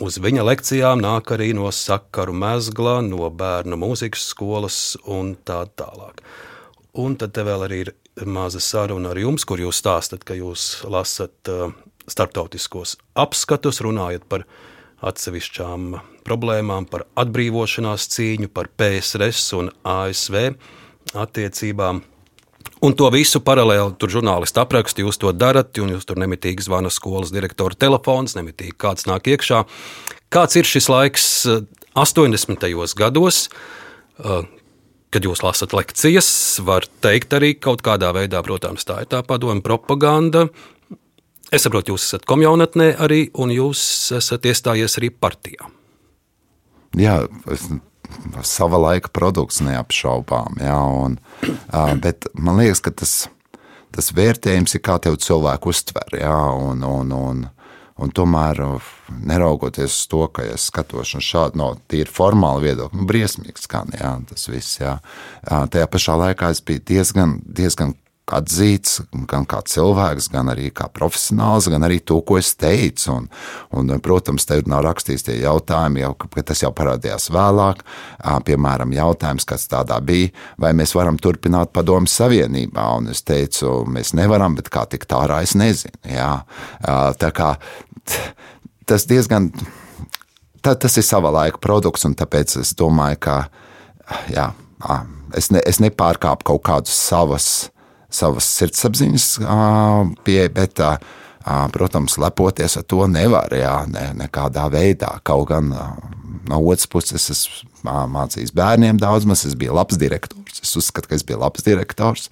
Uz 0.00 0.16
viņa 0.22 0.46
lekcijām 0.48 1.02
nāk 1.02 1.34
arī 1.36 1.50
no 1.58 1.68
sakaru 1.68 2.32
mezgla, 2.32 3.02
no 3.04 3.28
bērnu 3.28 3.76
mūzikas 3.76 4.30
skolas 4.32 4.78
un 5.04 5.34
tā 5.44 5.66
tālāk. 5.76 6.24
Un 7.02 7.18
tad 7.20 7.34
te 7.36 7.44
vēl 7.44 7.66
arī 7.66 7.82
ir 7.86 7.92
maza 8.26 8.60
saruna 8.60 9.12
ar 9.12 9.20
jums, 9.20 9.46
kur 9.48 9.60
jūs 9.60 9.80
stāstat, 9.82 10.24
ka 10.28 10.36
jūs 10.36 10.84
lasat 10.90 11.50
uh, 11.50 11.72
starptautiskos 12.10 12.96
apskatus, 13.18 13.80
runājat 13.84 14.26
par 14.28 14.44
atsevišķām 15.02 15.96
problēmām, 16.26 16.86
par 16.90 17.06
atbrīvošanās 17.18 18.06
cīņu, 18.12 18.52
par 18.54 18.70
PSRS 18.78 19.52
un 19.58 19.70
ASV 19.82 20.38
attiecībām. 21.18 22.02
Un 22.82 22.94
to 22.98 23.08
visu 23.14 23.38
paralēli 23.42 23.94
tur 23.98 24.10
žurnālisti 24.10 24.58
apraksta, 24.62 25.02
jūs 25.04 25.18
to 25.22 25.30
darat, 25.34 25.78
un 25.82 25.94
jūs 25.94 26.06
tur 26.06 26.18
nemitīgi 26.22 26.66
zvana 26.66 26.90
skolas 26.90 27.30
direktora 27.34 27.78
telefons, 27.78 28.36
nemitīgi 28.38 28.74
kāds 28.78 29.06
nāk 29.10 29.30
iekšā. 29.30 29.62
Kāds 30.32 30.58
ir 30.58 30.66
šis 30.66 30.88
laiks 30.90 31.28
80. 31.98 32.66
gados? 32.98 33.44
Kad 35.12 35.26
jūs 35.28 35.42
lasat 35.44 35.74
lekcijas, 35.76 36.28
var 36.64 36.86
teikt 37.04 37.34
arī 37.36 37.52
kaut 37.60 37.82
kādā 37.84 38.14
veidā, 38.16 38.40
protams, 38.44 38.86
tā 38.88 39.02
ir 39.04 39.10
tā 39.12 39.20
padoma 39.26 39.60
propaganda. 39.64 40.46
Es 41.52 41.66
saprotu, 41.66 41.92
jūs 41.92 42.06
esat 42.08 42.24
komjaunatnē 42.28 42.94
arī, 43.04 43.26
un 43.36 43.52
jūs 43.52 43.82
esat 44.16 44.48
iestājies 44.48 44.96
arī 44.96 45.12
partijā. 45.12 45.68
Jā, 46.96 47.18
es, 47.52 47.66
sava 48.48 48.80
laika 48.80 49.12
produkts 49.12 49.60
neapšaubām, 49.64 50.56
jā, 50.64 50.78
un, 51.04 51.18
bet 52.00 52.28
man 52.32 52.60
liekas, 52.60 52.80
ka 52.84 52.92
tas, 53.02 53.14
tas 53.92 54.12
vērtējums 54.16 54.76
ir 54.76 54.84
kā 54.84 54.98
tev 55.02 55.18
cilvēku 55.20 55.72
uztver, 55.72 56.18
jā, 56.20 56.38
un, 56.56 56.84
un, 56.88 57.12
un, 57.12 57.44
un 57.44 57.44
tomēr 58.10 58.64
neraugoties 59.22 59.92
uz 59.92 60.06
to, 60.10 60.26
ka 60.34 60.46
es 60.54 60.66
skatos 60.72 61.14
šādu 61.22 61.60
no 61.60 61.70
tīri 61.90 62.10
formālu 62.10 62.66
viedokli, 62.66 62.98
nu, 62.98 63.06
briesmīgs 63.08 63.68
skan, 63.68 63.92
jā, 63.94 64.16
tas 64.28 64.48
viss, 64.50 64.80
jā. 64.80 64.98
Tajā 65.46 65.88
pašā 65.92 66.18
laikā 66.26 66.50
es 66.54 66.62
biju 66.66 66.82
diezgan, 66.88 67.38
diezgan 67.46 67.94
atzīts 68.32 69.00
gan 69.28 69.44
kā 69.48 69.60
cilvēks, 69.66 70.28
gan 70.32 70.50
arī 70.52 70.70
kā 70.74 70.88
profesionāls, 70.94 71.68
gan 71.72 71.84
arī 71.86 71.98
to, 72.06 72.20
ko 72.26 72.38
es 72.40 72.52
teicu. 72.58 73.16
Un, 73.16 73.28
un, 73.76 73.92
protams, 74.04 74.46
te 74.48 74.60
nav 74.70 74.84
rakstīts 74.86 75.26
tie 75.26 75.38
jautājumi, 75.42 76.04
jau, 76.04 76.12
ka 76.22 76.44
tas 76.52 76.62
jau 76.62 76.72
parādījās 76.76 77.30
vēlāk. 77.34 77.82
Piemēram, 78.46 78.94
jautājums, 78.96 79.46
kas 79.48 79.68
tādā 79.70 79.98
bija, 80.04 80.32
vai 80.60 80.72
mēs 80.78 80.94
varam 80.98 81.18
turpināt 81.20 81.74
padomu 81.74 82.10
savienībā. 82.10 82.88
Un 82.98 83.12
es 83.12 83.24
teicu, 83.26 83.82
mēs 83.90 84.14
nevaram, 84.18 84.56
bet 84.58 84.72
kā 84.72 84.86
tikt 84.90 85.12
ārā, 85.18 85.42
es 85.44 85.56
nezinu. 85.58 85.98
Jā. 86.08 86.32
Tā 87.18 87.32
kā 87.36 87.56
tas 88.88 89.06
diezgan, 89.08 89.50
tā, 90.62 90.74
tas 90.74 90.96
ir 90.98 91.06
sava 91.06 91.32
laika 91.34 91.60
produkts, 91.62 92.06
un 92.08 92.16
tāpēc 92.18 92.56
es 92.62 92.74
domāju, 92.78 93.20
ka, 93.28 93.36
jā, 94.32 94.50
es, 95.38 95.50
ne, 95.54 95.62
es 95.66 95.80
nepārkāpu 95.82 96.48
kaut 96.52 96.62
kādus 96.68 96.96
savas, 96.96 97.48
savas 98.12 98.48
sirdsapziņas 98.58 99.28
pieeja, 100.26 100.52
bet, 100.52 100.82
protams, 101.74 102.18
lepoties 102.22 102.76
ar 102.78 102.84
to 102.86 103.06
nevar, 103.10 103.54
jā, 103.56 103.76
ne, 103.90 104.08
nekādā 104.20 104.68
veidā. 104.72 105.16
Kaut 105.26 105.48
gan 105.50 105.72
no 105.72 106.58
otras 106.60 106.88
puses 106.90 107.30
es 107.32 107.46
mācījos 107.82 108.52
bērniem 108.54 108.98
daudz, 109.00 109.26
maz 109.26 109.46
es 109.48 109.56
biju 109.58 109.74
labs 109.78 109.98
direktors. 109.98 110.60
Es 110.62 110.76
uzskatu, 110.78 111.08
ka 111.10 111.16
es 111.18 111.24
biju 111.26 111.40
labs 111.42 111.64
direktors 111.66 112.28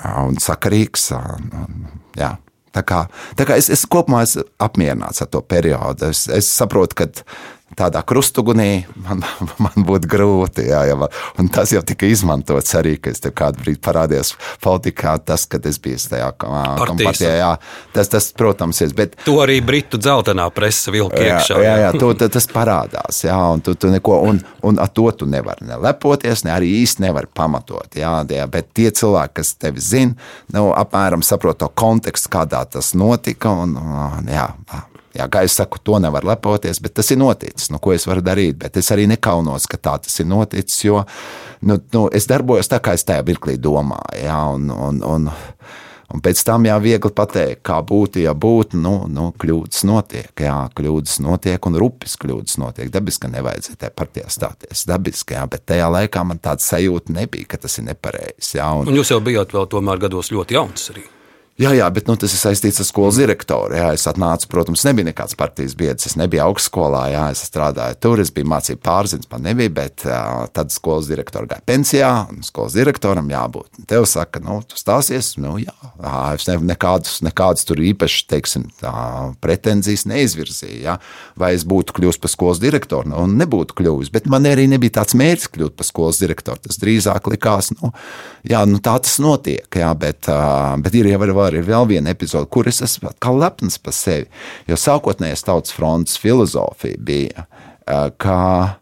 un 0.00 0.38
sakarīgs. 0.40 1.10
Jā. 2.16 2.36
Tā 2.70 2.84
kā, 2.86 3.00
tā 3.38 3.46
kā 3.48 3.56
es, 3.58 3.66
es 3.72 3.82
kopumā 3.90 4.22
esmu 4.26 4.44
apmierināts 4.62 5.24
ar 5.24 5.30
to 5.32 5.42
periodu. 5.42 6.12
Es, 6.14 6.26
es 6.30 6.50
saprotu, 6.54 7.00
ka 7.00 7.08
tādā 7.78 8.02
krustugunī 8.06 8.84
man, 9.04 9.22
man 9.64 9.86
būtu 9.86 10.10
grūti. 10.10 10.66
Jā, 10.70 10.82
jā, 10.90 10.96
un 11.40 11.50
tas 11.52 11.72
jau 11.74 11.82
tika 11.86 12.08
izmantots 12.10 12.74
arī, 12.78 12.96
kad 13.02 13.16
es 13.16 13.22
kādu 13.36 13.62
brīdi 13.64 13.80
parādījos 13.84 14.34
politikā, 14.64 15.16
tas, 15.24 15.46
kad 15.50 15.66
es 15.68 15.80
biju 15.82 16.00
tajā 16.10 16.30
kompānijā. 16.40 17.32
Jā, 17.40 17.50
tas, 17.94 18.10
tas, 18.12 18.30
protams, 18.36 18.80
ir. 18.84 18.94
Bet, 18.96 19.16
to 19.26 19.38
arī 19.44 19.60
Britu 19.64 20.00
dzeltenā 20.00 20.48
presa 20.54 20.94
vilka 20.94 21.20
iekšā. 21.20 21.60
Jā, 21.60 21.76
jā, 21.76 21.86
jā 21.86 21.92
to, 22.00 22.12
tas 22.20 22.48
parādās. 22.50 23.22
Jā, 23.26 23.38
un, 23.54 23.64
tu, 23.64 23.76
tu 23.78 23.92
neko, 23.92 24.20
un, 24.30 24.42
un 24.66 24.82
ar 24.82 24.90
to 24.94 25.06
tu 25.16 25.28
nevari 25.30 25.68
ne 25.68 25.78
lepoties, 25.80 26.44
ne 26.46 26.54
arī 26.56 26.72
īsti 26.82 27.06
nevari 27.06 27.30
pamatot. 27.34 27.98
Jā, 27.98 28.20
jā, 28.28 28.46
bet 28.50 28.72
tie 28.76 28.90
cilvēki, 28.94 29.36
kas 29.40 29.54
tevi 29.60 29.82
zina, 29.84 30.30
nu, 30.54 30.70
apmēram 30.76 31.24
saprot 31.26 31.60
to 31.60 31.68
kontekstu, 31.68 32.32
kādā 32.32 32.64
tas 32.70 32.94
notika. 32.98 33.52
Un, 33.64 33.76
jā, 34.30 34.40
Jā, 34.70 34.80
kā 35.14 35.42
es 35.46 35.56
saku, 35.58 35.80
to 35.82 35.98
nevar 36.02 36.24
lepoties, 36.26 36.80
bet 36.82 36.94
tas 36.94 37.10
ir 37.10 37.18
noticis. 37.18 37.70
Nu, 37.72 37.80
ko 37.82 37.94
es 37.94 38.06
varu 38.06 38.22
darīt? 38.24 38.58
Bet 38.60 38.78
es 38.78 38.90
arī 38.94 39.08
nekaunos, 39.10 39.66
ka 39.70 39.80
tā 39.80 39.98
tas 40.04 40.20
ir 40.22 40.28
noticis, 40.30 40.84
jo 40.84 41.02
nu, 41.66 41.80
nu, 41.92 42.06
es 42.14 42.28
darbojos 42.30 42.70
tā, 42.70 42.80
kā 42.82 42.94
es 42.94 43.06
tajā 43.08 43.24
mirklī 43.26 43.58
domāju. 43.60 44.20
Jā, 44.22 44.38
un, 44.54 44.70
un, 44.70 45.02
un, 45.06 45.28
un 46.14 46.24
pēc 46.24 46.44
tam 46.46 46.68
jā, 46.68 46.78
viegli 46.82 47.12
pateikt, 47.16 47.62
kā 47.66 47.80
būtu, 47.86 48.22
ja 48.22 48.34
būtu. 48.38 48.78
Nu, 48.80 48.94
nu, 49.10 49.30
kļūdas 49.34 49.84
notiek, 49.90 50.30
jā, 50.46 50.56
kļūdas 50.78 51.20
notiek, 51.26 51.66
un 51.66 51.78
rupjas 51.82 52.16
kļūdas 52.20 52.60
notiek. 52.62 52.92
Dabiski, 52.94 53.26
ka 53.26 53.34
nevajadzēja 53.34 53.84
tajā 53.84 53.94
partijā 53.98 54.32
stāties. 54.32 54.86
Dabiski, 54.90 55.36
jā, 55.38 55.46
bet 55.50 55.66
tajā 55.74 55.90
laikā 55.90 56.26
man 56.26 56.42
tāda 56.42 56.62
sajūta 56.64 57.18
nebija, 57.18 57.50
ka 57.50 57.64
tas 57.66 57.80
ir 57.82 57.90
nepareizi. 57.90 58.60
Un, 58.62 58.86
un 58.86 59.00
jūs 59.02 59.14
jau 59.14 59.22
bijāt 59.24 59.56
vēl 59.56 59.72
tomēr 59.74 60.06
gados 60.06 60.32
ļoti 60.34 60.60
jauns 60.60 60.92
arī. 60.94 61.10
Jā, 61.60 61.74
jā, 61.76 61.84
bet 61.92 62.06
nu, 62.08 62.14
tas 62.16 62.32
ir 62.32 62.40
saistīts 62.40 62.80
ar 62.80 62.86
skolas 62.88 63.18
direktoru. 63.20 63.74
Jā, 63.76 63.90
es 63.92 64.06
atnācu, 64.08 64.46
protams, 64.48 64.80
nebija 64.86 65.10
nekāds 65.10 65.36
partijas 65.36 65.74
biedrs. 65.76 66.06
Es 66.08 66.14
nebiju 66.16 66.46
augstskolā, 66.46 67.02
jā, 67.12 67.24
es 67.34 67.42
strādāju 67.44 67.98
tur, 68.00 68.22
es 68.22 68.30
biju 68.32 68.48
mācību 68.48 68.80
pārziņas, 68.86 69.28
man 69.28 69.44
nebija, 69.44 69.72
bet 69.76 70.06
uh, 70.08 70.46
tad 70.56 70.72
skolas 70.72 71.10
direktora 71.10 71.50
gāja 71.50 71.60
pensijā, 71.68 72.12
un 72.32 72.40
skolas 72.46 72.78
direktoram 72.78 73.28
jābūt. 73.28 73.82
Tev 73.90 74.06
saka, 74.08 74.40
nu, 74.40 74.56
tu 74.64 74.80
stāsies, 74.80 75.34
nu, 75.36 75.58
jā, 75.60 75.74
es 76.32 76.48
ne, 76.48 76.56
nekādus, 76.70 77.18
nekādus 77.26 77.68
tur 77.68 77.84
īpaši, 77.90 78.24
teiksim, 78.32 78.64
tā, 78.80 78.94
pretenzijas 79.44 80.06
neizvirzīju, 80.08 80.80
jā, 80.86 80.96
vai 81.36 81.52
es 81.58 81.68
būtu 81.68 81.98
kļuvis 81.98 82.22
par 82.24 82.32
skolas 82.32 82.64
direktoru, 82.64 83.12
nu, 83.12 83.26
nebūtu 83.42 83.76
kļuvis, 83.82 84.14
bet 84.16 84.30
man 84.32 84.48
arī 84.48 84.64
nebija 84.72 85.02
tāds 85.02 85.18
mērķis 85.20 85.52
kļūt 85.58 85.76
par 85.76 85.90
skolas 85.90 86.24
direktoru. 86.24 86.64
Tas 86.64 86.80
drīzāk 86.80 87.28
likās, 87.34 87.74
nu, 87.76 87.92
jā, 88.48 88.64
nu 88.64 88.80
tā 88.80 88.96
tas 89.04 89.20
notiek, 89.20 89.68
jā, 89.76 89.92
bet, 90.08 90.24
uh, 90.32 90.72
bet 90.80 90.96
ir 90.96 91.12
jau 91.12 91.20
arī 91.20 91.49
vispār 91.50 91.58
ir 91.58 91.66
vēl 91.66 91.88
viena 91.88 92.10
epizode, 92.10 92.48
kur 92.48 92.68
es 92.68 92.80
esmu 92.82 93.10
kā 93.18 93.32
lepns 93.32 93.78
par 93.78 93.92
sevi. 93.92 94.28
Jo 94.68 94.76
sākotnējais 94.76 95.44
tautas 95.44 95.72
fronts 95.72 96.18
filozofija 96.18 96.96
bija, 96.98 97.46
ka 98.18 98.78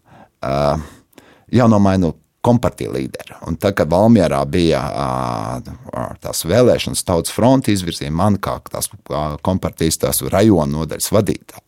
jānomaina 1.51 2.13
kompartija 2.43 2.93
līderi. 2.93 3.35
Un 3.47 3.57
tad, 3.57 3.75
kad 3.75 3.91
Valmjerā 3.91 4.45
bija 4.47 4.83
tās 6.21 6.45
vēlēšanas, 6.45 7.05
tautas 7.05 7.33
fronte 7.33 7.73
izvirzīja 7.73 8.13
mani 8.13 8.39
kā 8.39 8.59
tās 8.71 8.91
kompartijas 9.43 9.99
tās 9.99 10.23
rajona 10.23 10.79
nodaļas 10.79 11.13
vadītāju. 11.13 11.65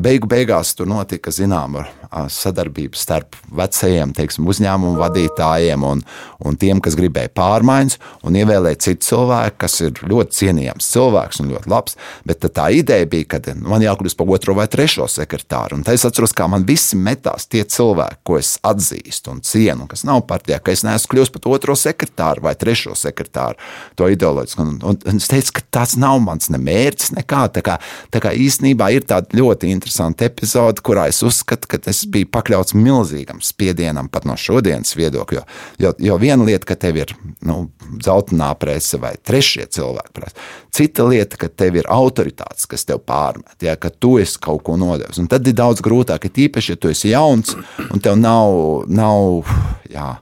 Beigu 0.00 0.28
beigās 0.30 0.74
tur 0.76 0.88
notika 0.90 1.32
zināma 1.34 1.86
sadarbība 2.10 2.98
starp 2.98 3.36
vecajiem 3.54 4.12
teiksim, 4.16 4.48
uzņēmumu 4.50 4.98
vadītājiem 4.98 5.84
un, 5.86 6.02
un 6.42 6.56
tiem, 6.58 6.80
kas 6.82 6.96
gribēja 6.98 7.30
pārmaiņas, 7.36 7.98
un 8.26 8.38
ievēlēt 8.40 8.82
citu 8.82 9.06
cilvēku, 9.10 9.58
kas 9.62 9.76
ir 9.84 10.00
ļoti 10.10 10.38
cienījams 10.40 10.90
cilvēks 10.90 11.42
un 11.42 11.52
ļoti 11.54 11.70
labs. 11.70 11.96
Bet 12.26 12.42
tā 12.56 12.66
ideja 12.74 13.06
bija, 13.10 13.28
ka 13.36 13.54
man 13.62 13.84
jākļūst 13.84 14.18
par 14.18 14.32
otro 14.34 14.56
vai 14.58 14.66
trešo 14.70 15.06
sekretāru. 15.10 15.78
Un 15.78 15.86
es 15.92 16.06
atceros, 16.06 16.34
kā 16.36 16.48
man 16.50 16.66
visi 16.66 16.98
metās 16.98 17.46
tie 17.50 17.62
cilvēki, 17.62 18.20
ko 18.26 18.40
es 18.40 18.56
atzīstu 18.66 19.36
un 19.36 19.44
cienu, 19.46 19.86
kas 19.90 20.02
nav 20.08 20.24
partijā, 20.30 20.58
ka 20.58 20.74
es 20.74 20.82
neesmu 20.86 21.14
kļuvis 21.14 21.34
par 21.36 21.50
otro 21.54 21.78
sekretāru 21.78 22.46
vai 22.48 22.56
trešo 22.58 22.96
sekretāru. 22.98 23.60
To 23.98 24.10
ideoloģisku. 24.10 24.66
Un, 24.66 24.98
un 25.06 25.20
es 25.22 25.30
teicu, 25.30 25.54
ka 25.60 25.66
tas 25.78 25.94
nav 26.00 26.18
mans 26.24 26.50
ne 26.50 26.58
mērķis, 26.58 27.14
nekā. 27.20 27.46
Tā 27.54 27.62
kā, 27.66 27.78
tā 28.10 28.22
kā 28.22 28.34
īstenībā 28.34 28.90
ir 28.96 29.06
tāda 29.08 29.38
ļoti 29.38 29.49
interesanta 29.66 30.26
epizode, 30.28 30.82
kurā 30.84 31.08
es 31.10 31.20
uzskatu, 31.26 31.68
ka 31.70 31.80
es 31.90 32.04
biju 32.10 32.28
pakļauts 32.32 32.76
milzīgam 32.76 33.40
spiedienam 33.44 34.08
pat 34.12 34.26
no 34.28 34.36
šodienas 34.38 34.94
viedokļa. 34.98 35.42
Jo, 35.82 35.92
jo 35.98 36.18
viena 36.22 36.46
lieta, 36.46 36.68
ka 36.70 36.78
tev 36.80 37.00
ir 37.02 37.14
nu, 37.46 37.70
dzeltenā 37.90 38.52
prese 38.60 39.00
vai 39.02 39.14
trešie 39.16 39.66
cilvēki 39.74 40.14
prese, 40.16 40.48
cita 40.74 41.06
lieta, 41.08 41.40
ka 41.40 41.50
tev 41.50 41.80
ir 41.80 41.90
autoritātes, 41.90 42.68
kas 42.70 42.86
tev 42.88 43.02
pārmet, 43.06 43.56
ja, 43.64 43.76
ka 43.80 43.90
tu 43.90 44.16
esi 44.22 44.40
kaut 44.42 44.64
ko 44.66 44.78
nodevis. 44.80 45.20
Un 45.22 45.28
tad 45.30 45.46
ir 45.48 45.56
daudz 45.58 45.82
grūtāk, 45.84 46.26
ja 46.26 46.36
tīpaši, 46.40 46.74
ja 46.74 46.80
tu 46.80 46.92
esi 46.92 47.14
jauns 47.14 47.56
un 47.90 48.02
tev 48.02 48.18
nav, 48.20 48.86
nav 48.90 49.50
jā, 49.90 50.14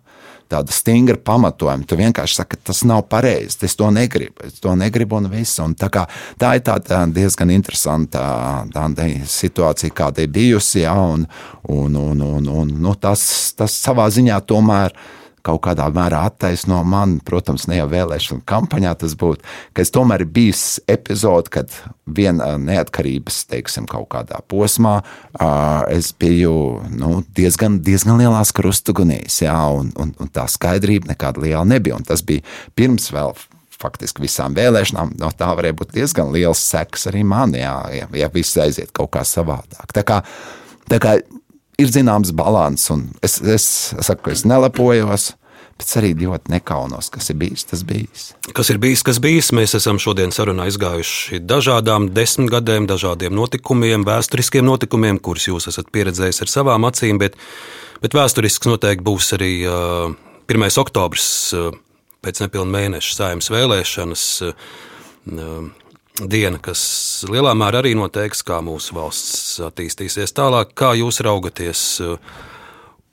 tāda 0.48 0.74
stingra 0.74 1.18
pamatojuma. 1.24 1.86
Tu 1.88 1.98
vienkārši 1.98 2.40
saki, 2.40 2.60
tas 2.70 2.82
nav 2.88 3.04
pareizi, 3.10 3.60
es 3.68 3.76
to 3.78 3.90
negribu, 3.94 4.46
es 4.48 4.60
to 4.64 4.74
negribu 4.78 5.18
un 5.20 5.28
viss. 5.32 5.60
Un 5.64 5.76
tā, 5.78 5.90
kā, 5.92 6.06
tā 6.40 6.54
ir 6.58 6.64
tāda 6.66 7.04
diezgan 7.12 7.52
interesanta 7.54 8.24
tāda 8.72 9.08
situācija, 9.28 9.94
kāda 9.94 10.24
ir 10.24 10.32
bijusi, 10.34 10.82
ja, 10.86 10.96
un, 10.96 11.26
un, 11.68 12.00
un, 12.00 12.26
un, 12.32 12.50
un 12.62 12.74
nu, 12.82 12.96
tas, 13.00 13.22
tas 13.58 13.78
savā 13.84 14.08
ziņā 14.14 14.40
tomēr 14.48 14.92
ir 14.94 15.16
kaut 15.48 15.62
kādā 15.64 15.88
mērā 15.94 16.22
attaisno 16.28 16.82
man, 16.86 17.18
protams, 17.24 17.66
ne 17.70 17.80
jau 17.80 17.88
vēlēšana 17.90 18.44
kampaņā 18.48 18.94
tas 19.00 19.16
būtu, 19.18 19.44
ka 19.76 19.84
es 19.84 19.92
tomēr 19.94 20.26
bijis 20.28 20.64
epizode, 20.90 21.52
kad 21.54 21.74
viena 22.04 22.54
neatkarības, 22.60 23.42
teiksim, 23.52 23.88
kaut 23.90 24.10
kādā 24.14 24.40
posmā 24.48 24.98
es 25.92 26.12
biju 26.18 26.54
nu, 26.94 27.22
diezgan, 27.36 27.80
diezgan 27.84 28.20
lielās 28.20 28.52
krustugunīs, 28.56 29.42
jā, 29.44 29.58
un, 29.74 29.92
un, 30.00 30.14
un 30.18 30.32
tā 30.32 30.48
skaidrība 30.50 31.14
nekāda 31.14 31.44
liela 31.44 31.64
nebija, 31.68 31.98
un 31.98 32.08
tas 32.08 32.24
bija 32.24 32.44
pirms 32.78 33.10
vēl 33.14 33.34
faktiski 33.78 34.24
visām 34.24 34.56
vēlēšanām, 34.58 35.14
no 35.20 35.30
tā 35.38 35.52
varēja 35.54 35.76
būt 35.78 35.92
diezgan 35.94 36.32
liels 36.34 36.62
seks 36.66 37.06
arī 37.12 37.22
man, 37.26 37.54
jā, 37.54 37.74
ja, 37.94 38.08
ja 38.18 38.30
viss 38.34 38.58
aiziet 38.58 38.90
kaut 38.96 39.12
kā 39.14 39.22
savādāk. 39.26 39.92
Tā 39.94 40.02
kā, 40.06 40.22
tā 40.90 40.98
kā 41.02 41.18
ir 41.78 41.92
zināms 41.94 42.32
līdzsvars, 42.34 42.88
un 42.94 43.04
es, 43.22 43.38
es 43.42 43.68
saku, 43.94 44.28
ka 44.28 44.34
es 44.34 44.44
nelepojos. 44.48 45.32
Bet 45.78 45.92
arī 46.00 46.10
ļoti 46.18 46.50
nekaunos, 46.50 47.06
kas 47.14 47.30
ir 47.30 47.36
bijis, 47.38 47.62
tas 47.70 47.84
bijis. 47.86 48.32
Kas 48.54 48.70
ir 48.72 48.80
bijis, 48.82 49.04
kas 49.06 49.20
bijis. 49.22 49.52
Mēs 49.54 49.76
esam 49.78 50.00
šodien 50.02 50.32
sarunā 50.34 50.66
izgājuši 50.72 51.38
dažādām 51.46 52.08
desmitgadēm, 52.16 52.88
dažādiem 52.90 53.36
notikumiem, 53.38 54.02
vēsturiskiem 54.08 54.66
notikumiem, 54.66 55.20
kurus 55.22 55.46
jūs 55.46 55.68
esat 55.70 55.92
pieredzējis 55.94 56.42
ar 56.42 56.50
savām 56.50 56.86
acīm. 56.88 57.20
Bet, 57.22 57.38
bet 58.02 58.16
vēsturisks 58.18 58.66
noteikti 58.66 59.06
būs 59.06 59.30
arī 59.38 59.52
uh, 59.70 60.16
1. 60.50 60.66
oktobris, 60.82 61.28
pēc 62.26 62.40
nepilna 62.42 62.74
mēneša 62.74 63.14
saimnes 63.14 63.50
vēlēšanas. 63.52 64.24
Diena, 66.18 66.58
kas 66.58 66.80
lielā 67.30 67.52
mērā 67.54 67.84
arī 67.84 67.92
noteiks, 67.94 68.40
kā 68.42 68.58
mūsu 68.66 68.96
valsts 68.96 69.60
attīstīsies 69.62 70.34
tālāk. 70.34 70.72
Kā 70.74 70.90
jūs 70.98 71.20
raugaties 71.22 71.84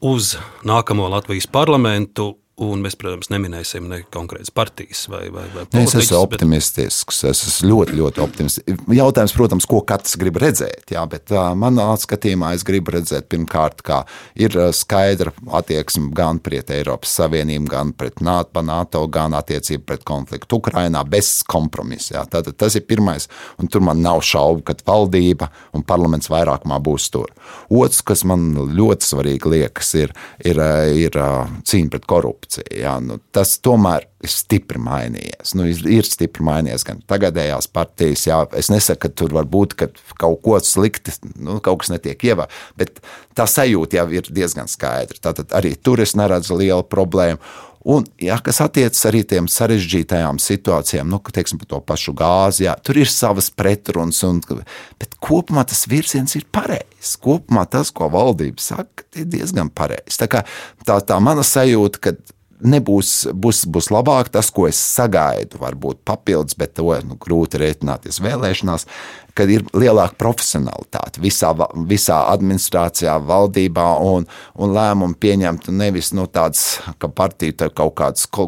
uz 0.01 0.31
nākamo 0.65 1.11
Latvijas 1.13 1.45
parlamentu 1.51 2.31
Un 2.63 2.79
mēs, 2.79 2.95
protams, 2.95 3.27
neminēsim 3.33 3.89
ne 3.91 3.97
konkrētas 4.15 4.53
partijas 4.55 5.01
vai, 5.11 5.25
vai, 5.27 5.43
vai 5.51 5.65
politikas. 5.67 5.91
Es 5.91 6.05
esmu 6.05 6.19
optimistisks, 6.23 7.17
bet... 7.25 7.33
es 7.33 7.41
esmu 7.49 7.67
ļoti, 7.67 7.95
ļoti 7.99 8.21
optimistisks. 8.23 8.85
Jautājums, 8.95 9.33
protams, 9.35 9.65
ko 9.67 9.81
katrs 9.83 10.15
grib 10.21 10.39
redzēt, 10.39 10.93
jā, 10.95 11.01
bet 11.11 11.33
manā 11.59 11.89
skatījumā 11.99 12.53
es 12.55 12.63
gribu 12.63 12.93
redzēt 12.95 13.27
pirmkārt, 13.33 13.83
kā 13.83 13.97
ir 14.39 14.55
skaidra 14.71 15.33
attieksme 15.59 16.13
gan 16.15 16.39
pret 16.39 16.71
Eiropas 16.71 17.17
Savienību, 17.19 17.67
gan 17.73 17.91
pret 17.91 18.23
NATO, 18.23 18.63
NATO 18.63 19.03
gan 19.11 19.35
attiecība 19.35 19.91
pret 19.91 20.07
konfliktu 20.07 20.61
Ukrainā 20.61 21.03
bez 21.03 21.41
kompromisa. 21.43 22.23
Tad 22.31 22.47
tas 22.55 22.79
ir 22.79 22.87
pirmais, 22.87 23.27
un 23.59 23.67
tur 23.67 23.83
man 23.83 23.99
nav 23.99 24.23
šaubu, 24.23 24.63
ka 24.71 24.77
valdība 24.87 25.51
un 25.75 25.83
parlaments 25.83 26.31
vairākumā 26.31 26.79
būs 26.87 27.11
tur. 27.11 27.35
Otrs, 27.67 27.99
kas 27.99 28.23
man 28.23 28.53
ļoti 28.79 29.11
svarīgi 29.11 29.55
liekas, 29.57 29.93
ir, 30.05 30.15
ir, 30.47 30.65
ir 31.03 31.21
cīņa 31.67 31.91
pret 31.97 32.07
korupciju 32.07 32.44
korupcija. 32.45 32.65
Jā, 32.71 32.99
nu, 33.01 33.19
tas 33.31 33.57
tomēr 33.59 34.07
ir 34.23 34.29
stipri 34.29 34.79
mainījies. 34.79 35.55
Nu, 35.55 35.65
ir, 35.65 36.05
stipri 36.05 36.43
mainījies 36.43 36.85
gan 36.85 37.01
tagadējās 37.07 37.67
partijas. 37.67 38.27
Jā, 38.27 38.45
es 38.55 38.69
nesaku, 38.69 39.01
ka 39.01 39.09
tur 39.09 39.33
var 39.33 39.45
būt 39.45 39.75
ka 39.75 39.89
kaut 40.17 40.41
ko 40.43 40.59
slikti, 40.59 41.11
nu, 41.37 41.59
kaut 41.59 41.81
kas 41.81 41.91
netiek 41.93 42.21
ievērots, 42.23 42.53
bet 42.77 43.01
tā 43.35 43.45
sajūta 43.45 43.97
jau 43.97 44.09
ir 44.11 44.23
diezgan 44.29 44.67
skaidra. 44.67 45.17
Tātad 45.21 45.53
arī 45.55 45.75
tur 45.75 46.01
es 46.01 46.15
neredzu 46.15 46.57
lielu 46.57 46.83
problēmu. 46.83 47.39
Un, 47.85 48.01
ja, 48.17 48.39
kas 48.41 48.63
attiecas 48.65 49.03
arī 49.05 49.19
tiem 49.29 49.45
sarežģītajām 49.45 50.39
situācijām, 50.41 51.05
nu, 51.05 51.19
teiksim, 51.21 51.59
par 51.61 51.67
to 51.69 51.79
pašu 51.85 52.15
gāzi, 52.17 52.63
jā, 52.65 52.73
tur 52.81 52.97
ir 52.97 53.11
savas 53.13 53.51
pretrunas, 53.53 54.23
un, 54.25 54.39
bet 54.97 55.13
kopumā 55.21 55.61
tas 55.69 55.83
virziens 55.85 56.33
ir 56.33 56.47
pareizs. 56.49 57.13
Kopumā 57.21 57.67
tas, 57.69 57.93
ko 57.93 58.09
valdība 58.09 58.57
saka, 58.65 59.05
ir 59.13 59.29
diezgan 59.29 59.69
pareizs. 59.69 60.17
Tā, 60.17 60.41
tā, 60.81 60.97
tā 60.97 61.19
mana 61.21 61.45
sajūta, 61.45 62.01
ka 62.01 62.15
nebūs 62.65 63.13
būs, 63.33 63.65
būs 63.71 63.91
labāk. 63.93 64.31
Tas, 64.33 64.51
ko 64.53 64.67
es 64.69 64.79
sagaidu, 64.79 65.59
varbūt 65.61 66.01
papildus, 66.07 66.57
bet 66.59 66.75
to 66.79 66.91
nu, 67.07 67.19
grūti 67.21 67.61
rēķināties 67.61 68.21
vēlēšanās 68.25 68.87
kad 69.35 69.51
ir 69.51 69.65
lielāka 69.75 70.15
profesionalitāte 70.19 71.19
visā, 71.23 71.51
visā 71.89 72.21
administrācijā, 72.31 73.17
valdībā 73.27 73.87
un, 74.05 74.27
un 74.55 74.75
lēmumu 74.75 75.17
pieņemt 75.19 75.67
nevis 75.75 76.13
nu, 76.15 76.27
tāds, 76.31 76.79
ka 77.01 77.09
partija 77.11 77.69
kaut 77.75 77.95
kādas 77.99 78.29
ko, 78.31 78.47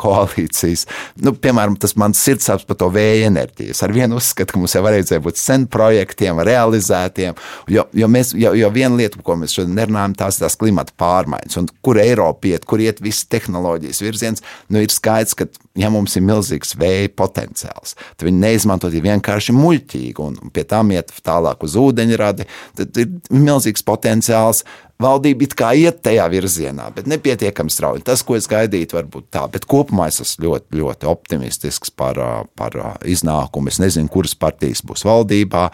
koalīcijas. 0.00 0.86
Nu, 1.24 1.32
piemēram, 1.32 1.78
tas 1.80 1.96
mans 2.00 2.20
sirdsapziņas 2.20 2.68
par 2.68 2.80
to 2.82 2.90
vēja 2.92 3.30
enerģiju. 3.30 3.72
Es 3.74 3.82
ar 3.86 3.94
vienu 3.96 4.20
uzskatu, 4.20 4.54
ka 4.54 4.60
mums 4.60 4.76
jau 4.76 4.84
vajadzēja 4.84 5.24
būt 5.24 5.40
sen 5.40 5.66
projektiem, 5.72 6.42
realizētiem, 6.46 7.40
jo, 7.72 7.86
jo, 7.96 8.10
mēs, 8.12 8.34
jo, 8.36 8.52
jo 8.58 8.70
viena 8.74 9.00
lieta, 9.00 9.22
ko 9.24 9.38
mēs 9.40 9.56
šodien 9.56 9.76
nerunājam, 9.78 10.18
tās 10.20 10.38
ir 10.38 10.46
tās 10.46 10.58
klimata 10.60 10.96
pārmaiņas, 11.00 11.60
un 11.62 11.70
kur 11.84 12.00
Eiropa 12.02 12.52
iet, 12.52 12.68
kur 12.68 12.82
iet 12.82 13.00
visas 13.04 13.28
tehnoloģijas 13.32 14.04
virziens, 14.04 14.44
nu, 14.68 14.84
ir 14.84 14.92
skaidrs, 14.92 15.36
ka 15.38 15.48
ja 15.78 15.90
mums 15.92 16.16
ir 16.18 16.24
milzīgs 16.26 16.74
vēja 16.78 17.10
potenciāls, 17.14 17.94
tad 18.16 18.26
viņi 18.26 18.42
neizmanto 18.42 18.90
vienkārši 18.90 19.54
muļķīgi 19.54 20.22
un 20.24 20.52
pie 20.54 20.64
tam 20.68 20.90
iet 20.94 21.12
tālāk 21.26 21.62
uz 21.66 21.76
ūdeņradi, 21.78 22.46
tad 22.80 23.02
ir 23.02 23.10
milzīgs 23.30 23.86
potenciāls. 23.86 24.64
Valdība 25.00 25.46
it 25.46 25.54
kā 25.56 25.70
iet 25.80 26.02
tajā 26.04 26.26
virzienā, 26.28 26.90
bet 26.92 27.06
nepietiekami 27.08 27.72
strauji. 27.72 28.02
Tas, 28.04 28.20
ko 28.26 28.34
es 28.36 28.44
gaidītu, 28.50 28.98
varbūt 28.98 29.30
tā, 29.32 29.46
bet 29.48 29.64
kopumā 29.64 30.10
es 30.10 30.20
esmu 30.20 30.44
ļoti, 30.44 30.76
ļoti 30.76 31.08
optimistisks 31.08 31.94
par, 31.96 32.20
par 32.52 32.76
iznākumu. 33.08 33.72
Es 33.72 33.80
nezinu, 33.80 34.12
kuras 34.12 34.36
partijas 34.36 34.84
būs 34.84 35.06
valdībā, 35.08 35.64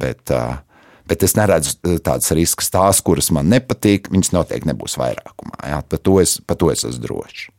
bet, 0.00 0.32
bet 1.12 1.28
es 1.28 1.36
neredzu 1.36 1.98
tādas 2.00 2.32
riskas, 2.32 2.72
tās, 2.72 3.04
kuras 3.04 3.28
man 3.36 3.52
nepatīk, 3.52 4.08
viņas 4.14 4.32
noteikti 4.32 4.72
nebūs 4.72 4.96
vairākumā. 5.02 5.66
Jā, 5.74 5.84
par 5.84 6.00
to 6.08 6.22
es, 6.24 6.38
par 6.40 6.56
to 6.56 6.72
es 6.72 6.88
esmu 6.88 7.04
drošs. 7.04 7.50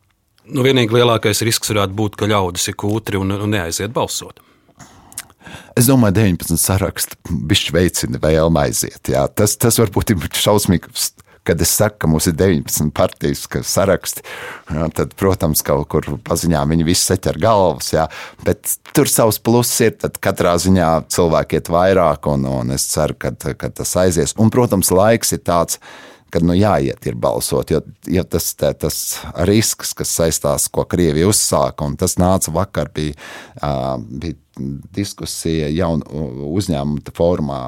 Nu, 0.44 0.64
vienīgi 0.64 0.92
lielākais 0.92 1.40
risks 1.46 1.70
varētu 1.72 1.96
būt, 1.96 2.18
ka 2.20 2.28
ļaudis 2.28 2.68
ir 2.68 2.76
kūtri 2.80 3.20
un, 3.20 3.32
un 3.32 3.54
neaiziet 3.54 3.94
balsot. 3.96 4.42
Es 5.78 5.88
domāju, 5.88 6.16
19 6.20 6.60
sarakstu 6.60 7.18
bišķi 7.48 7.74
veicina 7.74 8.20
vēlme 8.20 8.66
aiziet. 8.66 9.00
Jā. 9.10 9.24
Tas, 9.28 9.56
tas 9.60 9.78
varbūt 9.80 10.14
ir 10.14 10.26
šausmīgi. 10.38 10.92
Kad 11.44 11.60
es 11.60 11.74
saku, 11.76 11.98
ka 12.00 12.08
mums 12.08 12.24
ir 12.30 12.36
19 12.40 12.88
partijas, 12.96 13.42
saraksti, 13.68 14.22
jā, 14.72 14.86
tad, 14.96 15.10
protams, 15.20 15.60
kaut 15.60 15.90
kur 15.92 16.06
paziņā 16.24 16.62
viņi 16.70 16.86
visi 16.88 17.04
seķer 17.10 17.36
galvas. 17.42 17.90
Jā. 17.92 18.06
Bet 18.46 18.78
tur 18.96 19.10
savs 19.12 19.36
pluss 19.44 19.82
ir. 19.84 19.92
Tad 20.00 20.16
katrā 20.24 20.54
ziņā 20.60 20.88
cilvēki 21.12 21.60
iet 21.60 21.68
vairāk, 21.72 22.30
un, 22.32 22.48
un 22.48 22.72
es 22.72 22.88
ceru, 22.94 23.18
ka, 23.20 23.34
ka 23.36 23.68
tas 23.68 23.92
aizies. 24.00 24.32
Un, 24.40 24.52
protams, 24.54 24.88
laiks 24.94 25.36
ir 25.36 25.44
tāds, 25.44 25.82
kad 26.34 26.46
nu, 26.46 26.56
jāiet 26.58 27.06
ir 27.06 27.18
balsot, 27.20 27.70
jo, 27.70 27.80
jo 28.10 28.24
tas, 28.26 28.50
tā, 28.58 28.72
tas 28.74 29.00
risks, 29.46 29.94
kas 29.96 30.14
saistās, 30.18 30.66
ko 30.72 30.86
Krievija 30.90 31.28
uzsāka, 31.30 31.86
un 31.86 31.94
tas 32.00 32.16
nāca 32.18 32.52
vakar, 32.54 32.90
bija, 32.94 33.14
bija 34.10 34.40
diskusija 34.94 35.68
jaunu 35.74 36.26
uzņēmumu 36.54 37.14
formā, 37.16 37.60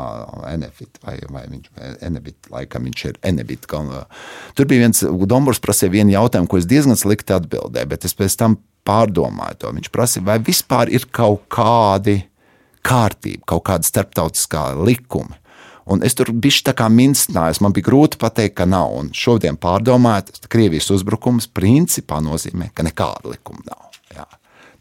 Enefit, 0.52 1.00
vai, 1.02 1.16
vai 1.32 1.44
viņš 1.50 1.70
Enebit, 2.06 2.38
laikam 2.52 2.86
viņš 2.86 3.04
ir 3.10 3.18
Enebit. 3.26 3.66
Tur 3.66 4.70
bija 4.70 4.84
viens, 4.84 5.02
Dombors 5.26 5.62
prasīja 5.62 5.94
vienu 5.94 6.14
jautājumu, 6.14 6.50
ko 6.50 6.60
es 6.60 6.68
diezgan 6.70 6.98
slikti 6.98 7.34
atbildēju, 7.36 7.90
bet 7.90 8.06
es 8.06 8.14
pēc 8.16 8.38
tam 8.38 8.60
pārdomāju 8.86 9.62
to. 9.62 9.74
Viņš 9.78 9.90
prasīja, 9.94 10.26
vai 10.28 10.38
vispār 10.42 10.92
ir 10.94 11.08
kaut 11.14 11.48
kādi 11.52 12.20
kārtība, 12.86 13.42
kaut 13.54 13.66
kāda 13.66 13.88
starptautiskā 13.88 14.68
likuma. 14.78 15.38
Un 15.92 16.02
es 16.02 16.16
tur 16.18 16.32
biju 16.34 16.64
tā 16.66 16.74
kā 16.74 16.88
minstājis, 16.90 17.60
man 17.62 17.74
bija 17.76 17.86
grūti 17.86 18.18
pateikt, 18.18 18.56
ka 18.58 18.66
nav. 18.66 18.94
Un 18.98 19.12
šodien 19.14 19.58
pārdomājot, 19.60 20.48
Krievijas 20.50 20.90
uzbrukums 20.94 21.46
principā 21.46 22.18
nozīmē, 22.24 22.72
ka 22.74 22.86
nekāda 22.86 23.36
likuma 23.36 23.62
nav 23.68 23.86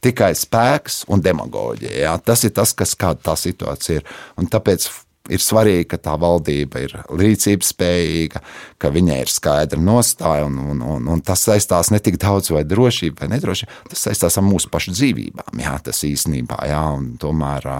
tikai 0.05 0.35
spēks 0.37 1.03
un 1.11 1.23
demagoģija. 1.25 1.95
Jā. 2.05 2.13
Tas 2.21 2.45
ir 2.45 2.53
tas, 2.55 2.75
kas 2.77 2.95
kāda 2.99 3.31
tā 3.31 3.35
situācija 3.39 4.01
ir. 4.01 4.07
Un 4.39 4.49
tāpēc 4.51 4.87
ir 5.33 5.41
svarīgi, 5.41 5.87
ka 5.89 5.99
tā 6.01 6.13
valdība 6.21 6.83
ir 6.85 6.93
rīcības 7.09 7.71
spējīga, 7.73 8.41
ka 8.81 8.91
viņai 8.93 9.19
ir 9.23 9.31
skaidra 9.31 9.81
nostāja, 9.81 10.45
un, 10.45 10.59
un, 10.61 10.83
un, 10.95 11.07
un 11.15 11.23
tas 11.25 11.47
saistās 11.47 11.89
ne 11.93 12.01
tik 12.03 12.19
daudz 12.21 12.51
vai 12.53 12.61
drošība 12.67 13.23
vai 13.23 13.31
nedrošība, 13.33 13.79
tas 13.89 14.05
saistās 14.09 14.37
ar 14.37 14.45
mūsu 14.45 14.69
pašu 14.73 14.93
dzīvībām. 14.93 15.63
Jā, 15.63 15.79
tas 15.87 16.03
īstenībā, 16.05 16.59
jā, 16.69 16.83
un 16.99 17.15
tomēr 17.21 17.71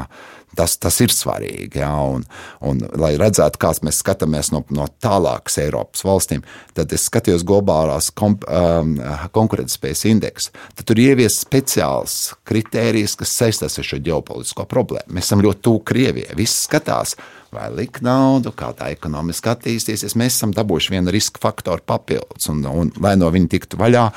Tas, 0.55 0.77
tas 0.81 0.97
ir 1.03 1.13
svarīgi. 1.13 1.81
Jā, 1.81 1.91
un, 2.15 2.25
un, 2.65 2.81
lai 3.01 3.13
redzētu, 3.19 3.59
kāds 3.61 3.81
mēs 3.85 3.99
skatāmies 4.03 4.51
no, 4.53 4.61
no 4.75 4.87
tālākas 5.03 5.59
Eiropas 5.63 6.05
valstīm, 6.07 6.45
tad 6.77 6.93
es 6.95 7.07
skatījos 7.09 7.45
globālās 7.47 8.11
um, 8.23 8.95
konkurētspējas 9.35 10.05
indeksu. 10.11 10.53
Tad 10.77 10.87
tur 10.87 11.01
ir 11.01 11.15
ieviestas 11.15 11.43
speciāls 11.45 12.19
kritērijas, 12.47 13.17
kas 13.19 13.35
saistās 13.41 13.79
ar 13.81 13.87
šo 13.87 13.99
ģeopolitisko 14.05 14.67
problēmu. 14.71 15.17
Mēs 15.17 15.29
esam 15.29 15.43
ļoti 15.45 15.65
tuvu 15.65 15.83
Krievijai. 15.91 16.37
Visi 16.39 16.61
skatās, 16.67 17.15
vai 17.55 17.67
likt 17.73 18.03
naudu, 18.05 18.53
kā 18.55 18.71
tā 18.77 18.91
ekonomiski 18.93 19.51
attīstīsies. 19.51 20.17
Mēs 20.19 20.39
esam 20.39 20.55
dabūjuši 20.55 20.95
vienu 20.95 21.13
riska 21.15 21.41
faktoru 21.43 21.83
papildus, 21.85 22.49
un, 22.51 22.63
un 22.69 22.95
lai 23.03 23.15
no 23.19 23.31
viņa 23.33 23.51
tiktu 23.55 23.79
vaļā, 23.81 24.07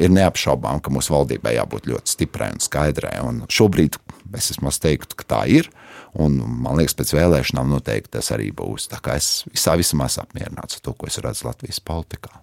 ir 0.00 0.12
neapšaubām, 0.14 0.80
ka 0.80 0.92
mūsu 0.92 1.12
valdībai 1.12 1.56
jābūt 1.58 1.88
ļoti 1.90 2.14
stiprai 2.14 2.52
un 2.54 2.62
skaidrai. 2.64 3.18
Un 3.24 3.42
šobrīd 3.52 3.98
es 4.36 4.50
esmu 4.54 4.72
teiktu, 4.72 5.16
ka 5.18 5.28
tā 5.36 5.40
ir. 5.50 5.70
Un, 6.18 6.40
man 6.64 6.78
liekas, 6.80 6.96
pēc 6.98 7.14
vēlēšanām 7.16 7.70
noteikti 7.72 8.16
tas 8.16 8.32
arī 8.34 8.50
būs. 8.56 8.88
Tā 8.92 9.00
kā 9.04 9.18
es 9.20 9.44
visā 9.52 9.76
vismaz 9.78 10.18
apmierināts 10.22 10.78
ar 10.78 10.84
to, 10.84 10.96
ko 10.96 11.08
es 11.10 11.20
redzu 11.22 11.48
Latvijas 11.48 11.80
politikā. 11.84 12.42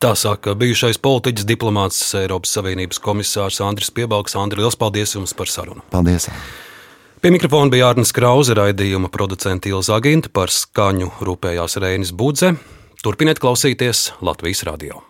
Tā 0.00 0.12
saka 0.18 0.52
bijušais 0.60 1.00
politiķis, 1.00 1.46
diplomāts, 1.48 2.02
Eiropas 2.18 2.52
Savienības 2.52 3.00
komisārs 3.00 3.62
Andris 3.64 3.92
Piebalgs. 3.96 4.36
Andri, 4.36 4.60
liels 4.60 4.76
paldies 4.76 5.16
jums 5.16 5.32
par 5.36 5.48
sarunu! 5.48 5.84
Paldies! 5.92 6.28
Pie 7.20 7.32
mikrofona 7.32 7.72
bija 7.72 7.90
Arnēs 7.92 8.14
Krause, 8.16 8.56
raidījuma 8.56 9.10
producents 9.12 9.68
Ilza 9.68 9.98
Aginta, 10.00 10.32
par 10.32 10.52
skaņu 10.52 11.12
rūpējās 11.24 11.80
Reinis 11.80 12.14
Budze. 12.16 12.54
Turpiniet 13.04 13.40
klausīties 13.40 14.10
Latvijas 14.24 14.64
radio! 14.68 15.09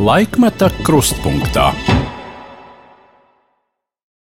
Laikmeta 0.00 0.70
krustpunktā. 0.80 1.74